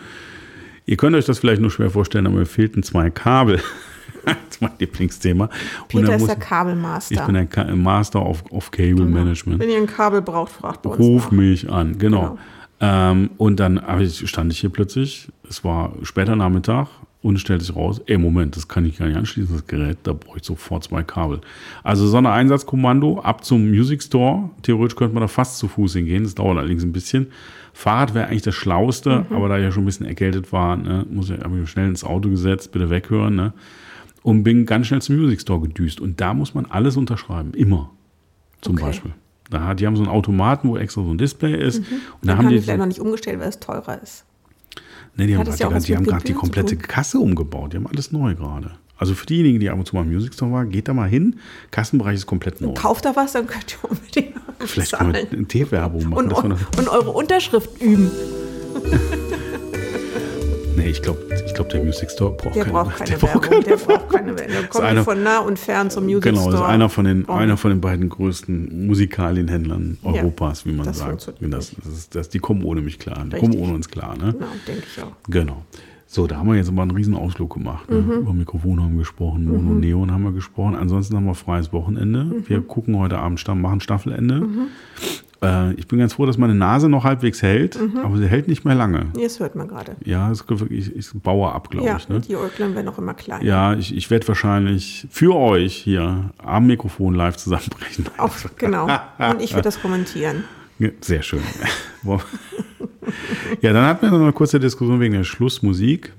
Ihr 0.86 0.96
könnt 0.96 1.16
euch 1.16 1.24
das 1.24 1.40
vielleicht 1.40 1.60
nur 1.60 1.70
schwer 1.70 1.90
vorstellen, 1.90 2.26
aber 2.26 2.36
mir 2.36 2.46
fehlten 2.46 2.82
zwei 2.82 3.10
Kabel. 3.10 3.60
das 4.24 4.36
ist 4.50 4.62
mein 4.62 4.72
Lieblingsthema. 4.78 5.50
Peter 5.88 6.14
ist 6.14 6.20
muss, 6.20 6.28
der 6.28 6.36
Kabelmaster. 6.36 7.14
ich 7.14 7.20
bin 7.22 7.34
der 7.34 7.46
Ka 7.46 7.64
Master 7.74 8.24
of, 8.24 8.44
of 8.50 8.70
Cable 8.70 9.04
Management. 9.04 9.60
Wenn 9.60 9.68
ihr 9.68 9.78
ein 9.78 9.86
Kabel 9.86 10.22
braucht, 10.22 10.52
fragt 10.52 10.82
bei 10.82 10.90
uns 10.90 10.98
Ruf 10.98 11.30
mich 11.30 11.70
an, 11.70 11.98
genau. 11.98 12.20
Genau. 12.20 12.38
Ähm, 12.78 13.30
und 13.38 13.58
dann 13.58 13.82
ich, 14.00 14.28
stand 14.28 14.52
ich 14.52 14.60
hier 14.60 14.70
plötzlich, 14.70 15.28
es 15.48 15.64
war 15.64 15.92
später 16.02 16.36
Nachmittag 16.36 16.88
und 17.26 17.34
es 17.36 17.40
stellte 17.42 17.64
sich 17.64 17.74
raus, 17.74 18.00
ey 18.06 18.18
Moment, 18.18 18.56
das 18.56 18.68
kann 18.68 18.84
ich 18.86 18.98
gar 18.98 19.06
nicht 19.06 19.16
anschließen, 19.16 19.54
das 19.54 19.66
Gerät, 19.66 19.98
da 20.04 20.12
brauche 20.12 20.38
ich 20.38 20.44
sofort 20.44 20.84
zwei 20.84 21.02
Kabel. 21.02 21.40
Also 21.82 22.06
Sondereinsatzkommando 22.06 23.20
ab 23.20 23.44
zum 23.44 23.68
Music 23.70 24.02
Store, 24.02 24.50
theoretisch 24.62 24.96
könnte 24.96 25.14
man 25.14 25.20
da 25.22 25.28
fast 25.28 25.58
zu 25.58 25.68
Fuß 25.68 25.94
hingehen, 25.94 26.24
das 26.24 26.34
dauert 26.34 26.58
allerdings 26.58 26.82
ein 26.84 26.92
bisschen. 26.92 27.28
Fahrrad 27.72 28.14
wäre 28.14 28.28
eigentlich 28.28 28.42
das 28.42 28.54
Schlauste, 28.54 29.26
Mhm. 29.28 29.36
aber 29.36 29.48
da 29.48 29.58
ich 29.58 29.64
ja 29.64 29.72
schon 29.72 29.82
ein 29.82 29.86
bisschen 29.86 30.06
erkältet 30.06 30.52
war, 30.52 30.76
ne, 30.76 31.04
muss 31.10 31.28
ich, 31.30 31.38
habe 31.40 31.58
ich 31.60 31.68
schnell 31.70 31.88
ins 31.88 32.04
Auto 32.04 32.28
gesetzt, 32.30 32.72
bitte 32.72 32.88
weghören, 32.90 33.34
ne, 33.36 33.52
und 34.22 34.42
bin 34.44 34.64
ganz 34.66 34.86
schnell 34.86 35.02
zum 35.02 35.16
Music 35.16 35.40
Store 35.40 35.60
gedüst 35.60 36.00
und 36.00 36.20
da 36.20 36.32
muss 36.34 36.54
man 36.54 36.66
alles 36.66 36.96
unterschreiben, 36.96 37.52
immer, 37.54 37.90
zum 38.60 38.74
Okay. 38.76 38.84
Beispiel. 38.84 39.12
Da, 39.50 39.74
die 39.74 39.86
haben 39.86 39.94
so 39.94 40.02
einen 40.02 40.10
Automaten, 40.10 40.68
wo 40.68 40.76
extra 40.76 41.02
so 41.04 41.10
ein 41.10 41.18
Display 41.18 41.54
ist. 41.54 41.78
Und 41.78 41.86
da 42.22 42.34
Mhm. 42.34 42.38
Haben 42.38 42.48
die 42.48 42.60
vielleicht 42.60 42.78
noch 42.80 42.86
nicht 42.86 42.98
umgestellt, 43.00 43.38
weil 43.38 43.48
es 43.48 43.60
teurer 43.60 44.02
ist. 44.02 44.24
Nee, 45.16 45.26
die 45.26 45.36
haben 45.36 45.44
gerade 45.44 45.58
ja 45.58 45.72
was 45.72 45.84
die, 45.84 45.96
haben 45.96 46.04
die 46.04 46.10
Gebühren 46.10 46.26
zu 46.26 46.34
komplette. 46.34 46.76
Kasse 46.76 47.18
umgebaut. 47.18 47.72
Die 47.72 47.76
haben 47.76 47.86
alles 47.86 48.12
neu 48.12 48.34
gerade. 48.34 48.72
Also 48.98 49.14
für 49.14 49.26
diejenigen, 49.26 49.60
die 49.60 49.68
ab 49.68 49.78
und 49.78 49.86
zu 49.86 49.94
mal 49.94 50.02
im 50.02 50.12
Music 50.12 50.34
Store 50.34 50.50
waren, 50.52 50.70
geht 50.70 50.88
da 50.88 50.94
mal 50.94 51.08
hin. 51.08 51.36
Kassenbereich 51.70 52.16
ist 52.16 52.26
komplett 52.26 52.60
neu. 52.60 52.72
Kauft 52.72 53.04
da 53.04 53.14
was, 53.14 53.32
dann 53.32 53.46
könnt 53.46 53.76
ihr 53.82 53.90
unbedingt 53.90 54.34
noch 54.34 54.42
Vielleicht 54.66 54.92
können 54.92 55.12
wir 55.12 55.30
eine 55.30 55.46
T-Werbung 55.46 56.08
machen. 56.08 56.32
Und, 56.32 56.78
und 56.78 56.88
eure 56.88 57.10
Unterschrift 57.10 57.80
üben. 57.80 58.10
nee, 60.76 60.88
ich 60.88 61.02
glaube, 61.02 61.20
ich 61.64 61.68
glaub, 61.68 61.68
der 61.70 61.84
Music 61.84 62.10
Store 62.10 62.32
braucht 62.36 62.54
Der 62.54 62.64
keine, 62.64 62.72
braucht 62.74 62.96
keine 62.96 63.10
der 63.10 63.16
braucht 63.26 63.50
Werbung. 63.50 63.64
Der 63.64 63.76
braucht 63.76 64.08
keine 64.10 64.38
Werbung. 64.38 64.54
Da 64.62 64.66
kommen 64.68 64.84
einer- 64.84 65.04
von 65.04 65.22
nah 65.22 65.38
und 65.38 65.58
fern 65.58 65.90
zum 65.90 66.04
Music 66.04 66.22
Genau, 66.24 66.36
das 66.36 66.54
Store. 66.54 66.64
ist 66.64 66.68
einer 66.74 66.88
von 66.90 67.04
den, 67.06 67.22
Brauchen- 67.24 67.38
einer 67.40 67.56
von 67.56 67.70
den 67.70 67.80
beiden 67.80 68.08
größten 68.08 68.86
Musikalienhändlern 68.86 69.98
Ja, 70.02 70.10
Europas, 70.22 70.66
wie 70.66 70.72
man 70.72 70.86
das 70.86 70.98
sagt. 70.98 71.32
Das, 71.40 71.74
das 71.82 71.86
ist, 71.86 72.14
das, 72.14 72.28
die 72.28 72.38
kommen 72.38 72.62
ohne 72.64 72.80
mich 72.82 72.98
klar. 72.98 73.16
Die 73.24 73.34
Richtig. 73.34 73.40
kommen 73.40 73.58
ohne 73.62 73.74
uns 73.74 73.88
klar. 73.88 74.16
Ne? 74.16 74.32
Genau, 74.34 74.46
denke 74.66 74.82
ich 74.94 75.02
auch. 75.02 75.12
Genau. 75.28 75.62
So, 76.08 76.26
da 76.28 76.36
haben 76.36 76.48
wir 76.48 76.54
jetzt 76.54 76.68
aber 76.68 76.82
einen 76.82 76.92
riesen 76.92 77.14
Ausflug 77.16 77.54
gemacht. 77.54 77.90
Ne? 77.90 77.96
Mhm. 77.96 78.10
Über 78.12 78.32
Mikrofon 78.32 78.80
haben 78.80 78.92
wir 78.92 78.98
gesprochen, 79.00 79.44
Mono 79.46 79.74
Neon 79.74 80.12
haben 80.12 80.22
wir 80.22 80.30
gesprochen. 80.32 80.76
Ansonsten 80.76 81.16
haben 81.16 81.24
wir 81.26 81.34
freies 81.34 81.72
Wochenende. 81.72 82.24
Mhm. 82.24 82.44
Wir 82.48 82.60
gucken 82.60 82.96
heute 82.98 83.18
Abend, 83.18 83.44
machen 83.56 83.80
Staffelende. 83.80 84.46
Äh, 85.46 85.72
ich 85.74 85.86
bin 85.86 85.98
ganz 85.98 86.14
froh, 86.14 86.26
dass 86.26 86.38
meine 86.38 86.54
Nase 86.54 86.88
noch 86.88 87.04
halbwegs 87.04 87.42
hält, 87.42 87.80
Mhm. 87.80 87.98
aber 87.98 88.16
sie 88.18 88.26
hält 88.26 88.48
nicht 88.48 88.64
mehr 88.64 88.74
lange. 88.74 89.06
Jetzt 89.16 89.40
hört 89.40 89.54
man 89.54 89.68
gerade. 89.68 89.96
Ja, 90.04 90.30
es 90.30 90.42
ist 90.42 90.94
ich 90.94 91.22
baue 91.22 91.52
ab, 91.52 91.70
glaube 91.70 91.86
Ja, 91.86 91.96
ich. 91.96 92.08
Ne? 92.08 92.20
die 92.20 92.36
Äuglein 92.36 92.74
werden 92.74 92.88
auch 92.88 92.98
immer 92.98 93.14
kleiner. 93.14 93.44
Ja, 93.44 93.74
ich, 93.74 93.96
ich 93.96 94.10
werde 94.10 94.26
wahrscheinlich 94.28 95.06
für 95.10 95.34
euch 95.36 95.74
hier 95.76 96.30
am 96.38 96.66
Mikrofon 96.66 97.14
live 97.14 97.36
zusammenbrechen. 97.36 98.06
Auch, 98.18 98.32
genau. 98.56 98.84
Und 99.18 99.40
ich 99.42 99.52
würde 99.52 99.62
das 99.62 99.80
kommentieren. 99.80 100.44
Sehr 101.00 101.22
schön. 101.22 101.40
Ja, 103.60 103.72
dann 103.72 103.86
hatten 103.86 104.02
wir 104.02 104.10
noch 104.10 104.20
eine 104.20 104.32
kurze 104.32 104.58
Diskussion 104.58 104.98
wegen 105.00 105.14
der 105.14 105.22
Schlussmusik. 105.24 106.12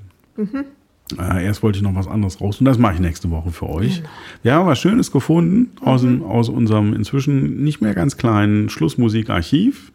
Äh, 1.18 1.46
erst 1.46 1.64
wollte 1.64 1.78
ich 1.78 1.84
noch 1.84 1.96
was 1.96 2.08
anderes 2.08 2.42
raus 2.42 2.60
und 2.60 2.66
das 2.66 2.78
mache 2.78 2.96
ich 2.96 3.00
nächste 3.00 3.30
Woche 3.32 3.52
für 3.52 3.70
euch. 3.70 4.04
Wir 4.44 4.54
haben 4.54 4.68
was 4.68 4.80
Schönes 4.80 5.12
gefunden 5.12 5.72
aus, 5.82 6.02
dem, 6.02 6.22
aus 6.24 6.50
unserem 6.50 6.94
inzwischen 6.94 7.64
nicht 7.64 7.82
mehr 7.82 7.94
ganz 7.94 8.18
kleinen 8.18 8.70
Schlussmusikarchiv. 8.70 9.94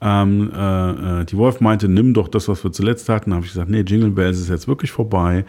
Ähm, 0.00 0.50
äh, 0.54 1.20
äh, 1.20 1.24
die 1.26 1.36
Wolf 1.36 1.60
meinte, 1.60 1.88
nimm 1.88 2.14
doch 2.14 2.28
das, 2.28 2.48
was 2.48 2.64
wir 2.64 2.72
zuletzt 2.72 3.08
hatten. 3.10 3.30
Da 3.30 3.36
habe 3.36 3.44
ich 3.44 3.52
gesagt, 3.52 3.70
nee, 3.70 3.82
Jingle 3.82 4.10
Bells 4.10 4.38
ist 4.38 4.48
jetzt 4.48 4.66
wirklich 4.66 4.90
vorbei. 4.90 5.44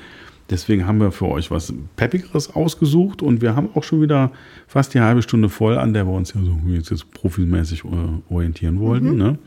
Deswegen 0.50 0.86
haben 0.86 1.00
wir 1.00 1.14
für 1.14 1.30
euch 1.30 1.50
was 1.50 1.74
Peppigeres 1.96 2.54
ausgesucht 2.54 3.22
und 3.22 3.42
wir 3.42 3.56
haben 3.56 3.70
auch 3.74 3.84
schon 3.84 4.02
wieder 4.02 4.32
fast 4.68 4.94
die 4.94 5.00
halbe 5.00 5.22
Stunde 5.22 5.48
voll, 5.48 5.78
an 5.78 5.94
der 5.94 6.06
wir 6.06 6.12
uns 6.12 6.34
ja 6.34 6.42
so 6.42 6.60
jetzt, 6.68 6.92
jetzt 6.92 7.10
profimäßig 7.14 7.86
äh, 7.86 8.34
orientieren 8.34 8.82
wollten. 8.82 9.16
Ne? 9.16 9.40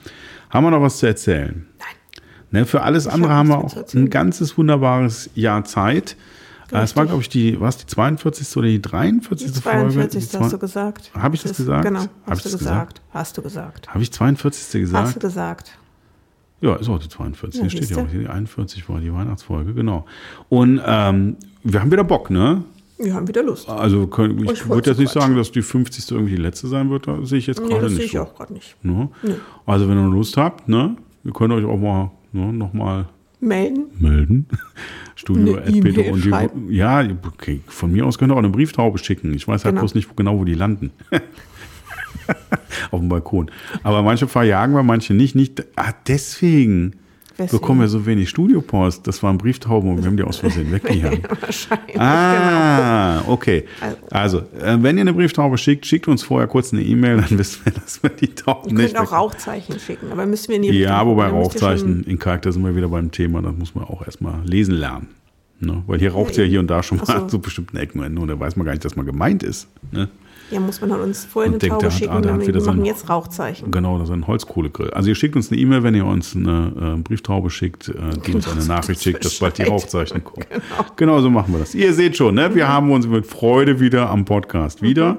Haben 0.49 0.65
wir 0.65 0.71
noch 0.71 0.81
was 0.81 0.97
zu 0.97 1.07
erzählen? 1.07 1.67
Nein. 1.79 2.04
Ne, 2.55 2.67
für 2.67 2.83
alles 2.83 3.09
andere 3.09 3.33
hab 3.33 3.39
haben 3.39 3.49
wir 3.49 3.59
auch 3.59 3.95
ein 3.95 4.11
ganzes 4.11 4.57
wunderbares 4.57 5.29
Jahr 5.35 5.65
Zeit. 5.65 6.17
Äh, 6.71 6.79
Es 6.83 6.95
war, 6.95 7.05
glaube 7.05 7.21
ich, 7.21 7.29
die, 7.29 7.61
was 7.61 7.79
die 7.79 7.87
42. 7.87 8.57
oder 8.57 8.69
die 8.69 8.81
43. 8.81 9.51
Die 9.53 9.61
Folge? 9.61 9.79
42. 9.91 10.11
Die 10.31 10.37
hast 10.39 10.45
zwei- 10.45 10.49
du 10.51 10.59
gesagt. 10.59 11.11
Hab 11.15 11.35
ich 11.35 11.43
das 11.43 11.57
gesagt? 11.57 11.85
Genau, 11.85 12.01
hast 12.27 12.39
ich 12.39 12.43
du 12.45 12.49
das 12.51 12.59
gesagt. 12.61 13.01
Hast 13.13 13.37
du 13.37 13.43
gesagt. 13.43 13.89
Habe 13.89 14.03
ich 14.05 14.13
42. 14.13 14.81
gesagt? 14.83 15.05
Hast 15.07 15.17
du 15.17 15.21
gesagt. 15.21 15.79
Ja, 16.61 16.77
ist 16.77 16.89
auch 16.89 17.01
die 17.01 17.09
42. 17.09 17.61
Ja, 17.61 17.67
Hier 17.69 17.71
steht 17.83 17.91
ja 17.97 18.03
auch 18.05 18.09
hier 18.09 18.21
die 18.21 18.29
41 18.29 18.89
war 18.89 19.01
die 19.01 19.13
Weihnachtsfolge, 19.13 19.75
genau. 19.75 20.07
Und 20.49 20.81
ähm, 20.87 21.37
wir 21.65 21.81
haben 21.81 21.91
wieder 21.91 22.05
Bock, 22.05 22.31
ne? 22.31 22.63
Wir 22.99 23.15
haben 23.15 23.27
wieder 23.27 23.43
Lust. 23.43 23.69
Also 23.69 24.07
können, 24.07 24.45
ich 24.45 24.53
Ich 24.53 24.69
würde 24.69 24.91
jetzt 24.91 25.01
nicht 25.01 25.13
sagen, 25.13 25.35
dass 25.35 25.51
die 25.51 25.61
50. 25.63 26.09
irgendwie 26.13 26.37
die 26.37 26.41
letzte 26.43 26.69
sein 26.69 26.89
wird, 26.89 27.09
da 27.09 27.19
sehe 27.25 27.39
ich 27.39 27.49
jetzt 27.49 27.61
Nee, 27.61 27.67
gerade 27.69 27.81
das 27.83 27.91
nicht. 27.91 27.97
sehe 27.99 28.07
ich 28.07 28.13
so. 28.13 28.21
auch 28.23 28.35
gerade 28.37 28.53
nicht. 28.53 28.77
Ne? 28.85 29.09
Also 29.67 29.89
wenn 29.89 29.99
ihr 29.99 30.09
Lust 30.09 30.37
habt, 30.37 30.69
ne, 30.69 30.97
ihr 31.25 31.33
könnt 31.33 31.53
euch 31.53 31.65
auch 31.65 31.77
mal 31.79 32.13
ne, 32.35 32.53
nochmal 32.53 33.09
Melden. 33.41 33.87
melden. 33.99 34.47
Studio 35.17 35.59
E-Mail 35.59 36.13
und 36.13 36.25
die. 36.25 36.75
Ja, 36.75 37.03
okay. 37.27 37.61
von 37.67 37.93
mir 37.93 38.05
aus 38.07 38.19
könnt 38.19 38.33
ihr 38.33 38.35
auch 38.35 38.39
eine 38.39 38.49
Brieftaube 38.51 38.99
schicken. 38.99 39.33
Ich 39.35 39.47
weiß 39.47 39.65
halt 39.65 39.73
Genau. 39.75 39.83
bloß 39.83 39.95
nicht 39.95 40.17
genau, 40.17 40.39
wo 40.39 40.45
die 40.45 40.55
landen. 40.55 40.91
Auf 42.91 43.01
dem 43.01 43.09
Balkon. 43.09 43.51
Aber 43.83 44.03
manche 44.03 44.27
verjagen 44.29 44.75
wir, 44.75 44.83
manche 44.83 45.15
nicht. 45.15 45.35
nicht 45.35 45.65
ah, 45.77 45.93
deswegen 46.07 46.97
Weswegen? 47.37 47.59
bekommen 47.61 47.81
wir 47.81 47.89
so 47.89 48.07
wenig 48.07 48.29
Studiopost. 48.29 49.07
Das 49.07 49.23
waren 49.23 49.39
Brieftauben 49.39 49.91
und 49.91 49.99
wir 49.99 50.07
haben 50.07 50.17
die 50.17 50.23
aus 50.23 50.39
Versehen 50.39 50.71
weggejagt. 50.73 51.29
Wahrscheinlich. 51.43 51.95
Genau. 51.95 52.05
Ah, 52.05 53.23
okay. 53.27 53.65
Also, 54.11 54.39
äh, 54.61 54.77
wenn 54.81 54.97
ihr 54.97 55.03
eine 55.03 55.13
Brieftaube 55.13 55.59
schickt, 55.59 55.85
schickt 55.87 56.07
uns 56.07 56.23
vorher 56.23 56.47
kurz 56.47 56.73
eine 56.73 56.83
E-Mail, 56.83 57.17
dann 57.17 57.39
wissen 57.39 57.61
wir, 57.65 57.73
dass 57.73 58.03
wir 58.03 58.11
die 58.11 58.29
Tauben 58.29 58.71
Ihr 58.71 58.85
nicht 58.85 58.95
könnt 58.95 59.09
auch 59.09 59.13
Rauchzeichen 59.13 59.79
schicken, 59.81 60.13
aber 60.13 60.27
müssen 60.27 60.49
wir 60.49 60.57
in 60.57 60.63
die 60.63 60.71
Ja, 60.71 60.99
Richtung 60.99 61.09
wobei 61.11 61.27
ihr 61.27 61.33
Rauchzeichen 61.33 62.05
in 62.05 62.19
Charakter 62.19 62.53
sind 62.53 62.65
wir 62.65 62.77
wieder 62.77 62.89
beim 62.89 63.11
Thema, 63.11 63.43
das 63.43 63.57
muss 63.57 63.75
man 63.75 63.85
auch 63.85 64.05
erstmal 64.05 64.45
lesen 64.45 64.75
lernen. 64.77 65.09
Ne? 65.61 65.83
Weil 65.87 65.99
hier 65.99 66.13
raucht 66.13 66.33
es 66.33 66.37
ja 66.37 66.45
hier 66.45 66.61
und 66.61 66.69
da 66.69 66.83
schon 66.83 66.99
mal 66.99 67.07
so. 67.07 67.27
zu 67.27 67.39
bestimmten 67.41 67.77
Ecken 67.77 68.01
und 68.19 68.29
da 68.29 68.39
weiß 68.39 68.57
man 68.57 68.65
gar 68.67 68.73
nicht, 68.73 68.85
dass 68.85 68.97
man 68.97 69.07
gemeint 69.07 69.43
ist. 69.43 69.69
Ne? 69.93 70.09
Ja, 70.51 70.61
muss 70.61 70.81
man 70.81 70.91
dann 70.91 71.01
uns 71.01 71.25
vorher 71.25 71.51
eine 71.51 71.59
Taube 71.59 71.91
schicken, 71.91 72.13
ah, 72.13 72.19
wieder 72.19 72.61
wir 72.61 72.63
machen 72.63 72.85
jetzt 72.85 73.09
Rauchzeichen. 73.09 73.71
Genau, 73.71 73.99
das 73.99 74.09
ist 74.09 74.15
ein 74.15 74.27
Holzkohlegrill. 74.27 74.91
Also 74.91 75.09
ihr 75.09 75.15
schickt 75.15 75.37
uns 75.37 75.51
eine 75.51 75.61
E-Mail, 75.61 75.83
wenn 75.83 75.95
ihr 75.95 76.05
uns 76.05 76.37
eine 76.37 76.97
äh, 76.99 77.01
Brieftaube 77.01 77.51
schickt, 77.51 77.89
äh, 77.89 77.93
die 78.27 78.35
uns 78.35 78.49
eine 78.49 78.65
Nachricht 78.65 78.99
das 78.99 79.03
schickt, 79.03 79.25
dass 79.25 79.39
bald 79.39 79.59
die. 79.59 79.65
Rauchzeichen 79.65 80.23
kommen. 80.23 80.47
Genau. 80.97 81.21
so 81.21 81.31
machen 81.31 81.53
wir 81.53 81.61
das. 81.61 81.75
Ihr 81.75 81.93
seht 81.95 82.17
schon, 82.17 82.35
ne? 82.35 82.55
wir 82.55 82.69
haben 82.69 82.91
uns 82.91 83.07
mit 83.07 83.27
Freude 83.27 83.81
wieder 83.81 84.11
am 84.11 84.25
Podcast 84.25 84.83
wieder 84.83 85.17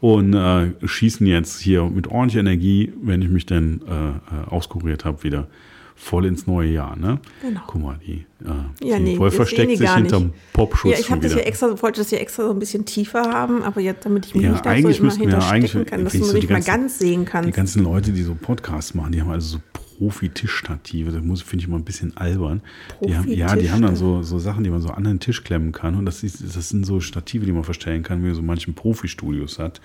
und 0.00 0.34
äh, 0.34 0.72
schießen 0.84 1.26
jetzt 1.26 1.60
hier 1.60 1.84
mit 1.84 2.08
ordentlicher 2.08 2.40
Energie, 2.40 2.92
wenn 3.02 3.22
ich 3.22 3.28
mich 3.28 3.46
denn 3.46 3.80
äh, 3.86 3.90
äh, 3.90 4.50
auskuriert 4.50 5.04
habe, 5.04 5.22
wieder 5.22 5.46
voll 5.98 6.24
ins 6.26 6.46
neue 6.46 6.70
Jahr. 6.70 6.96
Ne? 6.96 7.18
Genau. 7.42 7.60
Guck 7.66 7.82
mal, 7.82 7.98
die, 8.06 8.24
äh, 8.44 8.86
Ja, 8.88 8.96
die 8.98 9.02
nee, 9.02 9.18
Wolf 9.18 9.34
sehen 9.34 9.36
versteckt 9.36 9.70
die 9.72 9.76
sich 9.76 9.90
hinterm. 9.94 10.32
Popschutz 10.52 10.92
Ja, 10.92 10.98
ich 11.00 11.10
das 11.22 11.32
ja 11.34 11.38
extra, 11.40 11.82
wollte 11.82 12.00
das 12.00 12.10
ja 12.10 12.18
extra 12.18 12.44
so 12.44 12.50
ein 12.50 12.58
bisschen 12.58 12.84
tiefer 12.84 13.22
haben, 13.32 13.62
aber 13.62 13.80
jetzt, 13.80 14.06
damit 14.06 14.26
ich 14.26 14.34
mich 14.34 14.44
Ja, 14.44 14.52
nicht 14.52 14.64
da 14.64 14.70
so 14.70 14.76
immer 15.18 15.30
ja 15.30 15.30
hinterstecken 15.52 15.54
eigentlich- 15.80 15.86
kann, 15.90 16.04
dass 16.04 16.12
du 16.14 16.24
so 16.24 16.32
mich 16.34 16.46
die 16.46 16.52
mal 16.52 16.62
ganz 16.62 16.98
sehen 16.98 17.20
Die 17.20 17.26
kannst. 17.26 17.52
ganzen 17.54 17.82
Leute, 17.84 18.12
die 18.12 18.22
so 18.22 18.34
Podcasts 18.34 18.94
machen, 18.94 19.12
die 19.12 19.20
haben 19.20 19.30
also 19.30 19.56
so 19.58 19.62
Profi-Tischstative. 19.98 21.10
Das 21.10 21.22
muss 21.22 21.42
finde 21.42 21.62
ich 21.62 21.68
immer 21.68 21.76
ein 21.78 21.84
bisschen 21.84 22.16
albern. 22.16 22.62
Die 23.04 23.16
haben, 23.16 23.28
ja, 23.28 23.56
die 23.56 23.70
haben 23.70 23.82
dann 23.82 23.96
so, 23.96 24.22
so 24.22 24.38
Sachen, 24.38 24.64
die 24.64 24.70
man 24.70 24.80
so 24.80 24.88
an 24.90 25.04
den 25.04 25.20
Tisch 25.20 25.42
klemmen 25.44 25.72
kann. 25.72 25.94
Und 25.96 26.06
das, 26.06 26.22
ist, 26.22 26.42
das 26.42 26.68
sind 26.68 26.86
so 26.86 27.00
Stative, 27.00 27.44
die 27.44 27.52
man 27.52 27.64
verstellen 27.64 28.02
kann, 28.02 28.22
wie 28.22 28.26
man 28.26 28.34
so 28.34 28.42
manchen 28.42 28.74
Profi-Studios 28.74 29.58
hat. 29.58 29.80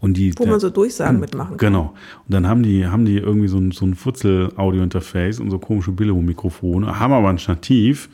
Und 0.00 0.16
die, 0.16 0.30
Ah. 0.30 0.38
Wo 0.38 0.46
man 0.46 0.60
so 0.60 0.70
Durchsagen 0.70 1.20
mitmachen 1.20 1.56
kann. 1.56 1.72
Genau. 1.72 1.94
Und 2.26 2.34
dann 2.34 2.46
haben 2.46 2.62
die, 2.62 2.86
haben 2.86 3.04
die 3.04 3.18
irgendwie 3.18 3.48
so 3.48 3.58
ein, 3.58 3.70
so 3.72 3.84
ein 3.84 3.94
Futzel-Audio-Interface 3.94 5.40
und 5.40 5.50
so 5.50 5.58
komische 5.58 5.92
Billo-Mikrofone, 5.92 6.98
haben 6.98 7.12
aber 7.12 7.28
ein 7.28 7.38
Stativ, 7.38 8.08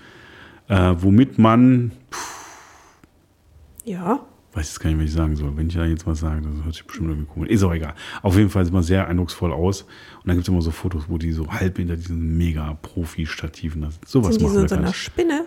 äh, 0.69 0.95
womit 0.99 1.39
man 1.39 1.93
Ja, 3.85 4.21
weiß 4.53 4.69
jetzt 4.69 4.81
gar 4.81 4.91
nicht, 4.91 4.99
was 4.99 5.07
ich 5.07 5.13
sagen 5.13 5.37
soll. 5.37 5.57
Wenn 5.57 5.69
ich 5.69 5.75
da 5.75 5.85
jetzt 5.85 6.07
was 6.07 6.21
sage, 6.21 6.43
das 6.43 6.65
hört 6.65 6.75
sich 6.75 6.85
bestimmt 6.85 7.11
irgendwie 7.11 7.27
komisch. 7.33 7.51
Ist 7.51 7.63
auch 7.63 7.73
egal. 7.73 7.95
Auf 8.23 8.37
jeden 8.37 8.51
Fall 8.51 8.65
sieht 8.65 8.75
man 8.75 8.83
sehr 8.83 9.07
eindrucksvoll 9.07 9.53
aus. 9.53 9.83
Und 9.83 10.27
dann 10.27 10.37
gibt 10.37 10.47
es 10.47 10.53
immer 10.53 10.63
so 10.63 10.71
Fotos, 10.71 11.05
wo 11.09 11.19
die 11.19 11.33
so 11.33 11.47
halb 11.49 11.79
hinter 11.79 11.97
diesen 11.97 12.37
mega 12.37 12.75
Profi-Stativen 12.83 13.83
da 13.83 13.91
sind. 13.91 14.07
Sowas 14.09 14.35
Sind 14.35 14.41
die 14.41 14.45
machen 14.45 14.55
so 14.55 14.63
in 14.63 14.69
so 14.69 14.75
einer. 14.77 14.93
Spinne? 14.93 15.45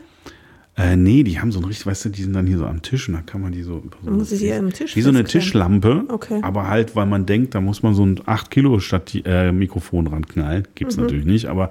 Äh, 0.76 0.96
nee, 0.96 1.22
die 1.24 1.40
haben 1.40 1.52
so 1.52 1.60
ein 1.60 1.66
richtig, 1.66 1.86
weißt 1.86 2.06
du, 2.06 2.10
die 2.10 2.24
sind 2.24 2.34
dann 2.34 2.48
hier 2.48 2.58
so 2.58 2.66
am 2.66 2.82
Tisch 2.82 3.08
und 3.08 3.14
dann 3.14 3.28
kann 3.28 3.42
man 3.42 3.52
die 3.52 3.62
so. 3.62 3.78
über 3.78 3.96
so 4.04 4.10
muss 4.10 4.30
sie 4.32 4.38
hier 4.38 4.58
am 4.58 4.74
Tisch 4.74 4.96
Wie 4.96 5.02
so 5.04 5.10
eine 5.10 5.20
festklemmen. 5.20 5.82
Tischlampe. 5.82 6.06
Okay. 6.14 6.40
Aber 6.42 6.68
halt, 6.68 6.96
weil 6.96 7.06
man 7.06 7.28
denkt, 7.28 7.54
da 7.54 7.62
muss 7.62 7.84
man 7.84 7.94
so 7.94 8.04
ein 8.04 8.20
8 8.26 8.50
Kilo 8.50 8.80
Stati 8.80 9.22
äh, 9.24 9.52
Mikrofon 9.52 10.08
ranknallen. 10.08 10.68
Gibt's 10.74 10.98
Mhm. 10.98 11.04
natürlich 11.04 11.26
nicht, 11.26 11.46
aber 11.46 11.70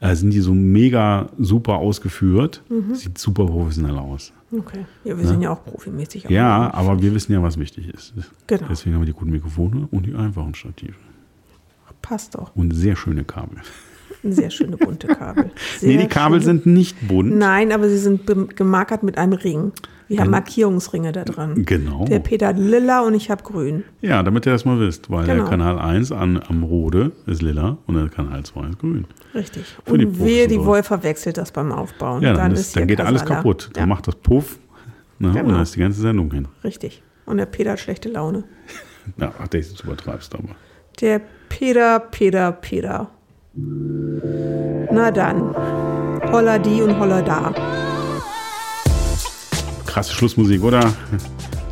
äh, 0.00 0.14
sind 0.14 0.30
die 0.30 0.40
so 0.40 0.52
mega 0.52 1.30
super 1.38 1.76
ausgeführt. 1.76 2.62
Mhm. 2.68 2.94
Sieht 2.94 3.16
super 3.16 3.46
professionell 3.46 3.96
aus. 3.96 4.30
Okay. 4.52 4.84
Ja, 5.04 5.16
wir 5.16 5.26
sind 5.26 5.40
ja 5.40 5.50
auch 5.50 5.64
profimäßig. 5.64 6.24
Ja, 6.28 6.72
aber 6.74 7.00
wir 7.00 7.14
wissen 7.14 7.32
ja, 7.32 7.42
was 7.42 7.58
wichtig 7.58 7.88
ist. 7.88 8.12
Genau. 8.46 8.66
Deswegen 8.68 8.94
haben 8.94 9.02
wir 9.02 9.06
die 9.06 9.12
guten 9.14 9.30
Mikrofone 9.30 9.88
und 9.90 10.04
die 10.04 10.14
einfachen 10.14 10.54
Stative. 10.54 10.92
Passt 12.02 12.34
doch. 12.34 12.54
Und 12.54 12.72
sehr 12.72 12.94
schöne 12.94 13.24
Kabel. 13.24 13.56
Sehr 14.32 14.50
schöne 14.50 14.76
bunte 14.76 15.06
Kabel. 15.08 15.50
Sehr 15.78 15.88
nee, 15.90 15.98
die 15.98 16.06
Kabel 16.08 16.40
schöne- 16.40 16.44
sind 16.62 16.66
nicht 16.66 17.08
bunt. 17.08 17.34
Nein, 17.36 17.72
aber 17.72 17.88
sie 17.88 17.98
sind 17.98 18.26
gemarkert 18.56 19.02
mit 19.02 19.18
einem 19.18 19.34
Ring. 19.34 19.72
Wir 20.06 20.20
haben 20.20 20.30
Markierungsringe 20.30 21.12
da 21.12 21.24
dran. 21.24 21.64
Genau. 21.64 22.04
Der 22.04 22.18
Peter 22.18 22.48
hat 22.48 22.58
lila 22.58 23.00
und 23.06 23.14
ich 23.14 23.30
habe 23.30 23.42
grün. 23.42 23.84
Ja, 24.02 24.22
damit 24.22 24.44
ihr 24.44 24.52
das 24.52 24.64
mal 24.66 24.78
wisst, 24.78 25.08
weil 25.10 25.24
Genau. 25.24 25.42
der 25.42 25.50
Kanal 25.50 25.78
1 25.78 26.12
an, 26.12 26.40
am 26.46 26.62
Rode 26.62 27.12
ist 27.26 27.40
lila 27.40 27.78
und 27.86 27.94
der 27.94 28.08
Kanal 28.10 28.42
2 28.44 28.68
ist 28.68 28.78
grün. 28.80 29.06
Richtig. 29.34 29.64
Für 29.86 29.96
die 29.96 30.04
Und 30.04 30.12
Profis 30.18 30.26
wehe, 30.26 30.46
die. 30.48 30.62
Wolf 30.62 30.86
verwechselt 30.86 31.38
das 31.38 31.52
beim 31.52 31.72
Aufbauen. 31.72 32.22
Ja, 32.22 32.34
dann, 32.34 32.52
ist, 32.52 32.60
ist 32.60 32.76
dann 32.76 32.86
geht 32.86 33.00
alles 33.00 33.24
kaputt. 33.24 33.70
Dann 33.72 33.82
Ja, 33.82 33.86
macht 33.86 34.06
das 34.06 34.16
Puff 34.16 34.58
ne, 35.18 35.28
und 35.28 35.34
Genau. 35.34 35.48
dann 35.52 35.62
ist 35.62 35.74
die 35.74 35.80
ganze 35.80 36.00
Sendung 36.02 36.30
hin. 36.32 36.48
richtig. 36.62 37.02
Und 37.24 37.38
der 37.38 37.46
Peter 37.46 37.72
hat 37.72 37.80
schlechte 37.80 38.08
Laune. 38.10 38.44
Ja, 39.18 39.32
ach, 39.38 39.48
das 39.48 39.78
übertreibst 39.82 40.34
aber. 40.34 40.48
Der 41.02 41.20
Peter, 41.50 41.98
Peter, 42.00 42.52
Peter. 42.52 43.10
Na 43.56 45.10
dann. 45.10 45.54
Holla 46.32 46.58
die 46.58 46.82
und 46.82 46.98
holla 46.98 47.22
da. 47.22 47.54
Krasse 49.86 50.12
Schlussmusik, 50.12 50.62
oder? 50.64 50.92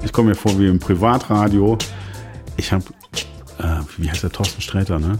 Ich 0.05 0.13
komme 0.13 0.31
mir 0.31 0.35
vor 0.37 0.57
wie 0.59 0.69
im 0.69 0.79
Privatradio. 0.79 1.77
Ich 2.57 2.73
habe, 2.73 2.85
äh, 3.59 3.81
wie 3.99 4.09
heißt 4.09 4.23
der, 4.23 4.31
Thorsten 4.31 4.61
Sträter, 4.63 4.99
ne? 5.01 5.19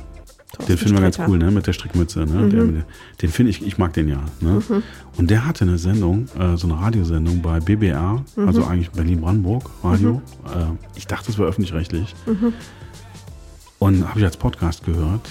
Thorsten 0.53 0.67
den 0.73 0.79
finden 0.79 0.95
wir 0.99 1.03
ganz 1.03 1.19
cool, 1.27 1.39
ne? 1.39 1.51
Mit 1.51 1.67
der 1.67 1.73
Strickmütze, 1.73 2.21
ne? 2.21 2.27
Mit 2.43 2.53
der- 2.53 2.85
den 3.23 3.31
finde 3.31 3.51
ich, 3.51 3.67
ich 3.67 3.79
mag 3.79 3.93
den 3.95 4.07
ja. 4.09 4.19
Ne? 4.41 4.63
Und 5.17 5.31
der 5.31 5.47
hatte 5.47 5.65
eine 5.65 5.79
Sendung, 5.79 6.29
äh, 6.39 6.57
so 6.57 6.69
eine 6.69 6.81
Radiosendung 6.81 7.43
bei 7.43 7.59
BBR, 7.59 8.23
also 8.47 8.65
eigentlich 8.65 8.91
Berlin-Brandenburg 8.91 9.69
Radio. 9.83 10.23
Äh, 10.47 10.67
ich 10.97 11.07
dachte, 11.09 11.33
es 11.33 11.39
wäre 11.39 11.49
öffentlich-rechtlich. 11.49 12.15
Und 13.81 14.09
habe 14.09 14.21
ich 14.21 14.25
als 14.25 14.37
Podcast 14.37 14.85
gehört. 14.85 15.29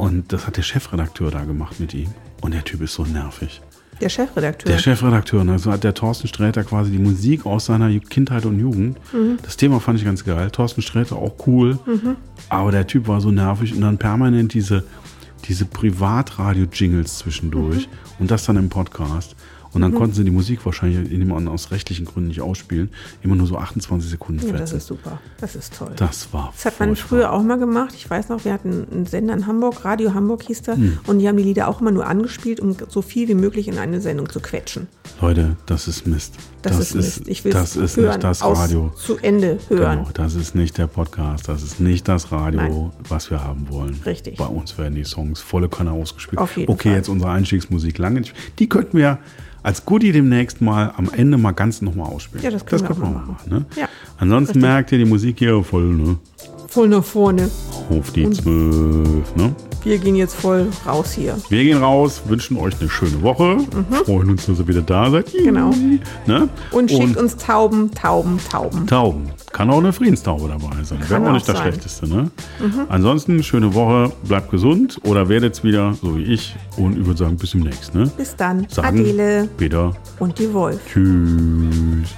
Und 0.00 0.32
das 0.32 0.46
hat 0.46 0.56
der 0.56 0.62
Chefredakteur 0.62 1.30
da 1.30 1.44
gemacht 1.44 1.78
mit 1.78 1.92
ihm. 1.92 2.08
Und 2.40 2.54
der 2.54 2.64
Typ 2.64 2.80
ist 2.80 2.94
so 2.94 3.04
nervig. 3.04 3.60
Der 4.00 4.08
Chefredakteur. 4.08 4.72
Der 4.72 4.78
Chefredakteur, 4.78 5.44
ne? 5.44 5.58
so 5.58 5.70
hat 5.70 5.84
der 5.84 5.92
Thorsten 5.92 6.26
Sträter 6.26 6.64
quasi 6.64 6.90
die 6.90 6.98
Musik 6.98 7.44
aus 7.44 7.66
seiner 7.66 7.90
Kindheit 8.00 8.46
und 8.46 8.58
Jugend. 8.58 8.98
Das 9.42 9.58
Thema 9.58 9.78
fand 9.78 9.98
ich 9.98 10.06
ganz 10.06 10.24
geil. 10.24 10.50
Thorsten 10.50 10.80
Sträter 10.80 11.16
auch 11.16 11.34
cool, 11.46 11.78
aber 12.48 12.72
der 12.72 12.86
Typ 12.86 13.08
war 13.08 13.20
so 13.20 13.30
nervig 13.30 13.74
und 13.74 13.82
dann 13.82 13.98
permanent 13.98 14.54
diese, 14.54 14.84
diese 15.44 15.66
Privatradio-Jingles 15.66 17.18
zwischendurch 17.18 17.86
und 18.18 18.30
das 18.30 18.46
dann 18.46 18.56
im 18.56 18.70
Podcast. 18.70 19.36
Und 19.72 19.82
dann 19.82 19.94
konnten 19.94 20.14
sie 20.14 20.24
die 20.24 20.30
Musik 20.30 20.64
wahrscheinlich 20.66 21.10
in 21.12 21.20
dem 21.20 21.48
aus 21.48 21.70
rechtlichen 21.70 22.04
Gründen 22.04 22.28
nicht 22.28 22.40
ausspielen. 22.40 22.90
Immer 23.22 23.36
nur 23.36 23.46
so 23.46 23.56
28 23.56 24.10
Sekunden 24.10 24.46
ja, 24.46 24.52
das 24.52 24.72
ist 24.72 24.86
super. 24.86 25.20
Das 25.40 25.54
ist 25.54 25.76
toll. 25.76 25.92
Das 25.96 26.32
war 26.32 26.52
Das 26.54 26.64
hat 26.64 26.80
man 26.80 26.90
furchtbar. 26.90 27.08
früher 27.08 27.32
auch 27.32 27.42
mal 27.42 27.58
gemacht. 27.58 27.94
Ich 27.94 28.08
weiß 28.08 28.28
noch, 28.28 28.44
wir 28.44 28.52
hatten 28.52 28.86
einen 28.90 29.06
Sender 29.06 29.34
in 29.34 29.46
Hamburg, 29.46 29.84
Radio 29.84 30.12
Hamburg 30.14 30.42
hieß 30.42 30.62
der, 30.62 30.76
Hm. 30.76 30.98
und 31.06 31.18
die 31.18 31.28
haben 31.28 31.36
die 31.36 31.42
Lieder 31.44 31.68
auch 31.68 31.80
immer 31.80 31.92
nur 31.92 32.06
angespielt, 32.06 32.60
um 32.60 32.76
so 32.88 33.02
viel 33.02 33.28
wie 33.28 33.34
möglich 33.34 33.68
in 33.68 33.78
eine 33.78 34.00
Sendung 34.00 34.28
zu 34.28 34.40
quetschen. 34.40 34.88
Leute, 35.20 35.56
das 35.66 35.86
ist 35.88 36.06
Mist. 36.06 36.34
Das, 36.62 36.78
ist 36.78 36.94
Mist. 36.94 37.28
Ich 37.28 37.44
will 37.44 37.52
das 37.52 37.76
ist 37.76 37.96
hören, 37.96 38.08
nicht 38.08 38.24
das 38.24 38.42
Radio. 38.42 38.92
zu 38.96 39.18
Ende 39.18 39.58
hören. 39.68 39.98
Genau, 39.98 40.10
das 40.14 40.34
ist 40.34 40.54
nicht 40.54 40.78
der 40.78 40.86
Podcast, 40.86 41.48
das 41.48 41.62
ist 41.62 41.80
nicht 41.80 42.08
das 42.08 42.32
Radio, 42.32 42.60
Nein. 42.60 42.90
was 43.08 43.30
wir 43.30 43.42
haben 43.44 43.68
wollen. 43.68 44.00
Richtig. 44.04 44.36
Bei 44.36 44.46
uns 44.46 44.76
werden 44.78 44.94
die 44.94 45.04
Songs 45.04 45.40
volle 45.40 45.68
Kanne 45.68 45.92
ausgespielt. 45.92 46.40
Auf 46.40 46.56
jeden 46.56 46.72
okay, 46.72 46.88
Fall. 46.88 46.96
jetzt 46.98 47.08
unsere 47.08 47.30
Einstiegsmusik 47.30 47.98
lange. 47.98 48.22
Die 48.58 48.68
könnten 48.68 48.98
wir 48.98 49.18
als 49.62 49.84
Goodie 49.84 50.12
demnächst 50.12 50.60
mal 50.60 50.92
am 50.96 51.10
Ende 51.14 51.38
mal 51.38 51.52
ganz 51.52 51.82
nochmal 51.82 52.10
ausspielen. 52.10 52.44
Ja, 52.44 52.50
das 52.50 52.64
können 52.64 52.82
wir 52.82 52.88
könnten 52.88 53.02
auch 53.02 53.10
mal 53.10 53.26
machen. 53.26 53.50
Ne? 53.50 53.64
Ja, 53.76 53.88
Ansonsten 54.18 54.58
richtig. 54.58 54.62
merkt 54.62 54.92
ihr 54.92 54.98
die 54.98 55.04
Musik 55.04 55.38
hier 55.38 55.62
voll, 55.62 55.84
ne? 55.84 56.16
Voll 56.68 56.88
nach 56.88 57.02
vorne. 57.04 57.50
Auf 57.90 58.12
die 58.12 58.30
zwölf, 58.30 59.34
ne? 59.34 59.54
Wir 59.82 59.98
gehen 59.98 60.14
jetzt 60.14 60.34
voll 60.34 60.68
raus 60.86 61.12
hier. 61.12 61.36
Wir 61.48 61.64
gehen 61.64 61.78
raus, 61.78 62.22
wünschen 62.26 62.56
euch 62.58 62.78
eine 62.80 62.88
schöne 62.88 63.22
Woche, 63.22 63.58
freuen 64.04 64.30
uns, 64.30 64.46
dass 64.46 64.58
ihr 64.58 64.68
wieder 64.68 64.82
da 64.82 65.10
seid. 65.10 65.32
Mhm. 65.34 65.44
Genau. 65.44 65.74
Ne? 66.26 66.48
Und 66.70 66.90
schickt 66.90 67.16
uns 67.16 67.36
Tauben, 67.36 67.90
Tauben, 67.92 68.38
Tauben. 68.50 68.86
Tauben. 68.86 69.30
Kann 69.52 69.68
auch 69.70 69.78
eine 69.78 69.92
Friedenstaube 69.92 70.48
dabei 70.48 70.82
sein. 70.84 70.98
Wäre 71.08 71.28
auch 71.28 71.32
nicht 71.32 71.48
das 71.48 71.56
sein. 71.56 71.66
Mhm. 71.66 71.70
Schlechteste. 71.72 72.08
Ne? 72.08 72.30
Ansonsten, 72.88 73.42
schöne 73.42 73.74
Woche, 73.74 74.12
bleibt 74.24 74.50
gesund 74.50 74.98
oder 75.04 75.28
werdet's 75.28 75.64
wieder, 75.64 75.92
so 75.94 76.16
wie 76.16 76.22
ich. 76.22 76.54
Und 76.76 76.98
ich 76.98 77.04
würde 77.04 77.18
sagen, 77.18 77.36
bis 77.36 77.50
demnächst. 77.50 77.94
Ne? 77.94 78.10
Bis 78.16 78.36
dann. 78.36 78.66
Sagen 78.68 79.00
Adele 79.00 79.48
Peter. 79.56 79.92
und 80.18 80.38
die 80.38 80.52
Wolf. 80.52 80.80
Tschüss. 80.92 82.14